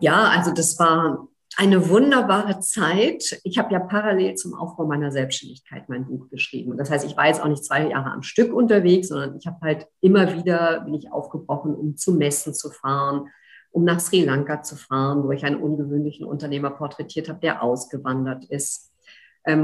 Ja, 0.00 0.28
also 0.28 0.52
das 0.52 0.78
war 0.78 1.28
eine 1.56 1.88
wunderbare 1.88 2.60
Zeit. 2.60 3.40
Ich 3.42 3.58
habe 3.58 3.72
ja 3.72 3.80
parallel 3.80 4.36
zum 4.36 4.54
Aufbau 4.54 4.86
meiner 4.86 5.10
Selbstständigkeit 5.10 5.88
mein 5.88 6.06
Buch 6.06 6.28
geschrieben. 6.30 6.76
Das 6.76 6.90
heißt, 6.90 7.04
ich 7.04 7.16
war 7.16 7.26
jetzt 7.26 7.42
auch 7.42 7.48
nicht 7.48 7.64
zwei 7.64 7.88
Jahre 7.88 8.12
am 8.12 8.22
Stück 8.22 8.52
unterwegs, 8.52 9.08
sondern 9.08 9.36
ich 9.36 9.46
habe 9.46 9.58
halt 9.62 9.86
immer 10.00 10.36
wieder, 10.36 10.82
bin 10.82 10.94
ich 10.94 11.10
aufgebrochen, 11.10 11.74
um 11.74 11.96
zu 11.96 12.12
Messen 12.12 12.54
zu 12.54 12.70
fahren, 12.70 13.28
um 13.72 13.84
nach 13.84 13.98
Sri 13.98 14.24
Lanka 14.24 14.62
zu 14.62 14.76
fahren, 14.76 15.24
wo 15.24 15.32
ich 15.32 15.44
einen 15.44 15.60
ungewöhnlichen 15.60 16.26
Unternehmer 16.26 16.70
porträtiert 16.70 17.28
habe, 17.28 17.40
der 17.40 17.62
ausgewandert 17.62 18.44
ist 18.44 18.92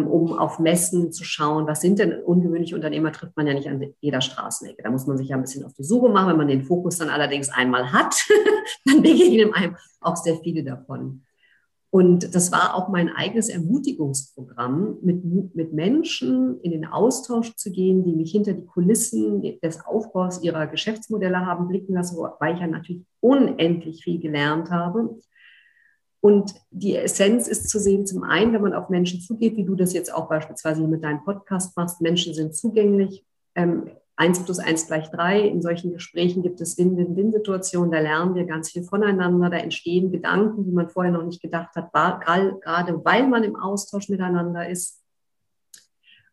um 0.09 0.33
auf 0.39 0.59
Messen 0.59 1.13
zu 1.13 1.25
schauen, 1.25 1.67
was 1.67 1.81
sind 1.81 1.99
denn 1.99 2.23
ungewöhnliche 2.23 2.75
Unternehmer, 2.75 3.13
trifft 3.13 3.37
man 3.37 3.47
ja 3.47 3.55
nicht 3.55 3.69
an 3.69 3.85
jeder 4.01 4.21
Straßenecke. 4.21 4.83
Da 4.83 4.91
muss 4.91 5.07
man 5.07 5.19
sich 5.19 5.29
ja 5.29 5.37
ein 5.37 5.43
bisschen 5.43 5.65
auf 5.65 5.75
die 5.75 5.85
Suche 5.85 6.09
machen. 6.09 6.31
Wenn 6.31 6.37
man 6.37 6.49
den 6.49 6.65
Fokus 6.65 6.99
dann 6.99 7.11
allerdings 7.11 7.51
einmal 7.51 7.93
hat, 7.93 8.15
dann 8.85 9.03
begegnen 9.03 9.53
einem 9.53 9.77
auch 10.01 10.17
sehr 10.17 10.37
viele 10.37 10.65
davon. 10.65 11.23
Und 11.91 12.35
das 12.35 12.51
war 12.51 12.75
auch 12.75 12.89
mein 12.89 13.09
eigenes 13.09 13.49
Ermutigungsprogramm, 13.49 14.99
mit, 15.03 15.55
mit 15.55 15.73
Menschen 15.73 16.61
in 16.63 16.73
den 16.73 16.87
Austausch 16.87 17.55
zu 17.55 17.71
gehen, 17.71 18.03
die 18.03 18.17
mich 18.17 18.33
hinter 18.33 18.53
die 18.53 18.67
Kulissen 18.67 19.43
des 19.63 19.87
Aufbaus 19.87 20.43
ihrer 20.43 20.67
Geschäftsmodelle 20.67 21.47
haben 21.47 21.69
blicken 21.69 21.95
lassen, 21.95 22.17
weil 22.41 22.55
ich 22.55 22.61
ja 22.61 22.67
natürlich 22.67 23.05
unendlich 23.21 24.03
viel 24.03 24.19
gelernt 24.19 24.71
habe 24.71 25.21
und 26.25 26.55
die 26.71 26.97
Essenz 26.97 27.49
ist 27.49 27.69
zu 27.69 27.79
sehen, 27.79 28.07
zum 28.07 28.23
einen, 28.23 28.55
wenn 28.55 28.63
man 28.63 28.73
auf 28.73 28.89
Menschen 28.89 29.21
zugeht, 29.21 29.59
wie 29.59 29.65
du 29.65 29.75
das 29.75 29.93
jetzt 29.93 30.11
auch 30.11 30.27
beispielsweise 30.27 30.81
mit 30.89 31.05
deinem 31.05 31.23
Podcast 31.23 31.77
machst, 31.77 32.01
Menschen 32.01 32.33
sind 32.33 32.57
zugänglich. 32.57 33.27
Ähm, 33.55 33.91
1 34.17 34.43
plus 34.47 34.59
1 34.59 34.87
gleich 34.87 35.11
3. 35.11 35.43
In 35.43 35.61
solchen 35.61 35.93
Gesprächen 35.93 36.43
gibt 36.43 36.63
es 36.63 36.79
Win-Win-Win-Situationen, 36.79 37.91
da 37.91 38.01
lernen 38.01 38.35
wir 38.35 38.47
ganz 38.47 38.71
viel 38.71 38.85
voneinander, 38.85 39.51
da 39.51 39.59
entstehen 39.59 40.13
Gedanken, 40.13 40.65
die 40.65 40.73
man 40.73 40.89
vorher 40.89 41.13
noch 41.13 41.27
nicht 41.27 41.43
gedacht 41.43 41.77
hat, 41.77 41.93
gerade 41.93 43.05
weil 43.05 43.29
man 43.29 43.45
im 43.45 43.57
Austausch 43.57 44.09
miteinander 44.09 44.67
ist. 44.67 45.03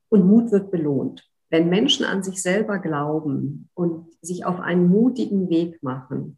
Und 0.08 0.25
Mut 0.25 0.54
wird 0.54 0.71
belohnt. 0.71 1.30
Wenn 1.49 1.67
Menschen 1.67 2.06
an 2.06 2.23
sich 2.23 2.41
selber 2.41 2.80
glauben 2.80 3.67
und 3.73 4.08
sich 4.21 4.45
auf 4.45 4.62
einen 4.62 4.88
mutigen 4.88 5.49
Weg 5.49 5.84
machen, 5.84 6.38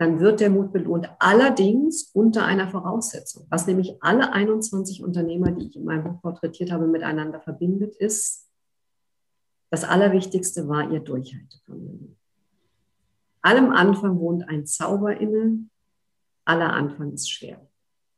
dann 0.00 0.18
wird 0.18 0.40
der 0.40 0.48
Mut 0.48 0.72
belohnt. 0.72 1.10
Allerdings 1.18 2.04
unter 2.14 2.46
einer 2.46 2.70
Voraussetzung. 2.70 3.46
Was 3.50 3.66
nämlich 3.66 4.02
alle 4.02 4.32
21 4.32 5.04
Unternehmer, 5.04 5.50
die 5.50 5.66
ich 5.66 5.76
in 5.76 5.84
meinem 5.84 6.04
Buch 6.04 6.22
porträtiert 6.22 6.72
habe, 6.72 6.86
miteinander 6.86 7.38
verbindet, 7.38 7.96
ist, 7.96 8.48
das 9.68 9.84
Allerwichtigste 9.84 10.68
war 10.68 10.90
ihr 10.90 11.00
Durchhaltevermögen. 11.00 12.16
Allem 13.42 13.72
Anfang 13.72 14.18
wohnt 14.18 14.48
ein 14.48 14.64
Zauber 14.64 15.20
inne, 15.20 15.66
aller 16.46 16.72
Anfang 16.72 17.12
ist 17.12 17.30
schwer. 17.30 17.60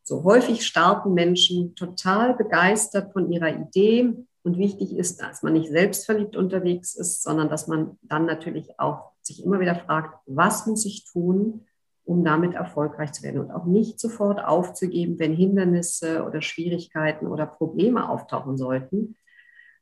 So 0.05 0.23
häufig 0.23 0.65
starten 0.65 1.15
Menschen 1.15 1.75
total 1.75 2.35
begeistert 2.35 3.13
von 3.13 3.33
ihrer 3.33 3.59
Idee. 3.59 4.25
Und 4.45 4.57
wichtig 4.57 4.97
ist, 4.97 5.21
dass 5.21 5.43
man 5.43 5.55
nicht 5.55 5.69
selbstverliebt 5.69 6.37
unterwegs 6.37 6.95
ist, 6.95 7.25
sondern 7.25 7.49
dass 7.49 7.67
man 7.67 7.99
dann 8.03 8.25
natürlich 8.25 8.79
auch 8.79 9.11
sich 9.21 9.45
immer 9.45 9.59
wieder 9.59 9.75
fragt, 9.75 10.21
was 10.27 10.67
muss 10.67 10.87
ich 10.87 11.05
tun, 11.07 11.67
um 12.05 12.25
damit 12.25 12.55
erfolgreich 12.55 13.13
zu 13.13 13.23
werden 13.23 13.41
und 13.41 13.51
auch 13.51 13.65
nicht 13.65 14.01
sofort 14.01 14.45
aufzugeben, 14.45 15.19
wenn 15.19 15.35
Hindernisse 15.35 16.25
oder 16.25 16.43
Schwierigkeiten 16.43 17.27
oder 17.27 17.47
Probleme 17.47 18.09
auftauchen 18.09 18.57
sollten, 18.57 19.17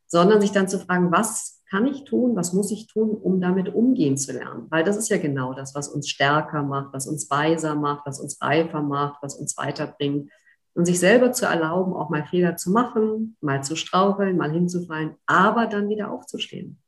sondern 0.06 0.40
sich 0.40 0.52
dann 0.52 0.68
zu 0.68 0.78
fragen, 0.78 1.12
was 1.12 1.62
kann 1.70 1.86
ich 1.86 2.04
tun, 2.04 2.34
was 2.34 2.52
muss 2.52 2.72
ich 2.72 2.88
tun, 2.88 3.10
um 3.10 3.40
damit 3.40 3.72
umgehen 3.72 4.16
zu 4.16 4.32
lernen? 4.32 4.66
Weil 4.70 4.82
das 4.82 4.96
ist 4.96 5.08
ja 5.08 5.18
genau 5.18 5.54
das, 5.54 5.74
was 5.74 5.88
uns 5.88 6.08
stärker 6.08 6.64
macht, 6.64 6.92
was 6.92 7.06
uns 7.06 7.30
weiser 7.30 7.76
macht, 7.76 8.04
was 8.06 8.20
uns 8.20 8.42
reifer 8.42 8.82
macht, 8.82 9.22
was 9.22 9.36
uns 9.36 9.56
weiterbringt. 9.56 10.30
Und 10.74 10.84
sich 10.84 10.98
selber 10.98 11.32
zu 11.32 11.46
erlauben, 11.46 11.92
auch 11.94 12.10
mal 12.10 12.24
Fehler 12.24 12.56
zu 12.56 12.70
machen, 12.70 13.36
mal 13.40 13.62
zu 13.62 13.76
straucheln, 13.76 14.36
mal 14.36 14.50
hinzufallen, 14.50 15.14
aber 15.26 15.66
dann 15.66 15.88
wieder 15.88 16.10
aufzustehen. 16.10 16.78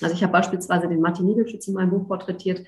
Also 0.00 0.14
ich 0.14 0.22
habe 0.22 0.32
beispielsweise 0.32 0.88
den 0.88 1.00
Martin 1.00 1.26
Niedelschütz 1.26 1.68
in 1.68 1.74
meinem 1.74 1.90
Buch 1.90 2.08
porträtiert, 2.08 2.66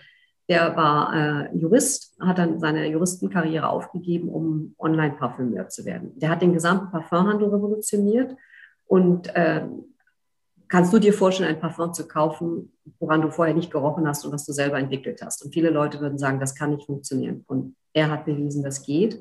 der 0.49 0.77
war 0.77 1.15
äh, 1.15 1.57
Jurist, 1.57 2.17
hat 2.21 2.39
dann 2.39 2.61
seine 2.61 2.87
Juristenkarriere 2.89 3.69
aufgegeben, 3.69 4.29
um 4.29 4.75
Online-Parfümeur 4.79 5.69
zu 5.69 5.85
werden. 5.85 6.19
Der 6.19 6.31
hat 6.31 6.43
den 6.43 6.53
gesamten 6.53 6.91
Parfumhandel 6.91 7.49
revolutioniert 7.49 8.37
und 8.87 9.35
äh, 9.35 9.67
kannst 10.69 10.93
du 10.93 10.99
dir 10.99 11.13
vorstellen, 11.13 11.51
ein 11.51 11.61
Parfum 11.61 11.93
zu 11.93 12.07
kaufen, 12.07 12.73
woran 12.99 13.23
du 13.23 13.31
vorher 13.31 13.55
nicht 13.55 13.73
gerochen 13.73 14.07
hast 14.07 14.25
und 14.25 14.33
was 14.33 14.47
du 14.47 14.53
selber 14.53 14.79
entwickelt 14.79 15.21
hast. 15.23 15.45
Und 15.45 15.53
viele 15.53 15.71
Leute 15.71 16.01
würden 16.01 16.19
sagen, 16.19 16.41
das 16.41 16.55
kann 16.55 16.71
nicht 16.71 16.87
funktionieren. 16.87 17.45
Und 17.47 17.77
er 17.93 18.11
hat 18.11 18.25
bewiesen, 18.25 18.63
das 18.63 18.83
geht. 18.83 19.21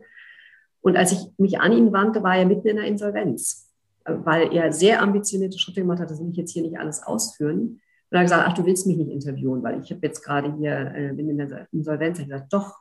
Und 0.82 0.98
als 0.98 1.12
ich 1.12 1.20
mich 1.38 1.60
an 1.60 1.72
ihn 1.72 1.92
wandte, 1.92 2.22
war 2.22 2.36
er 2.36 2.46
mitten 2.46 2.68
in 2.68 2.76
der 2.76 2.86
Insolvenz, 2.86 3.72
weil 4.06 4.54
er 4.54 4.72
sehr 4.72 5.02
ambitionierte 5.02 5.58
Schritte 5.58 5.82
gemacht 5.82 6.00
hat. 6.00 6.12
Das 6.12 6.20
will 6.20 6.30
ich 6.30 6.38
jetzt 6.38 6.52
hier 6.52 6.62
nicht 6.62 6.78
alles 6.78 7.02
ausführen. 7.02 7.82
Er 8.16 8.22
hat 8.22 8.26
gesagt, 8.26 8.48
ach, 8.48 8.54
du 8.54 8.66
willst 8.66 8.88
mich 8.88 8.98
nicht 8.98 9.12
interviewen, 9.12 9.64
weil 9.64 9.82
ich 9.82 9.92
habe 9.92 10.02
jetzt 10.04 10.24
gerade 10.24 10.56
hier, 10.58 10.94
äh, 10.96 11.14
bin 11.14 11.30
in 11.30 11.38
der 11.38 11.68
Insolvenz. 11.72 12.20
Ich 12.20 12.26
gesagt, 12.26 12.54
doch, 12.54 12.76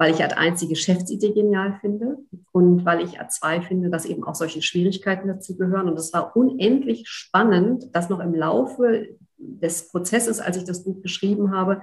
weil 0.00 0.14
ich 0.14 0.22
als 0.22 0.32
einzige 0.32 0.68
die 0.68 0.74
Geschäftsidee 0.74 1.32
genial 1.32 1.76
finde 1.82 2.16
und 2.52 2.86
weil 2.86 3.04
ich 3.04 3.20
als 3.20 3.36
zwei 3.36 3.60
finde, 3.60 3.90
dass 3.90 4.06
eben 4.06 4.24
auch 4.24 4.34
solche 4.34 4.62
Schwierigkeiten 4.62 5.28
dazu 5.28 5.58
gehören. 5.58 5.88
Und 5.88 5.98
es 5.98 6.14
war 6.14 6.34
unendlich 6.34 7.06
spannend, 7.06 7.94
dass 7.94 8.08
noch 8.08 8.20
im 8.20 8.34
Laufe 8.34 9.08
des 9.36 9.88
Prozesses, 9.88 10.40
als 10.40 10.56
ich 10.56 10.64
das 10.64 10.84
Buch 10.84 11.02
geschrieben 11.02 11.54
habe, 11.54 11.82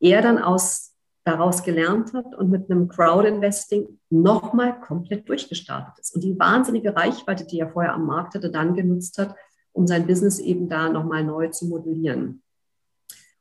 er 0.00 0.22
dann 0.22 0.38
aus, 0.38 0.96
daraus 1.24 1.62
gelernt 1.62 2.14
hat 2.14 2.34
und 2.34 2.48
mit 2.48 2.70
einem 2.70 2.88
Crowd-Investing 2.88 3.98
nochmal 4.08 4.80
komplett 4.80 5.28
durchgestartet 5.28 5.98
ist. 5.98 6.14
Und 6.14 6.24
die 6.24 6.38
wahnsinnige 6.38 6.96
Reichweite, 6.96 7.46
die 7.46 7.60
er 7.60 7.68
vorher 7.68 7.92
am 7.92 8.06
Markt 8.06 8.34
hatte, 8.34 8.50
dann 8.50 8.74
genutzt 8.74 9.18
hat, 9.18 9.34
um 9.72 9.86
sein 9.86 10.06
Business 10.06 10.38
eben 10.38 10.68
da 10.68 10.88
nochmal 10.88 11.24
neu 11.24 11.48
zu 11.48 11.66
modellieren. 11.66 12.42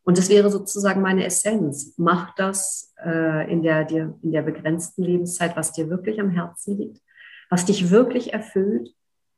Und 0.04 0.18
das 0.18 0.30
wäre 0.30 0.50
sozusagen 0.50 1.02
meine 1.02 1.26
Essenz. 1.26 1.94
Mach 1.98 2.34
das 2.36 2.94
äh, 3.06 3.52
in, 3.52 3.62
der, 3.62 3.86
dir, 3.86 4.18
in 4.24 4.32
der 4.32 4.42
begrenzten 4.42 5.04
Lebenszeit, 5.04 5.56
was 5.56 5.72
dir 5.72 5.90
wirklich 5.90 6.20
am 6.20 6.32
Herzen 6.32 6.78
liegt, 6.78 7.02
was 7.50 7.66
dich 7.66 7.92
wirklich 7.92 8.34
erfüllt. 8.34 8.90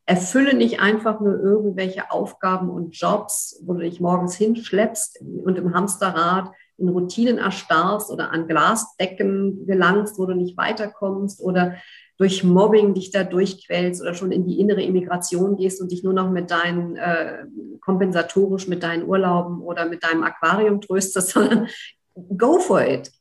Erfülle 0.06 0.56
nicht 0.56 0.80
einfach 0.80 1.20
nur 1.20 1.40
irgendwelche 1.40 2.10
Aufgaben 2.12 2.70
und 2.70 2.98
Jobs, 2.98 3.62
wo 3.66 3.74
du 3.74 3.80
dich 3.82 4.00
morgens 4.00 4.36
hinschleppst 4.36 5.22
und 5.22 5.58
im 5.58 5.74
Hamsterrad 5.74 6.52
in 6.82 6.90
Routinen 6.90 7.38
erstarrst 7.38 8.10
oder 8.10 8.32
an 8.32 8.48
Glasdecken 8.48 9.66
gelangst, 9.66 10.18
wo 10.18 10.26
du 10.26 10.34
nicht 10.34 10.58
weiterkommst 10.58 11.42
oder 11.42 11.76
durch 12.18 12.44
Mobbing 12.44 12.94
dich 12.94 13.10
da 13.10 13.24
durchquälst 13.24 14.02
oder 14.02 14.14
schon 14.14 14.32
in 14.32 14.46
die 14.46 14.60
innere 14.60 14.84
Immigration 14.84 15.58
gehst 15.58 15.82
und 15.82 15.92
dich 15.92 16.04
nur 16.04 16.14
noch 16.14 16.30
mit 16.30 16.52
deinen, 16.52 16.96
äh, 16.96 17.46
kompensatorisch 17.80 18.68
mit 18.68 18.84
deinen 18.84 19.08
Urlauben 19.08 19.62
oder 19.62 19.88
mit 19.88 20.04
deinem 20.04 20.24
Aquarium 20.24 20.82
tröstest, 20.82 21.30
sondern 21.34 21.68
go 22.38 22.60
for 22.60 22.82
it. 22.86 23.12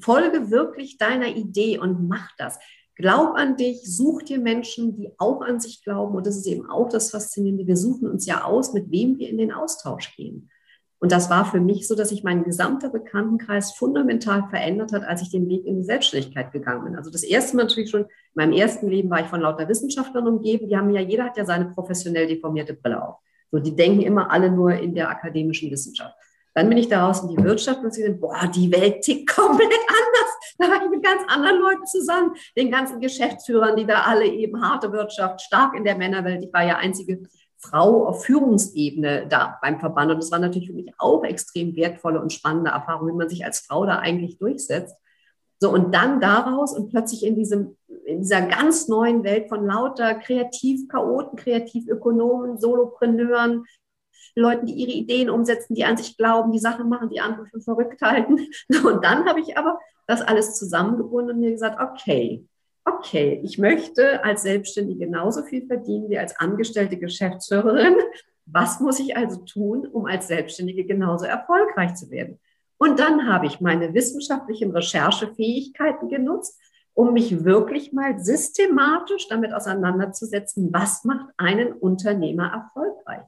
Folge 0.00 0.50
wirklich 0.50 0.96
deiner 0.96 1.28
Idee 1.28 1.78
und 1.78 2.08
mach 2.08 2.30
das. 2.38 2.58
Glaub 2.94 3.34
an 3.34 3.58
dich, 3.58 3.82
such 3.84 4.22
dir 4.22 4.38
Menschen, 4.38 4.96
die 4.96 5.10
auch 5.18 5.42
an 5.42 5.60
sich 5.60 5.84
glauben. 5.84 6.16
Und 6.16 6.26
das 6.26 6.38
ist 6.38 6.46
eben 6.46 6.68
auch 6.68 6.88
das 6.88 7.10
Faszinierende. 7.10 7.66
Wir 7.66 7.76
suchen 7.76 8.08
uns 8.08 8.24
ja 8.24 8.44
aus, 8.44 8.72
mit 8.72 8.90
wem 8.90 9.18
wir 9.18 9.28
in 9.28 9.36
den 9.36 9.52
Austausch 9.52 10.16
gehen. 10.16 10.48
Und 10.98 11.12
das 11.12 11.28
war 11.28 11.44
für 11.44 11.60
mich 11.60 11.86
so, 11.86 11.94
dass 11.94 12.08
sich 12.08 12.24
mein 12.24 12.42
gesamter 12.42 12.88
Bekanntenkreis 12.88 13.72
fundamental 13.72 14.48
verändert 14.48 14.92
hat, 14.92 15.04
als 15.04 15.20
ich 15.20 15.30
den 15.30 15.48
Weg 15.48 15.66
in 15.66 15.76
die 15.76 15.84
Selbstständigkeit 15.84 16.52
gegangen 16.52 16.84
bin. 16.84 16.96
Also 16.96 17.10
das 17.10 17.22
erste 17.22 17.56
Mal 17.56 17.64
natürlich 17.64 17.90
schon, 17.90 18.02
in 18.02 18.08
meinem 18.34 18.52
ersten 18.52 18.88
Leben 18.88 19.10
war 19.10 19.20
ich 19.20 19.26
von 19.26 19.40
lauter 19.40 19.68
Wissenschaftlern 19.68 20.26
umgeben. 20.26 20.68
Die 20.68 20.76
haben 20.76 20.90
ja, 20.90 21.02
jeder 21.02 21.24
hat 21.24 21.36
ja 21.36 21.44
seine 21.44 21.66
professionell 21.66 22.26
deformierte 22.26 22.74
Brille 22.74 23.02
auf. 23.02 23.16
So, 23.50 23.58
die 23.58 23.76
denken 23.76 24.02
immer 24.02 24.30
alle 24.30 24.50
nur 24.50 24.72
in 24.72 24.94
der 24.94 25.10
akademischen 25.10 25.70
Wissenschaft. 25.70 26.14
Dann 26.54 26.70
bin 26.70 26.78
ich 26.78 26.88
daraus 26.88 27.22
in 27.22 27.28
die 27.28 27.44
Wirtschaft 27.44 27.84
und 27.84 27.92
sie 27.92 28.02
sind, 28.02 28.18
boah, 28.18 28.50
die 28.52 28.72
Welt 28.72 29.02
tickt 29.02 29.28
komplett 29.34 29.68
anders. 29.68 30.56
Da 30.58 30.68
war 30.68 30.82
ich 30.82 30.90
mit 30.90 31.04
ganz 31.04 31.20
anderen 31.28 31.60
Leuten 31.60 31.84
zusammen, 31.84 32.32
den 32.56 32.70
ganzen 32.70 32.98
Geschäftsführern, 32.98 33.76
die 33.76 33.84
da 33.84 34.04
alle 34.04 34.24
eben 34.24 34.62
harte 34.62 34.90
Wirtschaft, 34.90 35.42
stark 35.42 35.76
in 35.76 35.84
der 35.84 35.96
Männerwelt. 35.96 36.42
Ich 36.42 36.52
war 36.54 36.64
ja 36.64 36.78
einzige 36.78 37.20
Frau 37.58 38.06
auf 38.06 38.24
Führungsebene 38.24 39.26
da 39.28 39.58
beim 39.62 39.80
Verband. 39.80 40.10
Und 40.10 40.18
das 40.18 40.30
war 40.30 40.38
natürlich 40.38 40.68
für 40.68 40.74
mich 40.74 40.92
auch 40.98 41.24
extrem 41.24 41.74
wertvolle 41.76 42.20
und 42.20 42.32
spannende 42.32 42.70
Erfahrung, 42.70 43.08
wie 43.08 43.16
man 43.16 43.28
sich 43.28 43.44
als 43.44 43.60
Frau 43.60 43.86
da 43.86 43.98
eigentlich 43.98 44.38
durchsetzt. 44.38 44.96
So, 45.58 45.72
und 45.72 45.94
dann 45.94 46.20
daraus 46.20 46.76
und 46.76 46.90
plötzlich 46.90 47.24
in 47.24 47.34
diesem, 47.34 47.76
in 48.04 48.20
dieser 48.20 48.42
ganz 48.42 48.88
neuen 48.88 49.24
Welt 49.24 49.48
von 49.48 49.64
lauter 49.64 50.14
Kreativ-Chaoten, 50.14 51.38
Kreativökonomen, 51.38 52.58
Solopreneuren, 52.58 53.64
Leuten, 54.34 54.66
die 54.66 54.74
ihre 54.74 54.92
Ideen 54.92 55.30
umsetzen, 55.30 55.74
die 55.74 55.84
an 55.86 55.96
sich 55.96 56.18
glauben, 56.18 56.52
die 56.52 56.58
Sachen 56.58 56.90
machen, 56.90 57.08
die 57.08 57.20
andere 57.20 57.46
für 57.46 57.60
verrückt 57.60 58.02
halten. 58.02 58.38
Und 58.84 59.02
dann 59.02 59.26
habe 59.26 59.40
ich 59.40 59.56
aber 59.56 59.80
das 60.06 60.20
alles 60.20 60.54
zusammengebunden 60.54 61.34
und 61.34 61.40
mir 61.40 61.50
gesagt, 61.50 61.80
okay, 61.80 62.46
okay, 62.86 63.40
ich 63.42 63.58
möchte 63.58 64.24
als 64.24 64.42
Selbstständige 64.42 65.06
genauso 65.06 65.42
viel 65.42 65.66
verdienen 65.66 66.08
wie 66.08 66.18
als 66.18 66.38
angestellte 66.38 66.96
Geschäftsführerin. 66.96 67.96
Was 68.46 68.80
muss 68.80 69.00
ich 69.00 69.16
also 69.16 69.40
tun, 69.44 69.86
um 69.86 70.06
als 70.06 70.28
Selbstständige 70.28 70.84
genauso 70.84 71.24
erfolgreich 71.24 71.94
zu 71.94 72.10
werden? 72.10 72.38
Und 72.78 73.00
dann 73.00 73.28
habe 73.28 73.46
ich 73.46 73.60
meine 73.60 73.92
wissenschaftlichen 73.92 74.70
Recherchefähigkeiten 74.70 76.08
genutzt, 76.08 76.60
um 76.94 77.12
mich 77.12 77.44
wirklich 77.44 77.92
mal 77.92 78.18
systematisch 78.20 79.28
damit 79.28 79.52
auseinanderzusetzen, 79.52 80.72
was 80.72 81.04
macht 81.04 81.28
einen 81.36 81.72
Unternehmer 81.72 82.52
erfolgreich. 82.52 83.26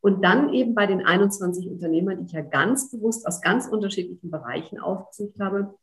Und 0.00 0.24
dann 0.24 0.52
eben 0.54 0.74
bei 0.74 0.86
den 0.86 1.04
21 1.04 1.68
Unternehmern, 1.68 2.18
die 2.18 2.24
ich 2.24 2.32
ja 2.32 2.40
ganz 2.40 2.90
bewusst 2.90 3.26
aus 3.26 3.40
ganz 3.40 3.68
unterschiedlichen 3.68 4.30
Bereichen 4.30 4.80
aufgesucht 4.80 5.38
habe, 5.40 5.74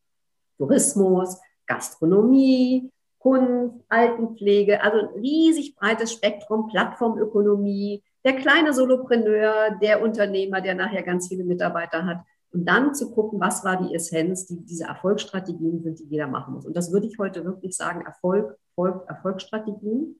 Tourismus, 0.58 1.39
Gastronomie, 1.68 2.91
Kunst, 3.26 3.84
Altenpflege, 3.89 4.84
also 4.84 4.99
ein 4.99 5.19
riesig 5.19 5.76
breites 5.76 6.13
Spektrum, 6.13 6.67
Plattformökonomie, 6.67 8.03
der 8.23 8.36
kleine 8.36 8.71
Solopreneur, 8.71 9.80
der 9.82 10.03
Unternehmer, 10.03 10.61
der 10.61 10.76
nachher 10.76 11.01
ganz 11.01 11.28
viele 11.28 11.43
Mitarbeiter 11.43 12.05
hat. 12.05 12.19
Und 12.51 12.65
dann 12.65 12.93
zu 12.93 13.09
gucken, 13.09 13.39
was 13.39 13.65
war 13.65 13.82
die 13.82 13.95
Essenz, 13.95 14.45
die 14.45 14.63
diese 14.63 14.84
Erfolgsstrategien 14.84 15.82
sind, 15.82 15.97
die 15.97 16.03
jeder 16.03 16.28
machen 16.28 16.53
muss. 16.53 16.67
Und 16.67 16.78
das 16.78 16.93
würde 16.93 17.07
ich 17.07 17.17
heute 17.17 17.43
wirklich 17.43 17.76
sagen, 17.76 18.05
Erfolg, 18.05 18.59
Erfolg 18.69 19.09
Erfolgsstrategien. 19.09 20.17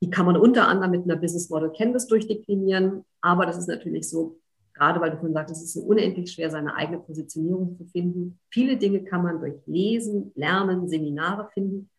Die 0.00 0.10
kann 0.10 0.24
man 0.24 0.36
unter 0.36 0.68
anderem 0.68 0.92
mit 0.92 1.02
einer 1.02 1.16
Business 1.16 1.50
Model 1.50 1.72
Canvas 1.76 2.06
durchdeklinieren. 2.06 3.04
Aber 3.20 3.44
das 3.44 3.58
ist 3.58 3.66
natürlich 3.68 4.08
so, 4.08 4.38
gerade 4.72 5.00
weil 5.00 5.10
du 5.10 5.16
vorhin 5.16 5.34
sagst, 5.34 5.56
es 5.56 5.64
ist 5.64 5.76
unendlich 5.84 6.30
schwer, 6.30 6.48
seine 6.48 6.76
eigene 6.76 7.00
Positionierung 7.00 7.74
zu 7.74 7.86
finden. 7.86 8.38
Viele 8.50 8.76
Dinge 8.76 9.02
kann 9.02 9.24
man 9.24 9.40
durch 9.40 9.56
Lesen, 9.66 10.30
Lernen, 10.36 10.88
Seminare 10.88 11.48
finden. 11.52 11.90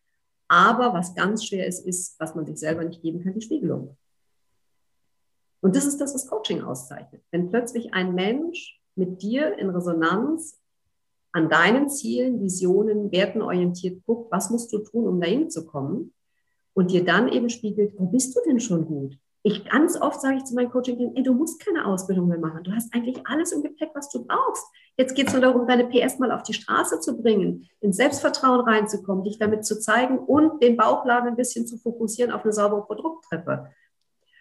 Aber 0.52 0.92
was 0.92 1.14
ganz 1.14 1.46
schwer 1.46 1.66
ist, 1.66 1.86
ist, 1.86 2.20
was 2.20 2.34
man 2.34 2.44
sich 2.44 2.58
selber 2.58 2.84
nicht 2.84 3.00
geben 3.00 3.24
kann, 3.24 3.32
die 3.32 3.40
Spiegelung. 3.40 3.96
Und 5.62 5.74
das 5.74 5.86
ist 5.86 5.98
das, 5.98 6.14
was 6.14 6.26
Coaching 6.26 6.60
auszeichnet. 6.60 7.22
Wenn 7.30 7.48
plötzlich 7.48 7.94
ein 7.94 8.14
Mensch 8.14 8.78
mit 8.94 9.22
dir 9.22 9.56
in 9.56 9.70
Resonanz 9.70 10.60
an 11.32 11.48
deinen 11.48 11.88
Zielen, 11.88 12.42
Visionen, 12.42 13.10
Werten 13.10 13.40
orientiert 13.40 14.04
guckt, 14.04 14.30
was 14.30 14.50
musst 14.50 14.70
du 14.74 14.80
tun, 14.80 15.08
um 15.08 15.22
dahin 15.22 15.48
zu 15.48 15.64
kommen 15.64 16.12
und 16.74 16.90
dir 16.90 17.02
dann 17.02 17.28
eben 17.28 17.48
spiegelt, 17.48 17.94
wo 17.98 18.04
bist 18.04 18.36
du 18.36 18.40
denn 18.46 18.60
schon 18.60 18.84
gut? 18.84 19.18
Ich 19.44 19.64
ganz 19.64 20.00
oft 20.00 20.20
sage 20.20 20.36
ich 20.36 20.44
zu 20.44 20.54
meinen 20.54 20.70
Coaching, 20.70 21.16
ey, 21.16 21.22
du 21.22 21.34
musst 21.34 21.64
keine 21.64 21.84
Ausbildung 21.84 22.28
mehr 22.28 22.38
machen. 22.38 22.62
Du 22.62 22.72
hast 22.72 22.94
eigentlich 22.94 23.26
alles 23.26 23.50
im 23.50 23.62
Gepäck, 23.62 23.90
was 23.92 24.08
du 24.08 24.24
brauchst. 24.24 24.64
Jetzt 24.96 25.16
geht 25.16 25.26
es 25.26 25.32
nur 25.32 25.42
darum, 25.42 25.66
deine 25.66 25.88
PS 25.88 26.20
mal 26.20 26.30
auf 26.30 26.44
die 26.44 26.52
Straße 26.52 27.00
zu 27.00 27.20
bringen, 27.20 27.68
ins 27.80 27.96
Selbstvertrauen 27.96 28.60
reinzukommen, 28.60 29.24
dich 29.24 29.38
damit 29.38 29.66
zu 29.66 29.80
zeigen 29.80 30.18
und 30.18 30.62
den 30.62 30.76
Bauchladen 30.76 31.30
ein 31.30 31.36
bisschen 31.36 31.66
zu 31.66 31.76
fokussieren 31.76 32.30
auf 32.30 32.44
eine 32.44 32.52
saubere 32.52 32.86
Produkttreppe. 32.86 33.66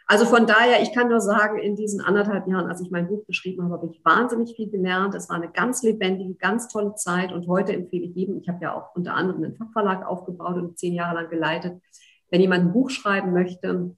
Also 0.06 0.26
von 0.26 0.46
daher, 0.46 0.82
ich 0.82 0.94
kann 0.94 1.08
nur 1.08 1.22
sagen, 1.22 1.58
in 1.58 1.78
diesen 1.78 2.02
anderthalb 2.02 2.46
Jahren, 2.46 2.70
als 2.70 2.82
ich 2.82 2.92
mein 2.92 3.08
Buch 3.08 3.26
geschrieben 3.26 3.64
habe, 3.64 3.76
habe 3.76 3.88
ich 3.88 4.04
wahnsinnig 4.04 4.56
viel 4.56 4.70
gelernt. 4.70 5.16
Es 5.16 5.30
war 5.30 5.38
eine 5.38 5.50
ganz 5.50 5.84
lebendige, 5.84 6.36
ganz 6.36 6.68
tolle 6.68 6.96
Zeit. 6.96 7.32
Und 7.32 7.48
heute 7.48 7.72
empfehle 7.74 8.04
ich 8.04 8.14
jedem, 8.14 8.38
ich 8.38 8.50
habe 8.50 8.60
ja 8.62 8.76
auch 8.76 8.94
unter 8.94 9.14
anderem 9.16 9.42
einen 9.42 9.56
Fachverlag 9.56 10.06
aufgebaut 10.06 10.58
und 10.58 10.78
zehn 10.78 10.94
Jahre 10.94 11.16
lang 11.16 11.30
geleitet. 11.30 11.82
Wenn 12.30 12.42
jemand 12.42 12.66
ein 12.66 12.74
Buch 12.74 12.90
schreiben 12.90 13.32
möchte, 13.32 13.96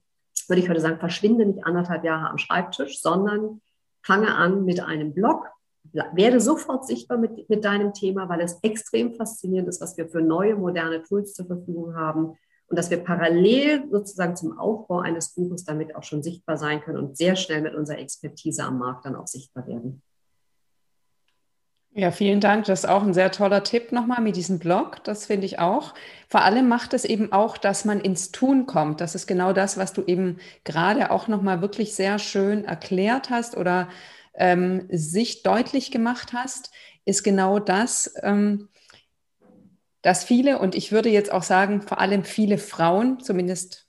würde 0.48 0.62
ich 0.62 0.68
heute 0.68 0.80
sagen, 0.80 0.98
verschwinde 0.98 1.46
nicht 1.46 1.64
anderthalb 1.64 2.04
Jahre 2.04 2.30
am 2.30 2.38
Schreibtisch, 2.38 3.00
sondern 3.00 3.60
fange 4.02 4.34
an 4.34 4.64
mit 4.64 4.80
einem 4.80 5.14
Blog, 5.14 5.48
werde 5.92 6.40
sofort 6.40 6.86
sichtbar 6.86 7.18
mit, 7.18 7.48
mit 7.48 7.64
deinem 7.64 7.92
Thema, 7.92 8.28
weil 8.28 8.40
es 8.40 8.58
extrem 8.62 9.14
faszinierend 9.14 9.68
ist, 9.68 9.80
was 9.80 9.96
wir 9.96 10.08
für 10.08 10.20
neue, 10.20 10.56
moderne 10.56 11.02
Tools 11.02 11.34
zur 11.34 11.46
Verfügung 11.46 11.94
haben 11.94 12.36
und 12.68 12.78
dass 12.78 12.90
wir 12.90 12.98
parallel 12.98 13.84
sozusagen 13.90 14.36
zum 14.36 14.58
Aufbau 14.58 15.00
eines 15.00 15.34
Buches 15.34 15.64
damit 15.64 15.94
auch 15.94 16.02
schon 16.02 16.22
sichtbar 16.22 16.56
sein 16.56 16.80
können 16.80 16.98
und 16.98 17.16
sehr 17.16 17.36
schnell 17.36 17.60
mit 17.60 17.74
unserer 17.74 17.98
Expertise 17.98 18.64
am 18.64 18.78
Markt 18.78 19.04
dann 19.04 19.16
auch 19.16 19.26
sichtbar 19.26 19.66
werden. 19.66 20.02
Ja, 21.96 22.10
vielen 22.10 22.40
Dank. 22.40 22.64
Das 22.64 22.80
ist 22.80 22.86
auch 22.90 23.04
ein 23.04 23.14
sehr 23.14 23.30
toller 23.30 23.62
Tipp 23.62 23.92
nochmal 23.92 24.20
mit 24.20 24.34
diesem 24.34 24.58
Blog. 24.58 25.04
Das 25.04 25.26
finde 25.26 25.46
ich 25.46 25.60
auch. 25.60 25.94
Vor 26.28 26.42
allem 26.42 26.66
macht 26.66 26.92
es 26.92 27.04
eben 27.04 27.30
auch, 27.32 27.56
dass 27.56 27.84
man 27.84 28.00
ins 28.00 28.32
Tun 28.32 28.66
kommt. 28.66 29.00
Das 29.00 29.14
ist 29.14 29.28
genau 29.28 29.52
das, 29.52 29.76
was 29.78 29.92
du 29.92 30.02
eben 30.04 30.38
gerade 30.64 31.10
auch 31.12 31.28
nochmal 31.28 31.60
wirklich 31.62 31.94
sehr 31.94 32.18
schön 32.18 32.64
erklärt 32.64 33.30
hast 33.30 33.56
oder 33.56 33.88
ähm, 34.34 34.88
sich 34.90 35.44
deutlich 35.44 35.92
gemacht 35.92 36.32
hast, 36.32 36.72
ist 37.04 37.22
genau 37.22 37.60
das, 37.60 38.12
ähm, 38.24 38.68
dass 40.02 40.24
viele, 40.24 40.58
und 40.58 40.74
ich 40.74 40.92
würde 40.92 41.08
jetzt 41.08 41.32
auch 41.32 41.42
sagen, 41.42 41.82
vor 41.82 41.98
allem 42.00 42.24
viele 42.24 42.58
Frauen, 42.58 43.20
zumindest 43.20 43.83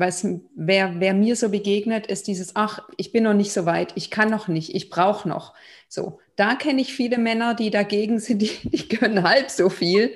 was, 0.00 0.26
wer, 0.54 0.98
wer 0.98 1.14
mir 1.14 1.36
so 1.36 1.50
begegnet, 1.50 2.06
ist 2.06 2.26
dieses, 2.26 2.56
ach, 2.56 2.80
ich 2.96 3.12
bin 3.12 3.24
noch 3.24 3.34
nicht 3.34 3.52
so 3.52 3.66
weit, 3.66 3.92
ich 3.94 4.10
kann 4.10 4.30
noch 4.30 4.48
nicht, 4.48 4.74
ich 4.74 4.90
brauche 4.90 5.28
noch. 5.28 5.54
So, 5.88 6.18
da 6.36 6.54
kenne 6.54 6.80
ich 6.80 6.94
viele 6.94 7.18
Männer, 7.18 7.54
die 7.54 7.70
dagegen 7.70 8.18
sind, 8.20 8.40
die, 8.42 8.50
die 8.64 8.88
können 8.88 9.22
halb 9.22 9.50
so 9.50 9.68
viel. 9.68 10.12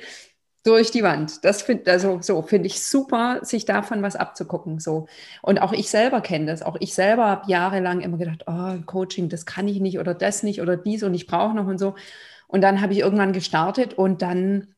Durch 0.66 0.90
die 0.90 1.02
Wand. 1.02 1.44
Das 1.44 1.60
finde 1.60 1.92
also 1.92 2.20
so 2.22 2.40
finde 2.40 2.68
ich 2.68 2.82
super, 2.82 3.40
sich 3.42 3.66
davon 3.66 4.00
was 4.00 4.16
abzugucken. 4.16 4.80
So. 4.80 5.08
Und 5.42 5.60
auch 5.60 5.74
ich 5.74 5.90
selber 5.90 6.22
kenne 6.22 6.46
das. 6.46 6.62
Auch 6.62 6.76
ich 6.80 6.94
selber 6.94 7.26
habe 7.26 7.50
jahrelang 7.50 8.00
immer 8.00 8.16
gedacht, 8.16 8.44
oh, 8.46 8.76
Coaching, 8.86 9.28
das 9.28 9.44
kann 9.44 9.68
ich 9.68 9.80
nicht 9.80 9.98
oder 9.98 10.14
das 10.14 10.42
nicht 10.42 10.62
oder 10.62 10.78
dies 10.78 11.02
und 11.02 11.12
ich 11.12 11.26
brauche 11.26 11.54
noch 11.54 11.66
und 11.66 11.76
so. 11.76 11.96
Und 12.48 12.62
dann 12.62 12.80
habe 12.80 12.94
ich 12.94 13.00
irgendwann 13.00 13.34
gestartet 13.34 13.92
und 13.92 14.22
dann, 14.22 14.74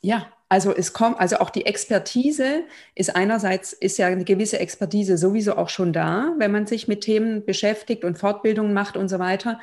ja, 0.00 0.26
also 0.54 0.72
es 0.72 0.92
kommt, 0.92 1.18
also 1.18 1.38
auch 1.38 1.50
die 1.50 1.66
Expertise 1.66 2.62
ist 2.94 3.16
einerseits, 3.16 3.72
ist 3.72 3.98
ja 3.98 4.06
eine 4.06 4.22
gewisse 4.22 4.60
Expertise 4.60 5.18
sowieso 5.18 5.56
auch 5.56 5.68
schon 5.68 5.92
da, 5.92 6.32
wenn 6.38 6.52
man 6.52 6.68
sich 6.68 6.86
mit 6.86 7.00
Themen 7.00 7.44
beschäftigt 7.44 8.04
und 8.04 8.20
Fortbildungen 8.20 8.72
macht 8.72 8.96
und 8.96 9.08
so 9.08 9.18
weiter. 9.18 9.58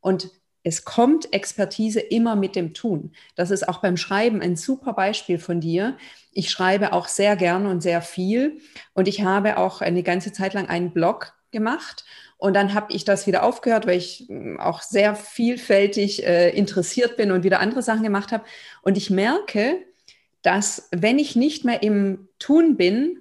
Und 0.00 0.30
es 0.62 0.86
kommt 0.86 1.34
Expertise 1.34 2.00
immer 2.00 2.36
mit 2.36 2.56
dem 2.56 2.72
Tun. 2.72 3.12
Das 3.36 3.50
ist 3.50 3.68
auch 3.68 3.82
beim 3.82 3.98
Schreiben 3.98 4.40
ein 4.40 4.56
super 4.56 4.94
Beispiel 4.94 5.38
von 5.38 5.60
dir. 5.60 5.98
Ich 6.32 6.50
schreibe 6.50 6.94
auch 6.94 7.06
sehr 7.06 7.36
gerne 7.36 7.68
und 7.68 7.82
sehr 7.82 8.00
viel. 8.00 8.62
Und 8.94 9.08
ich 9.08 9.22
habe 9.22 9.58
auch 9.58 9.82
eine 9.82 10.02
ganze 10.02 10.32
Zeit 10.32 10.54
lang 10.54 10.70
einen 10.70 10.94
Blog 10.94 11.34
gemacht. 11.50 12.06
Und 12.38 12.54
dann 12.54 12.72
habe 12.72 12.94
ich 12.94 13.04
das 13.04 13.26
wieder 13.26 13.42
aufgehört, 13.42 13.86
weil 13.86 13.98
ich 13.98 14.24
hm, 14.26 14.58
auch 14.58 14.80
sehr 14.80 15.14
vielfältig 15.14 16.24
äh, 16.26 16.48
interessiert 16.48 17.18
bin 17.18 17.30
und 17.30 17.44
wieder 17.44 17.60
andere 17.60 17.82
Sachen 17.82 18.04
gemacht 18.04 18.32
habe. 18.32 18.44
Und 18.80 18.96
ich 18.96 19.10
merke, 19.10 19.84
dass 20.42 20.88
wenn 20.90 21.18
ich 21.18 21.36
nicht 21.36 21.64
mehr 21.64 21.82
im 21.82 22.28
Tun 22.38 22.76
bin, 22.76 23.18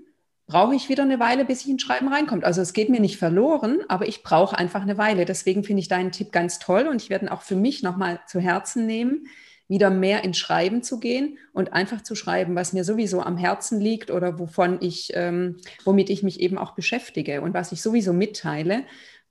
brauche 0.50 0.74
ich 0.74 0.90
wieder 0.90 1.04
eine 1.04 1.20
Weile, 1.20 1.46
bis 1.46 1.62
ich 1.62 1.70
ins 1.70 1.84
Schreiben 1.84 2.08
reinkommt. 2.08 2.44
Also 2.44 2.62
es 2.62 2.74
geht 2.74 2.90
mir 2.90 3.00
nicht 3.00 3.18
verloren, 3.18 3.82
aber 3.88 4.08
ich 4.08 4.24
brauche 4.24 4.58
einfach 4.58 4.82
eine 4.82 4.98
Weile. 4.98 5.26
Deswegen 5.26 5.64
finde 5.64 5.82
ich 5.82 5.88
deinen 5.88 6.12
Tipp 6.12 6.32
ganz 6.32 6.58
toll 6.58 6.88
und 6.88 7.02
ich 7.02 7.12
werde 7.12 7.26
ihn 7.26 7.30
auch 7.30 7.44
für 7.44 7.56
mich 7.56 7.84
nochmal 7.84 8.20
zu 8.26 8.40
Herzen 8.40 8.88
nehmen, 8.88 9.28
wieder 9.68 9.92
mehr 9.92 10.24
ins 10.24 10.40
Schreiben 10.40 10.82
zu 10.82 11.00
gehen 11.00 11.38
und 11.54 11.74
einfach 11.74 12.02
zu 12.02 12.16
schreiben, 12.16 12.56
was 12.56 12.74
mir 12.74 12.84
sowieso 12.84 13.22
am 13.22 13.38
Herzen 13.38 13.80
liegt 13.80 14.10
oder 14.10 14.40
wovon 14.40 14.80
ich, 14.82 15.12
ähm, 15.14 15.58
womit 15.86 16.10
ich 16.10 16.24
mich 16.24 16.40
eben 16.40 16.58
auch 16.58 16.72
beschäftige 16.72 17.42
und 17.42 17.54
was 17.54 17.72
ich 17.72 17.84
sowieso 17.84 18.12
mitteile. 18.12 18.86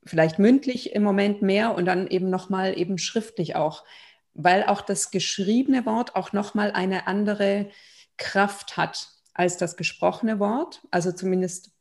Vielleicht 0.04 0.38
mündlich 0.38 0.94
im 0.94 1.02
Moment 1.02 1.42
mehr 1.42 1.74
und 1.74 1.84
dann 1.86 2.06
eben 2.06 2.30
nochmal 2.30 2.78
eben 2.78 2.96
schriftlich 2.96 3.56
auch, 3.56 3.82
weil 4.38 4.62
auch 4.62 4.80
das 4.80 5.10
geschriebene 5.10 5.84
Wort 5.84 6.14
auch 6.14 6.32
nochmal 6.32 6.70
eine 6.70 7.08
andere 7.08 7.68
Kraft 8.16 8.76
hat 8.76 9.08
als 9.34 9.56
das 9.56 9.76
gesprochene 9.76 10.38
Wort. 10.38 10.80
Also 10.92 11.10
zumindest 11.10 11.72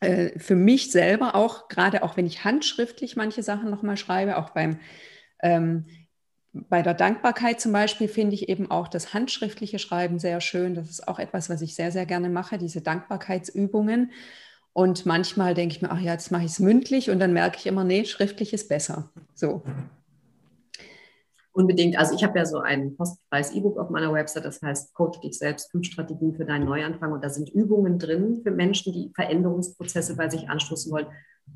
äh, 0.00 0.36
für 0.38 0.56
mich 0.56 0.90
selber 0.90 1.36
auch, 1.36 1.68
gerade 1.68 2.02
auch 2.02 2.16
wenn 2.16 2.26
ich 2.26 2.44
handschriftlich 2.44 3.14
manche 3.14 3.44
Sachen 3.44 3.70
nochmal 3.70 3.96
schreibe, 3.96 4.36
auch 4.36 4.50
beim 4.50 4.80
ähm, 5.42 5.86
bei 6.52 6.82
der 6.82 6.92
Dankbarkeit 6.92 7.60
zum 7.60 7.72
Beispiel 7.72 8.08
finde 8.08 8.34
ich 8.34 8.48
eben 8.50 8.70
auch 8.70 8.88
das 8.88 9.14
handschriftliche 9.14 9.78
Schreiben 9.78 10.18
sehr 10.18 10.40
schön. 10.42 10.74
Das 10.74 10.90
ist 10.90 11.08
auch 11.08 11.18
etwas, 11.18 11.48
was 11.48 11.62
ich 11.62 11.74
sehr, 11.74 11.90
sehr 11.92 12.04
gerne 12.04 12.28
mache, 12.28 12.58
diese 12.58 12.82
Dankbarkeitsübungen. 12.82 14.12
Und 14.74 15.06
manchmal 15.06 15.54
denke 15.54 15.76
ich 15.76 15.82
mir, 15.82 15.90
ach 15.90 16.00
ja, 16.00 16.12
jetzt 16.12 16.30
mache 16.30 16.44
ich 16.44 16.50
es 16.52 16.58
mündlich 16.58 17.08
und 17.10 17.20
dann 17.20 17.32
merke 17.32 17.56
ich 17.58 17.66
immer, 17.66 17.84
nee, 17.84 18.04
schriftlich 18.04 18.52
ist 18.52 18.68
besser. 18.68 19.10
So 19.34 19.62
unbedingt, 21.52 21.98
also 21.98 22.14
ich 22.14 22.24
habe 22.24 22.38
ja 22.38 22.44
so 22.44 22.58
ein 22.58 22.96
kostenfreies 22.96 23.52
E-Book 23.52 23.78
auf 23.78 23.90
meiner 23.90 24.12
Website, 24.12 24.44
das 24.44 24.60
heißt 24.62 24.94
Coach 24.94 25.20
dich 25.20 25.38
selbst, 25.38 25.70
fünf 25.70 25.86
Strategien 25.86 26.34
für 26.34 26.44
deinen 26.44 26.64
Neuanfang. 26.64 27.12
Und 27.12 27.22
da 27.22 27.28
sind 27.28 27.50
Übungen 27.50 27.98
drin 27.98 28.40
für 28.42 28.50
Menschen, 28.50 28.92
die 28.92 29.12
Veränderungsprozesse 29.14 30.16
bei 30.16 30.28
sich 30.28 30.48
anstoßen 30.48 30.90
wollen. 30.92 31.06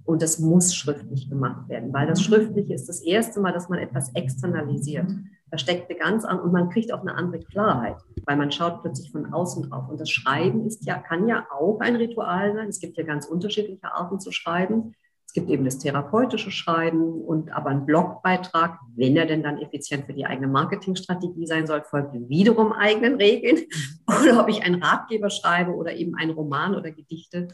Und 0.04 0.22
das 0.22 0.38
muss 0.38 0.74
schriftlich 0.74 1.28
gemacht 1.28 1.68
werden, 1.68 1.92
weil 1.92 2.06
das 2.06 2.22
Schriftliche 2.22 2.74
ist 2.74 2.88
das 2.88 3.02
erste 3.02 3.40
Mal, 3.40 3.52
dass 3.52 3.68
man 3.68 3.78
etwas 3.78 4.12
externalisiert. 4.14 5.10
Da 5.50 5.58
steckt 5.58 5.88
eine 5.88 5.98
ganz 5.98 6.24
an 6.24 6.40
und 6.40 6.52
man 6.52 6.70
kriegt 6.70 6.92
auch 6.92 7.00
eine 7.00 7.14
andere 7.14 7.40
Klarheit, 7.40 7.96
weil 8.24 8.36
man 8.36 8.50
schaut 8.50 8.82
plötzlich 8.82 9.12
von 9.12 9.32
außen 9.32 9.70
drauf. 9.70 9.88
Und 9.88 10.00
das 10.00 10.10
Schreiben 10.10 10.66
ist 10.66 10.84
ja, 10.84 10.98
kann 10.98 11.28
ja 11.28 11.46
auch 11.50 11.78
ein 11.80 11.96
Ritual 11.96 12.52
sein. 12.54 12.68
Es 12.68 12.80
gibt 12.80 12.96
ja 12.98 13.04
ganz 13.04 13.26
unterschiedliche 13.26 13.92
Arten 13.92 14.18
zu 14.18 14.32
schreiben 14.32 14.94
gibt 15.36 15.50
eben 15.50 15.66
das 15.66 15.78
therapeutische 15.78 16.50
Schreiben 16.50 17.20
und 17.20 17.52
aber 17.52 17.68
ein 17.68 17.84
Blogbeitrag, 17.84 18.80
wenn 18.94 19.18
er 19.18 19.26
denn 19.26 19.42
dann 19.42 19.58
effizient 19.58 20.06
für 20.06 20.14
die 20.14 20.24
eigene 20.24 20.46
Marketingstrategie 20.48 21.46
sein 21.46 21.66
soll, 21.66 21.82
folgt 21.82 22.14
wiederum 22.30 22.72
eigenen 22.72 23.16
Regeln. 23.16 23.66
Oder 24.08 24.40
ob 24.40 24.48
ich 24.48 24.62
einen 24.62 24.82
Ratgeber 24.82 25.28
schreibe 25.28 25.72
oder 25.72 25.92
eben 25.92 26.14
einen 26.14 26.30
Roman 26.30 26.74
oder 26.74 26.90
Gedichte. 26.90 27.48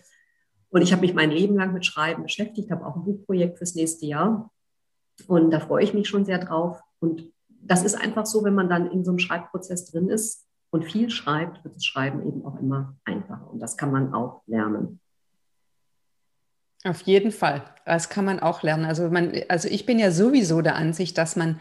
Und 0.68 0.82
ich 0.82 0.92
habe 0.92 1.00
mich 1.00 1.12
mein 1.12 1.32
Leben 1.32 1.56
lang 1.56 1.72
mit 1.72 1.84
Schreiben 1.84 2.22
beschäftigt, 2.22 2.70
habe 2.70 2.86
auch 2.86 2.94
ein 2.94 3.04
Buchprojekt 3.04 3.58
fürs 3.58 3.74
nächste 3.74 4.06
Jahr. 4.06 4.52
Und 5.26 5.50
da 5.50 5.58
freue 5.58 5.82
ich 5.82 5.92
mich 5.92 6.08
schon 6.08 6.24
sehr 6.24 6.38
drauf. 6.38 6.80
Und 7.00 7.32
das 7.48 7.84
ist 7.84 7.96
einfach 7.96 8.26
so, 8.26 8.44
wenn 8.44 8.54
man 8.54 8.68
dann 8.68 8.90
in 8.92 9.04
so 9.04 9.10
einem 9.10 9.18
Schreibprozess 9.18 9.90
drin 9.90 10.08
ist 10.08 10.46
und 10.70 10.84
viel 10.84 11.10
schreibt, 11.10 11.64
wird 11.64 11.74
das 11.74 11.84
Schreiben 11.84 12.24
eben 12.26 12.44
auch 12.44 12.60
immer 12.60 12.96
einfacher. 13.04 13.50
Und 13.50 13.60
das 13.60 13.76
kann 13.76 13.90
man 13.90 14.14
auch 14.14 14.42
lernen. 14.46 15.00
Auf 16.84 17.02
jeden 17.02 17.30
Fall. 17.30 17.62
Das 17.84 18.08
kann 18.08 18.24
man 18.24 18.40
auch 18.40 18.62
lernen. 18.62 18.84
Also, 18.84 19.08
man, 19.08 19.32
also 19.48 19.68
ich 19.68 19.86
bin 19.86 19.98
ja 19.98 20.10
sowieso 20.10 20.62
der 20.62 20.74
Ansicht, 20.76 21.16
dass 21.16 21.36
man, 21.36 21.60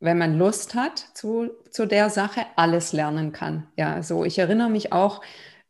wenn 0.00 0.16
man 0.18 0.38
Lust 0.38 0.74
hat 0.74 0.98
zu, 1.14 1.50
zu 1.70 1.86
der 1.86 2.08
Sache, 2.10 2.46
alles 2.56 2.92
lernen 2.92 3.32
kann. 3.32 3.66
Ja, 3.76 4.02
so 4.02 4.24
ich 4.24 4.38
erinnere 4.38 4.70
mich 4.70 4.92
auch, 4.92 5.22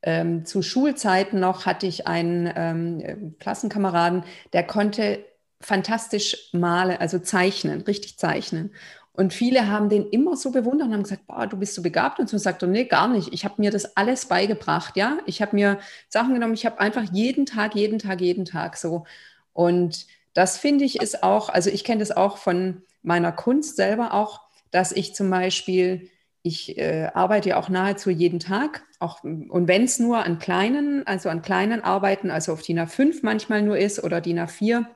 ähm, 0.03 0.45
zu 0.45 0.63
Schulzeiten 0.63 1.41
noch 1.41 1.67
hatte 1.67 1.87
ich 1.87 2.07
einen 2.07 2.53
ähm, 2.57 3.37
Klassenkameraden, 3.41 4.25
der 4.53 4.65
konnte 4.67 5.25
fantastisch 5.61 6.51
malen, 6.53 6.97
also 6.99 7.19
zeichnen, 7.21 7.83
richtig 7.83 8.19
zeichnen. 8.19 8.73
Und 9.15 9.35
viele 9.35 9.69
haben 9.69 9.91
den 9.91 10.09
immer 10.09 10.37
so 10.37 10.51
bewundert 10.53 10.89
und 10.89 10.95
haben 10.95 11.03
gesagt, 11.03 11.27
boah, 11.27 11.47
du 11.47 11.59
bist 11.59 11.75
so 11.75 11.83
begabt. 11.83 12.19
Und 12.19 12.29
so 12.31 12.39
sagt 12.39 12.63
er, 12.63 12.69
nee, 12.69 12.85
gar 12.85 13.09
nicht. 13.09 13.33
Ich 13.33 13.45
habe 13.45 13.57
mir 13.59 13.71
das 13.71 13.97
alles 13.97 14.27
beigebracht, 14.27 14.97
ja. 14.97 15.19
Ich 15.27 15.43
habe 15.43 15.55
mir 15.55 15.79
Sachen 16.09 16.33
genommen, 16.35 16.55
ich 16.55 16.65
habe 16.65 16.81
einfach 16.81 17.05
jeden 17.13 17.45
Tag, 17.45 17.75
jeden 17.75 17.99
Tag, 17.99 18.21
jeden 18.23 18.47
Tag 18.47 18.77
so. 18.77 19.05
Und 19.53 20.07
das 20.35 20.57
finde 20.57 20.85
ich 20.85 21.01
ist 21.01 21.23
auch, 21.23 21.51
also 21.51 21.69
ich 21.69 21.85
kenne 21.85 22.01
das 22.01 22.11
auch 22.11 22.39
von 22.39 22.83
meiner 23.03 23.33
Kunst 23.33 23.77
selber 23.77 24.15
auch, 24.15 24.41
dass 24.71 24.93
ich 24.93 25.15
zum 25.15 25.29
Beispiel, 25.29 26.09
ich 26.43 26.79
äh, 26.79 27.11
arbeite 27.13 27.51
ja 27.51 27.57
auch 27.59 27.69
nahezu 27.69 28.09
jeden 28.09 28.41
Tag, 28.41 28.83
auch, 28.99 29.23
und 29.25 29.69
wenn 29.69 29.85
es 29.85 29.99
nur 29.99 30.25
an 30.25 30.39
kleinen, 30.39 31.07
also 31.07 31.29
an 31.29 31.43
kleinen 31.43 31.83
Arbeiten, 31.83 32.31
also 32.31 32.53
auf 32.53 32.63
DIN 32.63 32.79
A5 32.79 33.21
manchmal 33.23 33.61
nur 33.61 33.77
ist 33.77 34.03
oder 34.03 34.21
DIN 34.21 34.39
A4, 34.39 34.87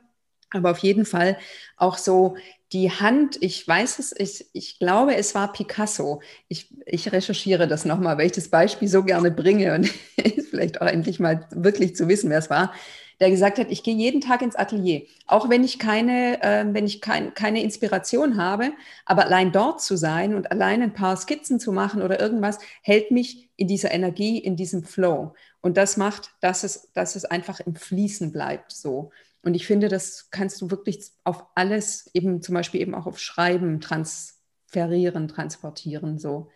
aber 0.50 0.70
auf 0.70 0.78
jeden 0.78 1.04
Fall 1.04 1.38
auch 1.76 1.98
so 1.98 2.36
die 2.72 2.90
Hand, 2.90 3.38
ich 3.40 3.66
weiß 3.66 3.98
es, 4.00 4.14
ich, 4.18 4.46
ich 4.52 4.78
glaube, 4.78 5.14
es 5.16 5.34
war 5.34 5.52
Picasso. 5.52 6.20
Ich, 6.48 6.74
ich 6.84 7.12
recherchiere 7.12 7.68
das 7.68 7.84
nochmal, 7.84 8.18
weil 8.18 8.26
ich 8.26 8.32
das 8.32 8.48
Beispiel 8.48 8.88
so 8.88 9.04
gerne 9.04 9.30
bringe 9.30 9.74
und 9.74 9.88
vielleicht 10.50 10.80
auch 10.80 10.86
endlich 10.86 11.20
mal 11.20 11.46
wirklich 11.50 11.94
zu 11.94 12.08
wissen, 12.08 12.30
wer 12.30 12.38
es 12.38 12.50
war, 12.50 12.72
der 13.20 13.30
gesagt 13.30 13.58
hat, 13.58 13.70
ich 13.70 13.82
gehe 13.82 13.94
jeden 13.94 14.20
Tag 14.20 14.42
ins 14.42 14.56
Atelier, 14.56 15.02
auch 15.26 15.48
wenn 15.48 15.64
ich 15.64 15.78
keine, 15.78 16.42
äh, 16.42 16.66
wenn 16.68 16.86
ich 16.86 17.00
kein, 17.00 17.32
keine 17.34 17.62
Inspiration 17.62 18.36
habe, 18.36 18.72
aber 19.06 19.24
allein 19.24 19.52
dort 19.52 19.80
zu 19.80 19.96
sein 19.96 20.34
und 20.34 20.50
allein 20.50 20.82
ein 20.82 20.92
paar 20.92 21.16
Skizzen 21.16 21.58
zu 21.58 21.72
machen 21.72 22.02
oder 22.02 22.20
irgendwas, 22.20 22.58
hält 22.82 23.10
mich 23.10 23.48
in 23.56 23.68
dieser 23.68 23.92
Energie, 23.92 24.38
in 24.38 24.56
diesem 24.56 24.84
Flow. 24.84 25.34
Und 25.62 25.76
das 25.76 25.96
macht, 25.96 26.32
dass 26.40 26.62
es, 26.62 26.92
dass 26.92 27.16
es 27.16 27.24
einfach 27.24 27.60
im 27.60 27.74
Fließen 27.74 28.32
bleibt, 28.32 28.72
so. 28.72 29.10
Und 29.46 29.54
ich 29.54 29.64
finde, 29.64 29.86
das 29.86 30.28
kannst 30.32 30.60
du 30.60 30.72
wirklich 30.72 31.12
auf 31.22 31.46
alles, 31.54 32.10
eben 32.14 32.42
zum 32.42 32.52
Beispiel 32.56 32.80
eben 32.80 32.96
auch 32.96 33.06
auf 33.06 33.20
Schreiben 33.20 33.80
transferieren, 33.80 35.28
transportieren. 35.28 36.18
So. 36.18 36.50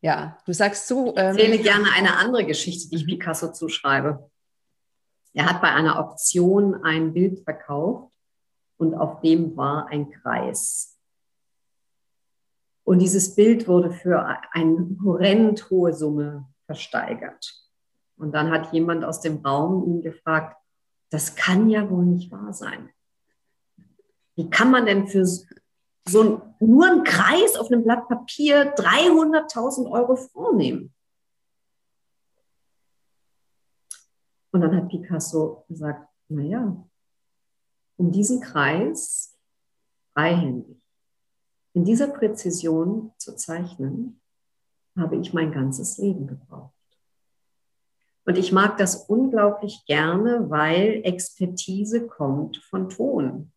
Ja, 0.00 0.38
du 0.46 0.54
sagst 0.54 0.88
so. 0.88 1.14
Ähm, 1.18 1.36
ich 1.36 1.42
erzähle 1.42 1.62
gerne 1.62 1.92
eine 1.94 2.16
andere 2.16 2.46
Geschichte, 2.46 2.88
die 2.88 2.96
ich 2.96 3.02
mhm. 3.04 3.08
Picasso 3.10 3.52
zuschreibe. 3.52 4.30
Er 5.34 5.44
hat 5.44 5.60
bei 5.60 5.68
einer 5.68 5.98
Auktion 5.98 6.82
ein 6.82 7.12
Bild 7.12 7.40
verkauft 7.40 8.10
und 8.78 8.94
auf 8.94 9.20
dem 9.20 9.54
war 9.58 9.88
ein 9.88 10.10
Kreis. 10.10 10.98
Und 12.84 13.00
dieses 13.00 13.34
Bild 13.34 13.68
wurde 13.68 13.90
für 13.90 14.26
eine 14.52 14.96
horrend 15.04 15.68
hohe 15.68 15.92
Summe 15.92 16.48
versteigert. 16.64 17.52
Und 18.16 18.32
dann 18.32 18.50
hat 18.50 18.72
jemand 18.72 19.04
aus 19.04 19.20
dem 19.20 19.44
Raum 19.44 19.84
ihn 19.86 20.00
gefragt, 20.00 20.56
das 21.14 21.36
kann 21.36 21.70
ja 21.70 21.88
wohl 21.88 22.04
nicht 22.04 22.32
wahr 22.32 22.52
sein. 22.52 22.90
Wie 24.34 24.50
kann 24.50 24.72
man 24.72 24.84
denn 24.84 25.06
für 25.06 25.24
so 25.24 26.42
nur 26.58 26.86
einen 26.86 27.04
Kreis 27.04 27.54
auf 27.54 27.68
einem 27.70 27.84
Blatt 27.84 28.08
Papier 28.08 28.74
300.000 28.74 29.88
Euro 29.88 30.16
vornehmen? 30.16 30.92
Und 34.50 34.60
dann 34.60 34.74
hat 34.74 34.88
Picasso 34.88 35.64
gesagt, 35.68 36.08
naja, 36.28 36.84
um 37.96 38.10
diesen 38.10 38.40
Kreis 38.40 39.38
freihändig, 40.14 40.82
in 41.74 41.84
dieser 41.84 42.08
Präzision 42.08 43.12
zu 43.18 43.36
zeichnen, 43.36 44.20
habe 44.96 45.14
ich 45.14 45.32
mein 45.32 45.52
ganzes 45.52 45.96
Leben 45.98 46.26
gebraucht. 46.26 46.73
Und 48.26 48.38
ich 48.38 48.52
mag 48.52 48.78
das 48.78 49.04
unglaublich 49.06 49.84
gerne, 49.86 50.48
weil 50.48 51.00
Expertise 51.04 52.06
kommt 52.06 52.56
von 52.56 52.88
Ton. 52.88 53.52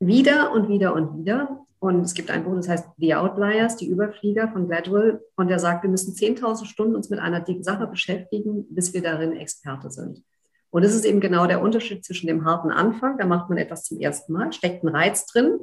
Wieder 0.00 0.52
und 0.52 0.68
wieder 0.68 0.94
und 0.94 1.18
wieder. 1.18 1.64
Und 1.78 2.00
es 2.00 2.14
gibt 2.14 2.30
ein 2.30 2.44
Buch, 2.44 2.56
das 2.56 2.68
heißt 2.68 2.88
The 2.96 3.14
Outliers, 3.14 3.76
die 3.76 3.88
Überflieger 3.88 4.48
von 4.48 4.68
Gladwell. 4.68 5.22
Und 5.36 5.48
der 5.48 5.58
sagt, 5.58 5.82
wir 5.82 5.90
müssen 5.90 6.14
10.000 6.14 6.64
Stunden 6.64 6.96
uns 6.96 7.10
mit 7.10 7.20
einer 7.20 7.40
dicken 7.40 7.62
Sache 7.62 7.86
beschäftigen, 7.86 8.66
bis 8.70 8.94
wir 8.94 9.02
darin 9.02 9.32
Experte 9.32 9.90
sind. 9.90 10.24
Und 10.70 10.82
das 10.82 10.94
ist 10.94 11.04
eben 11.04 11.20
genau 11.20 11.46
der 11.46 11.62
Unterschied 11.62 12.04
zwischen 12.04 12.26
dem 12.26 12.44
harten 12.44 12.72
Anfang, 12.72 13.16
da 13.16 13.26
macht 13.26 13.48
man 13.48 13.58
etwas 13.58 13.84
zum 13.84 14.00
ersten 14.00 14.32
Mal, 14.32 14.52
steckt 14.52 14.82
ein 14.82 14.88
Reiz 14.88 15.24
drin. 15.26 15.60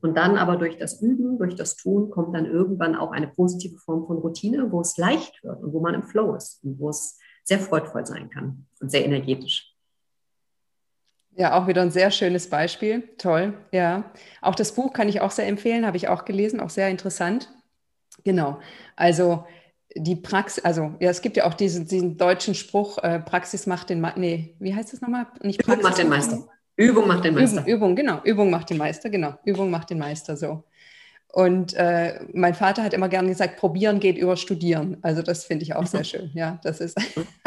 Und 0.00 0.16
dann 0.16 0.38
aber 0.38 0.56
durch 0.56 0.78
das 0.78 1.02
Üben, 1.02 1.38
durch 1.38 1.56
das 1.56 1.76
Tun 1.76 2.10
kommt 2.10 2.34
dann 2.34 2.46
irgendwann 2.46 2.94
auch 2.94 3.10
eine 3.10 3.28
positive 3.28 3.78
Form 3.78 4.06
von 4.06 4.18
Routine, 4.18 4.70
wo 4.70 4.80
es 4.80 4.96
leicht 4.96 5.42
wird 5.42 5.62
und 5.62 5.72
wo 5.72 5.80
man 5.80 5.94
im 5.94 6.04
Flow 6.04 6.34
ist 6.34 6.62
und 6.62 6.78
wo 6.78 6.90
es 6.90 7.18
sehr 7.44 7.58
freudvoll 7.58 8.06
sein 8.06 8.30
kann 8.30 8.66
und 8.80 8.90
sehr 8.90 9.04
energetisch. 9.04 9.72
Ja, 11.36 11.60
auch 11.60 11.66
wieder 11.66 11.82
ein 11.82 11.90
sehr 11.90 12.10
schönes 12.10 12.48
Beispiel. 12.48 13.02
Toll, 13.18 13.54
ja. 13.70 14.10
Auch 14.40 14.54
das 14.54 14.72
Buch 14.72 14.92
kann 14.92 15.08
ich 15.08 15.20
auch 15.20 15.30
sehr 15.30 15.46
empfehlen, 15.46 15.84
habe 15.84 15.98
ich 15.98 16.08
auch 16.08 16.24
gelesen, 16.24 16.60
auch 16.60 16.70
sehr 16.70 16.88
interessant. 16.88 17.52
Genau. 18.24 18.58
Also 18.96 19.44
die 19.94 20.16
Praxis, 20.16 20.64
also 20.64 20.94
ja, 20.98 21.10
es 21.10 21.20
gibt 21.20 21.36
ja 21.36 21.46
auch 21.46 21.54
diesen, 21.54 21.86
diesen 21.86 22.16
deutschen 22.16 22.54
Spruch, 22.54 22.98
äh, 22.98 23.20
Praxis 23.20 23.66
macht 23.66 23.90
den 23.90 24.00
Meister. 24.00 24.20
Nee, 24.20 24.56
wie 24.58 24.74
heißt 24.74 24.94
es 24.94 25.00
nochmal? 25.00 25.26
Nicht 25.42 25.62
Übung 25.62 25.82
macht 25.82 25.98
den 25.98 26.08
Meister. 26.08 26.48
Übung 26.76 27.08
macht 27.08 27.24
den 27.24 27.34
Meister. 27.34 27.62
Übung, 27.62 27.74
Übung, 27.74 27.96
genau. 27.96 28.20
Übung 28.24 28.50
macht 28.50 28.70
den 28.70 28.78
Meister, 28.78 29.10
genau. 29.10 29.34
Übung 29.44 29.70
macht 29.70 29.90
den 29.90 29.98
Meister, 29.98 30.36
so. 30.36 30.64
Und 31.32 31.74
äh, 31.74 32.20
mein 32.32 32.54
Vater 32.54 32.82
hat 32.82 32.94
immer 32.94 33.08
gerne 33.08 33.28
gesagt, 33.28 33.58
probieren 33.58 34.00
geht 34.00 34.16
über 34.16 34.36
studieren. 34.36 34.96
Also 35.02 35.22
das 35.22 35.44
finde 35.44 35.64
ich 35.64 35.74
auch 35.74 35.86
sehr 35.86 36.04
schön. 36.04 36.30
Ja, 36.34 36.60
das 36.62 36.80
ist 36.80 36.98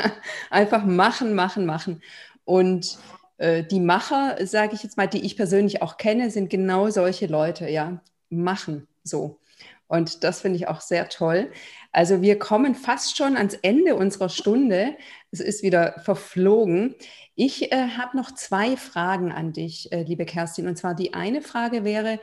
einfach 0.50 0.86
machen, 0.86 1.34
machen, 1.34 1.66
machen. 1.66 2.02
Und 2.46 2.98
äh, 3.38 3.64
die 3.64 3.80
Macher, 3.80 4.38
sage 4.46 4.76
ich 4.76 4.84
jetzt 4.84 4.98
mal, 4.98 5.08
die 5.08 5.26
ich 5.26 5.38
persönlich 5.38 5.82
auch 5.82 5.98
kenne, 5.98 6.30
sind 6.30 6.50
genau 6.50 6.90
solche 6.90 7.28
Leute, 7.28 7.70
ja, 7.70 8.02
machen 8.30 8.88
so. 9.04 9.40
Und 9.88 10.24
das 10.24 10.42
finde 10.42 10.58
ich 10.58 10.68
auch 10.68 10.82
sehr 10.82 11.10
toll. 11.10 11.52
Also 11.92 12.22
wir 12.22 12.38
kommen 12.38 12.76
fast 12.76 13.18
schon 13.18 13.36
ans 13.36 13.56
Ende 13.56 13.96
unserer 13.96 14.30
Stunde. 14.30 14.96
Es 15.32 15.40
ist 15.40 15.64
wieder 15.64 16.00
verflogen. 16.04 16.96
Ich 17.36 17.72
äh, 17.72 17.90
habe 17.98 18.18
noch 18.18 18.34
zwei 18.34 18.76
Fragen 18.78 19.32
an 19.32 19.54
dich, 19.54 19.92
äh, 19.92 20.04
liebe 20.04 20.26
Kerstin. 20.26 20.68
Und 20.68 20.78
zwar 20.78 20.96
die 20.96 21.14
eine 21.14 21.42
Frage 21.42 21.84
wäre, 21.84 22.20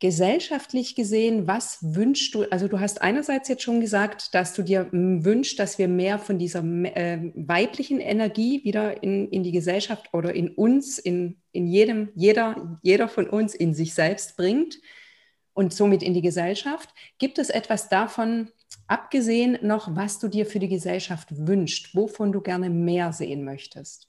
gesellschaftlich 0.00 0.96
gesehen, 0.96 1.46
was 1.46 1.78
wünschst 1.80 2.34
du? 2.34 2.44
Also 2.50 2.68
du 2.68 2.80
hast 2.80 3.00
einerseits 3.00 3.48
jetzt 3.48 3.62
schon 3.62 3.80
gesagt, 3.80 4.34
dass 4.34 4.52
du 4.52 4.62
dir 4.62 4.88
wünschst, 4.92 5.58
dass 5.58 5.78
wir 5.78 5.88
mehr 5.88 6.18
von 6.18 6.38
dieser 6.38 6.58
äh, 6.58 7.32
weiblichen 7.34 8.00
Energie 8.00 8.62
wieder 8.64 9.02
in, 9.02 9.30
in 9.30 9.42
die 9.42 9.52
Gesellschaft 9.52 10.12
oder 10.12 10.34
in 10.34 10.48
uns, 10.50 10.98
in, 10.98 11.38
in 11.52 11.66
jedem, 11.66 12.10
jeder, 12.14 12.78
jeder 12.82 13.08
von 13.08 13.26
uns 13.28 13.54
in 13.54 13.72
sich 13.72 13.94
selbst 13.94 14.36
bringt 14.36 14.78
und 15.54 15.72
somit 15.72 16.02
in 16.02 16.12
die 16.12 16.22
Gesellschaft. 16.22 16.90
Gibt 17.18 17.38
es 17.38 17.48
etwas 17.48 17.88
davon, 17.88 18.50
abgesehen 18.86 19.58
noch, 19.62 19.94
was 19.94 20.18
du 20.18 20.28
dir 20.28 20.46
für 20.46 20.58
die 20.58 20.68
Gesellschaft 20.68 21.28
wünschst, 21.36 21.94
wovon 21.94 22.32
du 22.32 22.40
gerne 22.40 22.70
mehr 22.70 23.12
sehen 23.12 23.44
möchtest? 23.44 24.08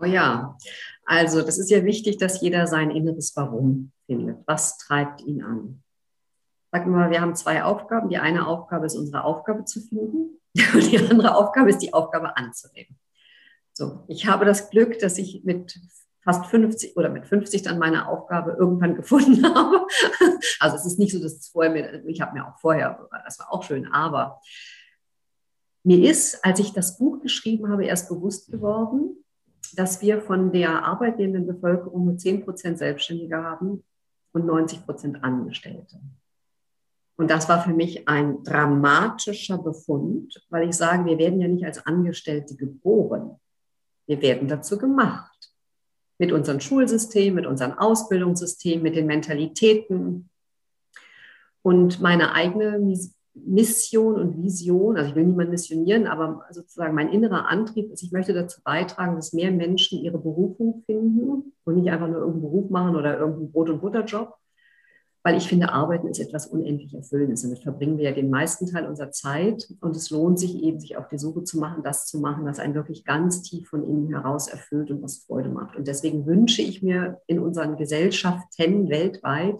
Oh 0.00 0.04
ja, 0.04 0.56
also 1.04 1.42
das 1.42 1.58
ist 1.58 1.70
ja 1.70 1.84
wichtig, 1.84 2.18
dass 2.18 2.40
jeder 2.40 2.66
sein 2.66 2.90
inneres 2.90 3.34
Warum 3.36 3.92
findet. 4.06 4.38
Was 4.46 4.76
treibt 4.78 5.22
ihn 5.22 5.42
an? 5.42 5.82
Sagen 6.70 6.90
wir 6.90 6.98
mal, 6.98 7.10
wir 7.10 7.20
haben 7.20 7.34
zwei 7.34 7.62
Aufgaben. 7.62 8.10
Die 8.10 8.18
eine 8.18 8.46
Aufgabe 8.46 8.86
ist 8.86 8.96
unsere 8.96 9.24
Aufgabe 9.24 9.64
zu 9.64 9.80
finden 9.80 10.38
und 10.74 10.92
die 10.92 10.98
andere 10.98 11.34
Aufgabe 11.34 11.70
ist 11.70 11.78
die 11.78 11.94
Aufgabe 11.94 12.36
anzunehmen. 12.36 12.98
So, 13.72 14.04
ich 14.08 14.26
habe 14.26 14.44
das 14.44 14.70
Glück, 14.70 14.98
dass 14.98 15.18
ich 15.18 15.44
mit 15.44 15.78
fast 16.26 16.46
50 16.46 16.96
oder 16.96 17.08
mit 17.08 17.24
50 17.24 17.62
dann 17.62 17.78
meine 17.78 18.08
Aufgabe 18.08 18.56
irgendwann 18.58 18.94
gefunden 18.96 19.46
habe. 19.46 19.86
Also 20.58 20.76
es 20.76 20.84
ist 20.84 20.98
nicht 20.98 21.12
so, 21.12 21.22
dass 21.22 21.34
es 21.34 21.48
vorher 21.48 21.72
mir, 21.72 22.04
ich 22.06 22.20
habe 22.20 22.34
mir 22.34 22.46
auch 22.46 22.58
vorher, 22.58 23.08
das 23.24 23.38
war 23.38 23.52
auch 23.52 23.62
schön, 23.62 23.86
aber 23.86 24.40
mir 25.84 26.10
ist, 26.10 26.44
als 26.44 26.58
ich 26.58 26.72
das 26.72 26.98
Buch 26.98 27.20
geschrieben 27.22 27.70
habe, 27.70 27.84
erst 27.84 28.08
bewusst 28.08 28.50
geworden, 28.50 29.24
dass 29.76 30.02
wir 30.02 30.20
von 30.20 30.50
der 30.50 30.84
arbeitnehmenden 30.84 31.46
Bevölkerung 31.46 32.06
nur 32.06 32.16
10 32.16 32.44
Prozent 32.44 32.78
Selbstständige 32.78 33.36
haben 33.36 33.84
und 34.32 34.46
90 34.46 34.84
Prozent 34.84 35.22
Angestellte. 35.22 36.00
Und 37.16 37.30
das 37.30 37.48
war 37.48 37.62
für 37.62 37.72
mich 37.72 38.08
ein 38.08 38.42
dramatischer 38.42 39.58
Befund, 39.58 40.44
weil 40.50 40.68
ich 40.68 40.76
sage, 40.76 41.04
wir 41.06 41.18
werden 41.18 41.40
ja 41.40 41.48
nicht 41.48 41.64
als 41.64 41.86
Angestellte 41.86 42.56
geboren. 42.56 43.38
Wir 44.06 44.20
werden 44.20 44.48
dazu 44.48 44.78
gemacht 44.78 45.35
mit 46.18 46.32
unserem 46.32 46.60
Schulsystem, 46.60 47.34
mit 47.34 47.46
unserem 47.46 47.72
Ausbildungssystem, 47.72 48.82
mit 48.82 48.96
den 48.96 49.06
Mentalitäten. 49.06 50.30
Und 51.62 52.00
meine 52.00 52.32
eigene 52.32 52.78
Mission 53.34 54.14
und 54.14 54.42
Vision, 54.42 54.96
also 54.96 55.10
ich 55.10 55.14
will 55.14 55.24
niemanden 55.24 55.50
missionieren, 55.50 56.06
aber 56.06 56.44
sozusagen 56.50 56.94
mein 56.94 57.12
innerer 57.12 57.48
Antrieb 57.48 57.92
ist, 57.92 58.02
ich 58.02 58.12
möchte 58.12 58.32
dazu 58.32 58.60
beitragen, 58.64 59.16
dass 59.16 59.32
mehr 59.32 59.50
Menschen 59.50 59.98
ihre 59.98 60.18
Berufung 60.18 60.82
finden 60.86 61.52
und 61.64 61.76
nicht 61.76 61.90
einfach 61.90 62.08
nur 62.08 62.18
irgendeinen 62.18 62.42
Beruf 62.42 62.70
machen 62.70 62.96
oder 62.96 63.18
irgendeinen 63.18 63.52
Brot- 63.52 63.70
und 63.70 63.80
Butterjob, 63.80 64.34
weil 65.26 65.38
ich 65.38 65.48
finde, 65.48 65.72
Arbeiten 65.72 66.06
ist 66.06 66.20
etwas 66.20 66.46
unendlich 66.46 66.94
Erfüllendes. 66.94 67.42
Damit 67.42 67.58
verbringen 67.58 67.98
wir 67.98 68.04
ja 68.04 68.12
den 68.12 68.30
meisten 68.30 68.68
Teil 68.68 68.86
unserer 68.86 69.10
Zeit 69.10 69.66
und 69.80 69.96
es 69.96 70.10
lohnt 70.10 70.38
sich 70.38 70.62
eben, 70.62 70.78
sich 70.78 70.96
auf 70.96 71.08
die 71.08 71.18
Suche 71.18 71.42
zu 71.42 71.58
machen, 71.58 71.82
das 71.82 72.06
zu 72.06 72.20
machen, 72.20 72.44
was 72.44 72.60
einen 72.60 72.76
wirklich 72.76 73.04
ganz 73.04 73.42
tief 73.42 73.68
von 73.68 73.82
innen 73.82 74.08
heraus 74.08 74.46
erfüllt 74.46 74.88
und 74.92 75.02
was 75.02 75.24
Freude 75.24 75.48
macht. 75.48 75.74
Und 75.74 75.88
deswegen 75.88 76.26
wünsche 76.26 76.62
ich 76.62 76.80
mir 76.80 77.20
in 77.26 77.40
unseren 77.40 77.76
Gesellschaften 77.76 78.88
weltweit 78.88 79.56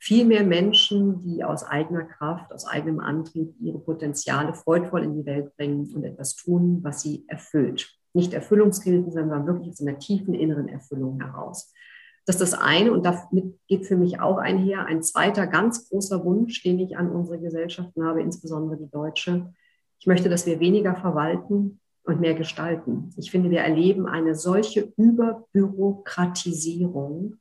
viel 0.00 0.24
mehr 0.24 0.42
Menschen, 0.42 1.22
die 1.22 1.44
aus 1.44 1.62
eigener 1.62 2.02
Kraft, 2.02 2.52
aus 2.52 2.66
eigenem 2.66 2.98
Antrieb 2.98 3.54
ihre 3.60 3.78
Potenziale 3.78 4.52
freudvoll 4.52 5.04
in 5.04 5.14
die 5.14 5.26
Welt 5.26 5.56
bringen 5.56 5.94
und 5.94 6.02
etwas 6.02 6.34
tun, 6.34 6.80
was 6.82 7.02
sie 7.02 7.24
erfüllt. 7.28 7.88
Nicht 8.14 8.34
Erfüllungskrisen, 8.34 9.12
sondern 9.12 9.46
wirklich 9.46 9.68
aus 9.68 9.80
einer 9.80 10.00
tiefen 10.00 10.34
inneren 10.34 10.66
Erfüllung 10.66 11.20
heraus. 11.20 11.72
Das 12.26 12.40
ist 12.40 12.52
das 12.52 12.60
eine 12.60 12.92
und 12.92 13.04
damit 13.04 13.58
geht 13.68 13.86
für 13.86 13.96
mich 13.96 14.20
auch 14.20 14.38
einher 14.38 14.84
ein 14.84 15.02
zweiter 15.02 15.46
ganz 15.46 15.88
großer 15.88 16.24
Wunsch, 16.24 16.62
den 16.62 16.80
ich 16.80 16.96
an 16.96 17.08
unsere 17.08 17.38
Gesellschaften 17.38 18.04
habe, 18.04 18.20
insbesondere 18.20 18.76
die 18.76 18.90
deutsche. 18.90 19.54
Ich 20.00 20.06
möchte, 20.06 20.28
dass 20.28 20.44
wir 20.44 20.58
weniger 20.58 20.96
verwalten 20.96 21.80
und 22.02 22.20
mehr 22.20 22.34
gestalten. 22.34 23.14
Ich 23.16 23.30
finde, 23.30 23.50
wir 23.50 23.60
erleben 23.60 24.06
eine 24.06 24.34
solche 24.34 24.92
Überbürokratisierung. 24.96 27.36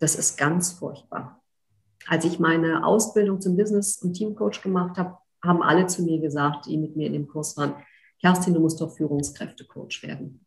Das 0.00 0.16
ist 0.16 0.36
ganz 0.36 0.72
furchtbar. 0.72 1.40
Als 2.08 2.24
ich 2.24 2.40
meine 2.40 2.84
Ausbildung 2.84 3.40
zum 3.40 3.56
Business- 3.56 4.02
und 4.02 4.14
Teamcoach 4.14 4.60
gemacht 4.62 4.98
habe, 4.98 5.18
haben 5.42 5.62
alle 5.62 5.86
zu 5.86 6.02
mir 6.02 6.20
gesagt, 6.20 6.66
die 6.66 6.78
mit 6.78 6.96
mir 6.96 7.06
in 7.06 7.12
dem 7.12 7.28
Kurs 7.28 7.56
waren, 7.56 7.74
Kerstin, 8.20 8.54
du 8.54 8.60
musst 8.60 8.80
doch 8.80 8.96
Führungskräftecoach 8.96 10.02
werden. 10.02 10.44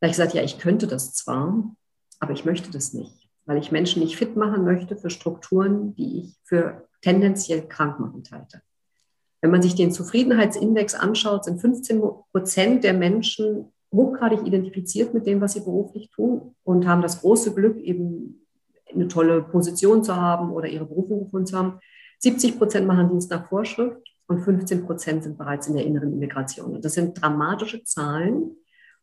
Da 0.00 0.08
ich 0.08 0.14
gesagt, 0.14 0.34
ja, 0.34 0.42
ich 0.42 0.58
könnte 0.58 0.88
das 0.88 1.14
zwar, 1.14 1.76
aber 2.22 2.32
ich 2.32 2.44
möchte 2.44 2.70
das 2.70 2.94
nicht, 2.94 3.28
weil 3.46 3.58
ich 3.58 3.72
Menschen 3.72 4.00
nicht 4.00 4.16
fit 4.16 4.36
machen 4.36 4.64
möchte 4.64 4.96
für 4.96 5.10
Strukturen, 5.10 5.92
die 5.96 6.20
ich 6.20 6.36
für 6.44 6.86
tendenziell 7.00 7.66
krank 7.66 7.98
machen 7.98 8.22
halte. 8.30 8.62
Wenn 9.40 9.50
man 9.50 9.60
sich 9.60 9.74
den 9.74 9.90
Zufriedenheitsindex 9.90 10.94
anschaut, 10.94 11.44
sind 11.44 11.60
15 11.60 12.00
Prozent 12.30 12.84
der 12.84 12.94
Menschen 12.94 13.72
hochgradig 13.92 14.46
identifiziert 14.46 15.12
mit 15.12 15.26
dem, 15.26 15.40
was 15.40 15.54
sie 15.54 15.60
beruflich 15.60 16.10
tun 16.10 16.54
und 16.62 16.86
haben 16.86 17.02
das 17.02 17.20
große 17.20 17.54
Glück, 17.54 17.76
eben 17.78 18.46
eine 18.88 19.08
tolle 19.08 19.42
Position 19.42 20.04
zu 20.04 20.14
haben 20.14 20.52
oder 20.52 20.68
ihre 20.68 20.86
Berufung 20.86 21.24
gefunden 21.24 21.46
zu 21.46 21.58
haben. 21.58 21.80
70 22.20 22.56
Prozent 22.56 22.86
machen 22.86 23.08
Dienst 23.08 23.32
nach 23.32 23.48
Vorschrift 23.48 23.98
und 24.28 24.42
15 24.42 24.86
Prozent 24.86 25.24
sind 25.24 25.36
bereits 25.36 25.66
in 25.66 25.74
der 25.74 25.84
inneren 25.84 26.12
Immigration. 26.12 26.76
Und 26.76 26.84
das 26.84 26.94
sind 26.94 27.20
dramatische 27.20 27.82
Zahlen, 27.82 28.52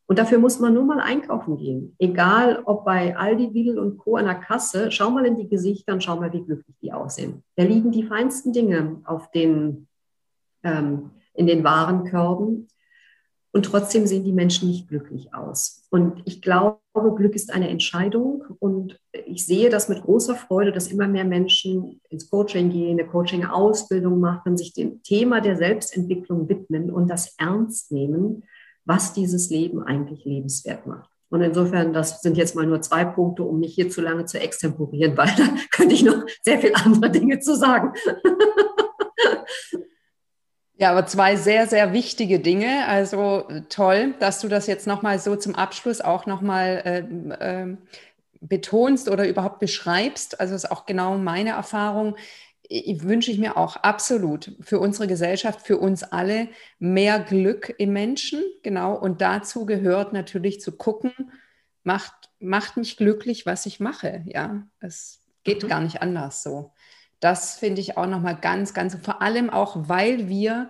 und 0.10 0.18
dafür 0.18 0.40
muss 0.40 0.60
man 0.60 0.74
nur 0.74 0.86
mal 0.86 1.00
einkaufen 1.00 1.56
gehen. 1.58 1.96
Egal 2.00 2.64
ob 2.66 2.84
bei 2.84 3.16
Aldi, 3.16 3.46
Lidl 3.54 3.78
und 3.78 4.00
Co. 4.00 4.16
an 4.16 4.26
der 4.26 4.34
Kasse, 4.34 4.92
schau 4.92 5.12
mal 5.12 5.24
in 5.24 5.36
die 5.36 5.48
Gesichter 5.48 5.94
und 5.94 6.04
schau 6.04 6.16
mal, 6.16 6.34
wie 6.34 6.42
glücklich 6.42 6.76
die 6.82 6.92
aussehen. 6.92 7.44
Da 7.58 7.64
liegen 7.64 7.92
die 7.92 8.02
feinsten 8.02 8.52
Dinge 8.52 9.04
auf 9.06 9.30
den, 9.30 9.88
ähm, 10.64 11.12
in 11.36 11.46
den 11.46 11.64
Warenkörben. 11.64 12.68
Und 13.52 13.66
trotzdem 13.68 14.08
sehen 14.08 14.24
die 14.24 14.32
Menschen 14.32 14.70
nicht 14.70 14.88
glücklich 14.88 15.32
aus. 15.36 15.86
Und 15.92 16.24
ich 16.26 16.42
glaube, 16.42 16.80
Glück 17.16 17.36
ist 17.36 17.54
eine 17.54 17.70
Entscheidung. 17.70 18.44
Und 18.58 19.00
ich 19.28 19.46
sehe 19.46 19.70
das 19.70 19.90
mit 19.90 20.02
großer 20.02 20.34
Freude, 20.34 20.72
dass 20.72 20.92
immer 20.92 21.08
mehr 21.08 21.26
Menschen 21.26 22.02
ins 22.10 22.32
Coaching 22.32 22.72
gehen, 22.72 23.00
eine 23.00 23.08
Coaching-Ausbildung 23.08 24.20
machen, 24.20 24.58
sich 24.58 24.74
dem 24.74 25.04
Thema 25.04 25.40
der 25.40 25.56
Selbstentwicklung 25.56 26.50
widmen 26.50 26.90
und 26.90 27.12
das 27.12 27.36
ernst 27.38 27.92
nehmen 27.92 28.42
was 28.90 29.14
dieses 29.14 29.52
Leben 29.52 29.84
eigentlich 29.84 30.26
lebenswert 30.26 30.88
macht. 30.88 31.10
Und 31.30 31.44
insofern, 31.44 31.94
das 31.94 32.24
sind 32.24 32.38
jetzt 32.38 32.56
mal 32.56 32.66
nur 32.66 32.82
zwei 32.82 33.06
Punkte, 33.06 33.44
um 33.44 33.60
nicht 33.60 33.76
hier 33.76 33.90
zu 33.92 34.02
lange 34.02 34.26
zu 34.26 34.40
extemporieren, 34.40 35.16
weil 35.18 35.32
da 35.38 35.48
könnte 35.72 35.94
ich 35.94 36.04
noch 36.04 36.26
sehr 36.44 36.60
viele 36.60 36.76
andere 36.76 37.12
Dinge 37.12 37.40
zu 37.40 37.56
sagen. 37.56 37.94
Ja, 40.82 40.92
aber 40.92 41.06
zwei 41.06 41.36
sehr, 41.36 41.68
sehr 41.68 41.94
wichtige 41.94 42.40
Dinge. 42.40 42.88
Also 42.88 43.44
toll, 43.68 44.16
dass 44.20 44.40
du 44.40 44.48
das 44.48 44.66
jetzt 44.66 44.88
nochmal 44.88 45.20
so 45.20 45.36
zum 45.36 45.54
Abschluss 45.54 46.00
auch 46.00 46.26
nochmal 46.26 46.82
äh, 46.86 47.64
äh, 47.64 47.78
betonst 48.40 49.10
oder 49.10 49.28
überhaupt 49.28 49.60
beschreibst. 49.60 50.40
Also 50.40 50.56
ist 50.56 50.72
auch 50.72 50.86
genau 50.86 51.18
meine 51.18 51.50
Erfahrung. 51.50 52.16
Wünsche 52.70 53.32
ich 53.32 53.40
mir 53.40 53.58
auch 53.58 53.78
absolut 53.78 54.56
für 54.62 54.80
unsere 54.80 55.08
Gesellschaft, 55.08 55.66
für 55.66 55.78
uns 55.78 56.04
alle 56.04 56.50
mehr 56.78 57.20
Glück 57.20 57.74
im 57.78 57.94
Menschen, 57.94 58.44
genau. 58.62 58.96
Und 58.96 59.22
dazu 59.22 59.66
gehört 59.66 60.14
natürlich 60.14 60.62
zu 60.62 60.74
gucken, 60.78 61.12
macht, 61.84 62.30
macht 62.40 62.78
mich 62.78 62.98
glücklich, 62.98 63.46
was 63.46 63.66
ich 63.66 63.80
mache. 63.80 64.24
Ja, 64.26 64.68
es 64.80 65.24
geht 65.44 65.64
mhm. 65.64 65.68
gar 65.68 65.82
nicht 65.82 66.02
anders 66.02 66.44
so. 66.44 66.74
Das 67.20 67.58
finde 67.58 67.82
ich 67.82 67.98
auch 67.98 68.08
nochmal 68.08 68.38
ganz, 68.40 68.74
ganz, 68.74 68.96
vor 69.02 69.22
allem 69.22 69.50
auch, 69.50 69.90
weil 69.90 70.30
wir 70.30 70.70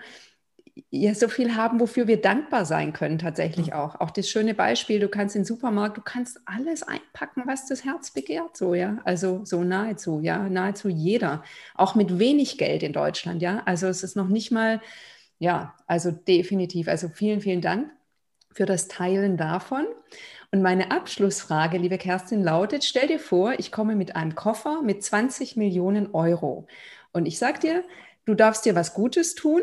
ja 0.89 1.13
so 1.15 1.27
viel 1.27 1.55
haben, 1.55 1.80
wofür 1.80 2.07
wir 2.07 2.21
dankbar 2.21 2.65
sein 2.65 2.93
können, 2.93 3.17
tatsächlich 3.17 3.67
mhm. 3.67 3.73
auch. 3.73 3.99
Auch 3.99 4.11
das 4.11 4.30
schöne 4.30 4.53
Beispiel, 4.53 4.99
du 4.99 5.07
kannst 5.07 5.36
in 5.36 5.41
den 5.41 5.45
Supermarkt, 5.45 5.97
du 5.97 6.01
kannst 6.01 6.39
alles 6.45 6.84
einpacken, 6.84 7.43
was 7.45 7.67
das 7.67 7.86
Herz 7.86 8.11
begehrt, 8.11 8.57
so, 8.57 8.73
ja. 8.73 8.99
Also 9.05 9.45
so 9.45 9.63
nahezu, 9.63 10.19
ja, 10.21 10.49
nahezu 10.49 10.89
jeder. 10.89 11.43
Auch 11.75 11.95
mit 11.95 12.19
wenig 12.19 12.57
Geld 12.57 12.84
in 12.84 12.93
Deutschland, 12.93 13.41
ja. 13.41 13.61
Also 13.65 13.88
es 13.88 14.03
ist 14.03 14.15
noch 14.15 14.27
nicht 14.27 14.51
mal, 14.51 14.82
ja, 15.39 15.75
also 15.88 16.11
definitiv. 16.11 16.88
Also 16.88 17.09
vielen, 17.09 17.41
vielen 17.41 17.61
Dank 17.61 17.91
für 18.51 18.65
das 18.65 18.88
Teilen 18.88 19.38
davon. 19.38 19.86
Und 20.51 20.61
meine 20.61 20.91
Abschlussfrage, 20.91 21.77
liebe 21.77 21.97
Kerstin, 21.97 22.43
lautet, 22.43 22.84
stell 22.84 23.07
dir 23.07 23.19
vor, 23.19 23.53
ich 23.59 23.71
komme 23.71 23.95
mit 23.95 24.15
einem 24.15 24.36
Koffer 24.36 24.82
mit 24.82 25.03
20 25.03 25.55
Millionen 25.55 26.13
Euro. 26.13 26.67
Und 27.11 27.27
ich 27.27 27.38
sage 27.38 27.59
dir, 27.59 27.84
du 28.25 28.34
darfst 28.34 28.65
dir 28.65 28.75
was 28.75 28.93
Gutes 28.93 29.36
tun, 29.36 29.61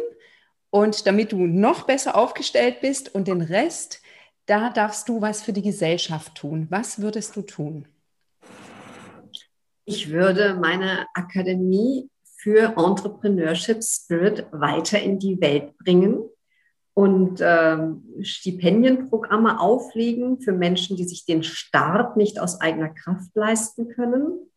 und 0.76 1.06
damit 1.06 1.32
du 1.32 1.46
noch 1.46 1.84
besser 1.84 2.16
aufgestellt 2.16 2.82
bist 2.82 3.14
und 3.14 3.28
den 3.28 3.40
Rest, 3.40 4.02
da 4.44 4.68
darfst 4.68 5.08
du 5.08 5.22
was 5.22 5.40
für 5.40 5.54
die 5.54 5.62
Gesellschaft 5.62 6.34
tun. 6.34 6.66
Was 6.68 7.00
würdest 7.00 7.34
du 7.34 7.40
tun? 7.40 7.88
Ich 9.86 10.10
würde 10.10 10.54
meine 10.60 11.06
Akademie 11.14 12.10
für 12.36 12.74
Entrepreneurship 12.76 13.82
Spirit 13.82 14.48
weiter 14.52 15.00
in 15.00 15.18
die 15.18 15.40
Welt 15.40 15.78
bringen 15.78 16.28
und 16.92 17.40
ähm, 17.42 18.04
Stipendienprogramme 18.20 19.58
auflegen 19.58 20.42
für 20.42 20.52
Menschen, 20.52 20.98
die 20.98 21.04
sich 21.04 21.24
den 21.24 21.42
Start 21.42 22.18
nicht 22.18 22.38
aus 22.38 22.60
eigener 22.60 22.90
Kraft 22.90 23.34
leisten 23.34 23.88
können 23.88 24.50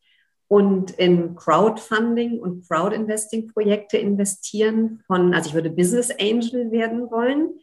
und 0.49 0.91
in 0.91 1.35
Crowdfunding 1.35 2.39
und 2.39 2.67
Crowdinvesting-Projekte 2.67 3.97
investieren 3.97 5.01
von, 5.05 5.33
also 5.33 5.49
ich 5.49 5.53
würde 5.53 5.69
Business 5.69 6.09
Angel 6.19 6.71
werden 6.71 7.11
wollen 7.11 7.59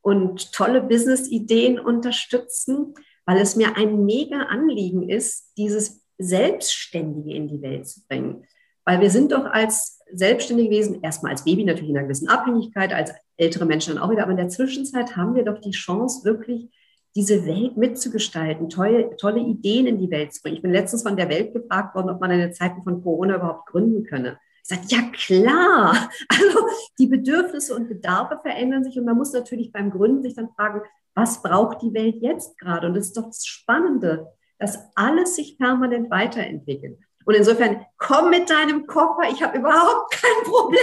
und 0.00 0.50
tolle 0.52 0.80
Business-Ideen 0.80 1.78
unterstützen, 1.78 2.94
weil 3.26 3.36
es 3.36 3.54
mir 3.54 3.76
ein 3.76 4.06
mega 4.06 4.44
Anliegen 4.44 5.10
ist, 5.10 5.52
dieses 5.58 6.02
Selbstständige 6.16 7.34
in 7.36 7.48
die 7.48 7.60
Welt 7.60 7.86
zu 7.86 8.00
bringen. 8.08 8.46
Weil 8.86 9.02
wir 9.02 9.10
sind 9.10 9.32
doch 9.32 9.44
als 9.44 10.00
Selbstständige 10.10 10.70
gewesen, 10.70 11.02
erstmal 11.02 11.32
als 11.32 11.44
Baby 11.44 11.64
natürlich 11.64 11.90
in 11.90 11.98
einer 11.98 12.06
gewissen 12.06 12.30
Abhängigkeit, 12.30 12.94
als 12.94 13.12
ältere 13.36 13.66
Menschen 13.66 13.94
dann 13.94 14.02
auch 14.02 14.10
wieder, 14.10 14.22
aber 14.22 14.32
in 14.32 14.38
der 14.38 14.48
Zwischenzeit 14.48 15.16
haben 15.16 15.34
wir 15.34 15.44
doch 15.44 15.58
die 15.58 15.70
Chance, 15.70 16.24
wirklich 16.24 16.70
diese 17.14 17.44
Welt 17.46 17.76
mitzugestalten, 17.76 18.68
tolle, 18.68 19.16
tolle 19.16 19.40
Ideen 19.40 19.86
in 19.86 19.98
die 19.98 20.10
Welt 20.10 20.32
zu 20.32 20.42
bringen. 20.42 20.56
Ich 20.56 20.62
bin 20.62 20.72
letztens 20.72 21.02
von 21.02 21.16
der 21.16 21.28
Welt 21.28 21.52
gefragt 21.52 21.94
worden, 21.94 22.10
ob 22.10 22.20
man 22.20 22.30
in 22.30 22.52
Zeiten 22.54 22.82
von 22.82 23.02
Corona 23.02 23.36
überhaupt 23.36 23.66
gründen 23.66 24.04
könne. 24.04 24.38
Ich 24.62 24.68
sage, 24.68 24.82
ja 24.88 25.02
klar. 25.12 26.08
Also 26.28 26.66
die 26.98 27.06
Bedürfnisse 27.06 27.74
und 27.74 27.88
Bedarfe 27.88 28.38
verändern 28.42 28.84
sich 28.84 28.98
und 28.98 29.04
man 29.04 29.16
muss 29.16 29.32
natürlich 29.32 29.72
beim 29.72 29.90
Gründen 29.90 30.22
sich 30.22 30.34
dann 30.34 30.50
fragen, 30.56 30.82
was 31.14 31.42
braucht 31.42 31.82
die 31.82 31.92
Welt 31.92 32.16
jetzt 32.20 32.58
gerade? 32.58 32.86
Und 32.86 32.94
das 32.94 33.08
ist 33.08 33.16
doch 33.16 33.26
das 33.26 33.44
Spannende, 33.44 34.28
dass 34.58 34.78
alles 34.94 35.36
sich 35.36 35.58
permanent 35.58 36.10
weiterentwickelt. 36.10 36.98
Und 37.24 37.34
insofern, 37.34 37.84
komm 37.98 38.30
mit 38.30 38.50
deinem 38.50 38.86
Koffer. 38.86 39.30
Ich 39.30 39.42
habe 39.42 39.58
überhaupt 39.58 40.12
kein 40.20 40.44
Problem, 40.44 40.82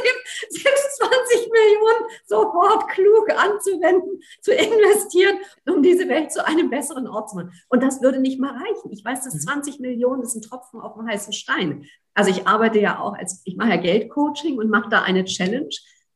26 0.50 1.50
Millionen 1.52 2.10
sofort 2.26 2.88
klug 2.90 3.30
anzuwenden, 3.32 4.22
zu 4.42 4.54
investieren, 4.54 5.40
um 5.68 5.82
diese 5.82 6.08
Welt 6.08 6.32
zu 6.32 6.46
einem 6.46 6.70
besseren 6.70 7.08
Ort 7.08 7.30
zu 7.30 7.36
machen. 7.38 7.54
Und 7.70 7.84
das 7.84 8.02
würde 8.02 8.20
nicht 8.20 8.40
mal 8.40 8.52
reichen. 8.52 8.92
Ich 8.92 9.04
weiß, 9.04 9.24
dass 9.24 9.40
20 9.40 9.80
mhm. 9.80 9.88
Millionen 9.88 10.24
ist 10.24 10.36
ein 10.36 10.42
Tropfen 10.42 10.82
auf 10.82 10.96
dem 10.96 11.08
heißen 11.08 11.34
Stein. 11.34 11.86
Also 12.14 12.32
ich 12.32 12.48
arbeite 12.48 12.80
ja 12.80 13.00
auch 13.00 13.14
als, 13.14 13.42
ich 13.46 13.56
mache 13.56 13.70
ja 13.70 13.78
Geldcoaching 13.78 14.58
und 14.58 14.70
mache 14.70 14.90
da 14.90 15.02
eine 15.04 15.26
Challenge. 15.26 15.70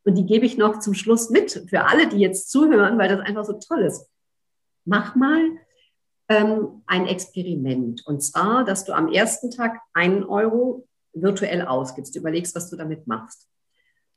Und 0.05 0.15
die 0.15 0.26
gebe 0.26 0.45
ich 0.45 0.57
noch 0.57 0.80
zum 0.80 0.93
Schluss 0.93 1.30
mit 1.30 1.65
für 1.69 1.86
alle, 1.86 2.07
die 2.07 2.17
jetzt 2.17 2.51
zuhören, 2.51 2.97
weil 2.97 3.09
das 3.09 3.21
einfach 3.21 3.45
so 3.45 3.53
toll 3.53 3.84
ist. 3.84 4.09
Mach 4.86 5.15
mal 5.15 5.41
ähm, 6.34 6.84
ein 6.86 7.07
Experiment. 7.07 8.05
Und 8.05 8.21
zwar, 8.21 8.63
dass 8.63 8.86
du 8.86 8.93
am 8.93 9.11
ersten 9.11 9.51
Tag 9.51 9.79
einen 9.93 10.23
Euro 10.23 10.88
virtuell 11.13 11.61
ausgibst. 11.63 12.15
Du 12.15 12.19
überlegst, 12.19 12.55
was 12.55 12.69
du 12.69 12.75
damit 12.75 13.07
machst. 13.07 13.47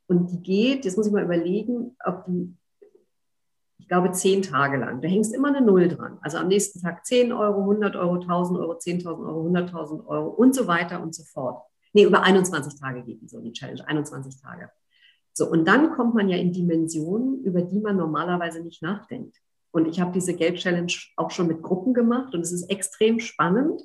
Und 0.06 0.30
die 0.30 0.42
geht, 0.42 0.84
jetzt 0.84 0.96
muss 0.96 1.06
ich 1.06 1.12
mal 1.12 1.24
überlegen, 1.24 1.96
ob 2.04 2.24
die, 2.26 2.54
ich 3.78 3.88
glaube, 3.88 4.12
zehn 4.12 4.42
Tage 4.42 4.78
lang. 4.78 5.00
Du 5.00 5.08
hängst 5.08 5.34
immer 5.34 5.48
eine 5.48 5.60
Null 5.60 5.88
dran. 5.88 6.18
Also 6.22 6.38
am 6.38 6.48
nächsten 6.48 6.80
Tag 6.80 7.04
10 7.04 7.32
Euro, 7.32 7.60
100 7.60 7.96
Euro, 7.96 8.14
1000 8.14 8.58
Euro, 8.58 8.72
10.000 8.72 9.06
Euro, 9.06 9.46
100.000 9.48 10.06
Euro 10.06 10.28
und 10.28 10.54
so 10.54 10.66
weiter 10.66 11.02
und 11.02 11.14
so 11.14 11.24
fort. 11.24 11.62
Nee, 11.92 12.04
über 12.04 12.22
21 12.22 12.78
Tage 12.78 13.02
geht 13.02 13.20
die 13.22 13.28
so, 13.28 13.40
die 13.40 13.52
Challenge, 13.52 13.86
21 13.86 14.40
Tage. 14.40 14.70
So, 15.32 15.50
und 15.50 15.66
dann 15.66 15.90
kommt 15.92 16.14
man 16.14 16.28
ja 16.28 16.36
in 16.36 16.52
Dimensionen, 16.52 17.42
über 17.42 17.62
die 17.62 17.80
man 17.80 17.96
normalerweise 17.96 18.60
nicht 18.60 18.82
nachdenkt. 18.82 19.36
Und 19.76 19.86
ich 19.86 20.00
habe 20.00 20.10
diese 20.12 20.34
Geld-Challenge 20.34 20.92
auch 21.16 21.30
schon 21.30 21.48
mit 21.48 21.62
Gruppen 21.62 21.92
gemacht 21.92 22.34
und 22.34 22.40
es 22.40 22.50
ist 22.50 22.70
extrem 22.70 23.20
spannend, 23.20 23.82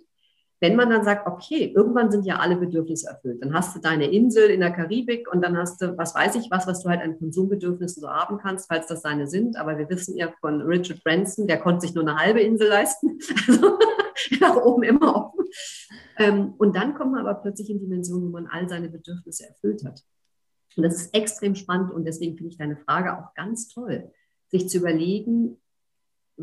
wenn 0.62 0.78
man 0.78 0.90
dann 0.90 1.04
sagt, 1.04 1.28
okay, 1.28 1.74
irgendwann 1.76 2.10
sind 2.12 2.26
ja 2.26 2.38
alle 2.38 2.56
Bedürfnisse 2.56 3.10
erfüllt. 3.10 3.44
Dann 3.44 3.54
hast 3.54 3.76
du 3.76 3.82
deine 3.82 4.10
Insel 4.10 4.50
in 4.52 4.62
der 4.62 4.72
Karibik 4.72 5.30
und 5.30 5.42
dann 5.42 5.58
hast 5.58 5.82
du, 5.82 5.98
was 5.98 6.16
weiß 6.16 6.36
ich 6.36 6.50
was, 6.50 6.66
was 6.66 6.82
du 6.82 6.90
halt 6.90 7.02
an 7.02 7.18
Konsumbedürfnissen 7.18 8.00
so 8.00 8.10
haben 8.10 8.38
kannst, 8.38 8.70
falls 8.70 8.88
das 8.88 9.02
seine 9.02 9.28
sind. 9.28 9.58
Aber 9.58 9.78
wir 9.78 9.90
wissen 9.90 10.16
ja 10.16 10.32
von 10.40 10.62
Richard 10.62 11.04
Branson, 11.04 11.46
der 11.46 11.60
konnte 11.60 11.82
sich 11.82 11.94
nur 11.94 12.08
eine 12.08 12.18
halbe 12.18 12.40
Insel 12.40 12.70
leisten. 12.70 13.20
Also 13.48 13.78
nach 14.40 14.56
oben 14.56 14.84
immer 14.84 15.16
offen. 15.16 15.46
Ähm, 16.18 16.54
und 16.58 16.76
dann 16.76 16.94
kommt 16.94 17.12
man 17.12 17.26
aber 17.26 17.42
plötzlich 17.42 17.70
in 17.70 17.80
Dimensionen, 17.80 18.28
wo 18.28 18.30
man 18.30 18.48
all 18.48 18.70
seine 18.70 18.90
Bedürfnisse 18.90 19.48
erfüllt 19.48 19.84
hat. 19.84 20.04
Und 20.78 20.84
das 20.84 20.96
ist 20.96 21.14
extrem 21.14 21.56
spannend 21.56 21.92
und 21.92 22.06
deswegen 22.06 22.38
finde 22.38 22.52
ich 22.52 22.58
deine 22.58 22.78
Frage 22.78 23.18
auch 23.18 23.34
ganz 23.34 23.68
toll, 23.68 24.12
sich 24.48 24.70
zu 24.70 24.78
überlegen, 24.78 25.58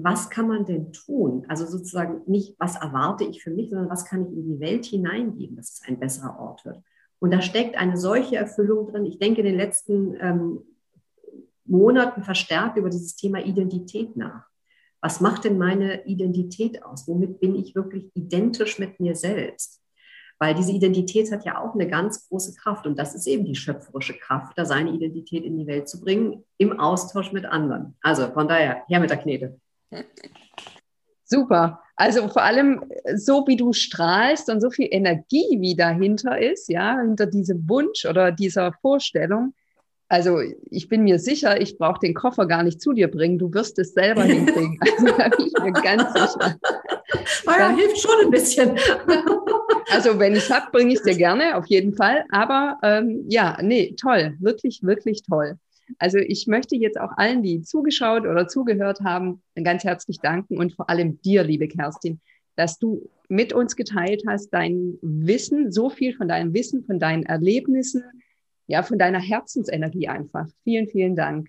was 0.02 0.30
kann 0.30 0.48
man 0.48 0.64
denn 0.64 0.92
tun? 0.92 1.44
Also 1.48 1.66
sozusagen 1.66 2.22
nicht, 2.26 2.56
was 2.58 2.76
erwarte 2.76 3.24
ich 3.24 3.42
für 3.42 3.50
mich, 3.50 3.70
sondern 3.70 3.90
was 3.90 4.04
kann 4.04 4.22
ich 4.22 4.32
in 4.32 4.48
die 4.48 4.60
Welt 4.60 4.84
hineingeben, 4.84 5.56
dass 5.56 5.72
es 5.72 5.82
ein 5.86 5.98
besserer 5.98 6.38
Ort 6.38 6.64
wird. 6.64 6.82
Und 7.18 7.32
da 7.32 7.40
steckt 7.40 7.76
eine 7.76 7.96
solche 7.96 8.36
Erfüllung 8.36 8.86
drin. 8.86 9.06
Ich 9.06 9.18
denke, 9.18 9.40
in 9.40 9.46
den 9.46 9.56
letzten 9.56 10.14
ähm, 10.20 10.60
Monaten 11.64 12.22
verstärkt 12.22 12.76
über 12.76 12.90
dieses 12.90 13.16
Thema 13.16 13.44
Identität 13.44 14.16
nach. 14.16 14.46
Was 15.00 15.20
macht 15.20 15.44
denn 15.44 15.58
meine 15.58 16.06
Identität 16.06 16.82
aus? 16.82 17.06
Womit 17.06 17.40
bin 17.40 17.54
ich 17.54 17.74
wirklich 17.74 18.10
identisch 18.14 18.78
mit 18.78 18.98
mir 18.98 19.14
selbst? 19.14 19.80
Weil 20.40 20.54
diese 20.54 20.72
Identität 20.72 21.30
hat 21.32 21.44
ja 21.44 21.60
auch 21.60 21.74
eine 21.74 21.88
ganz 21.88 22.28
große 22.28 22.54
Kraft 22.54 22.86
und 22.86 22.98
das 22.98 23.14
ist 23.14 23.26
eben 23.26 23.44
die 23.44 23.56
schöpferische 23.56 24.14
Kraft, 24.14 24.56
da 24.56 24.64
seine 24.64 24.92
Identität 24.92 25.44
in 25.44 25.56
die 25.58 25.66
Welt 25.66 25.88
zu 25.88 26.00
bringen, 26.00 26.44
im 26.58 26.78
Austausch 26.78 27.32
mit 27.32 27.44
anderen. 27.44 27.96
Also 28.02 28.28
von 28.28 28.46
daher, 28.46 28.84
her 28.86 29.00
mit 29.00 29.10
der 29.10 29.16
Knete. 29.16 29.60
Super. 31.24 31.82
Also 31.96 32.28
vor 32.28 32.42
allem 32.42 32.84
so 33.16 33.44
wie 33.46 33.56
du 33.56 33.72
strahlst 33.72 34.48
und 34.50 34.60
so 34.60 34.70
viel 34.70 34.88
Energie 34.90 35.58
wie 35.60 35.74
dahinter 35.74 36.38
ist, 36.38 36.68
ja, 36.68 37.00
hinter 37.00 37.26
diesem 37.26 37.68
Wunsch 37.68 38.04
oder 38.04 38.30
dieser 38.30 38.72
Vorstellung. 38.72 39.52
Also 40.08 40.40
ich 40.70 40.88
bin 40.88 41.02
mir 41.02 41.18
sicher, 41.18 41.60
ich 41.60 41.76
brauche 41.76 42.00
den 42.00 42.14
Koffer 42.14 42.46
gar 42.46 42.62
nicht 42.62 42.80
zu 42.80 42.92
dir 42.92 43.08
bringen. 43.08 43.38
Du 43.38 43.52
wirst 43.52 43.78
es 43.78 43.92
selber 43.92 44.22
hinkriegen. 44.24 44.78
Also 44.98 45.06
da 45.06 45.28
bin 45.28 45.46
ich 45.46 45.62
mir 45.62 45.72
ganz 45.72 46.12
sicher. 46.12 46.56
Naja, 47.46 47.68
hilft 47.70 47.98
schon 47.98 48.24
ein 48.24 48.30
bisschen. 48.30 48.78
Also 49.90 50.18
wenn 50.18 50.34
ich 50.34 50.40
es 50.40 50.50
habe, 50.50 50.70
bringe 50.70 50.92
ich 50.92 50.98
es 50.98 51.02
dir 51.02 51.16
gerne, 51.16 51.56
auf 51.56 51.64
jeden 51.66 51.94
Fall. 51.94 52.26
Aber 52.30 52.78
ähm, 52.82 53.24
ja, 53.26 53.56
nee, 53.62 53.94
toll, 53.98 54.36
wirklich, 54.38 54.82
wirklich 54.82 55.22
toll. 55.22 55.58
Also 55.98 56.18
ich 56.18 56.46
möchte 56.46 56.76
jetzt 56.76 56.98
auch 56.98 57.12
allen, 57.16 57.42
die 57.42 57.62
zugeschaut 57.62 58.22
oder 58.22 58.48
zugehört 58.48 59.00
haben, 59.00 59.42
ganz 59.62 59.84
herzlich 59.84 60.18
danken 60.20 60.58
und 60.58 60.74
vor 60.74 60.90
allem 60.90 61.20
dir, 61.22 61.42
liebe 61.42 61.68
Kerstin, 61.68 62.20
dass 62.56 62.78
du 62.78 63.08
mit 63.28 63.52
uns 63.52 63.76
geteilt 63.76 64.24
hast, 64.26 64.50
dein 64.50 64.98
Wissen, 65.02 65.70
so 65.70 65.90
viel 65.90 66.14
von 66.14 66.28
deinem 66.28 66.54
Wissen, 66.54 66.84
von 66.84 66.98
deinen 66.98 67.24
Erlebnissen, 67.24 68.02
ja, 68.66 68.82
von 68.82 68.98
deiner 68.98 69.20
Herzensenergie 69.20 70.08
einfach. 70.08 70.46
Vielen, 70.64 70.88
vielen 70.88 71.16
Dank. 71.16 71.48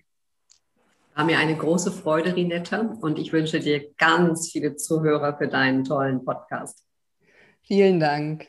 War 1.14 1.24
mir 1.24 1.38
eine 1.38 1.56
große 1.56 1.90
Freude, 1.90 2.34
Rinetta, 2.34 2.96
und 3.00 3.18
ich 3.18 3.32
wünsche 3.32 3.60
dir 3.60 3.92
ganz 3.98 4.50
viele 4.50 4.76
Zuhörer 4.76 5.36
für 5.36 5.48
deinen 5.48 5.84
tollen 5.84 6.24
Podcast. 6.24 6.84
Vielen 7.62 8.00
Dank. 8.00 8.46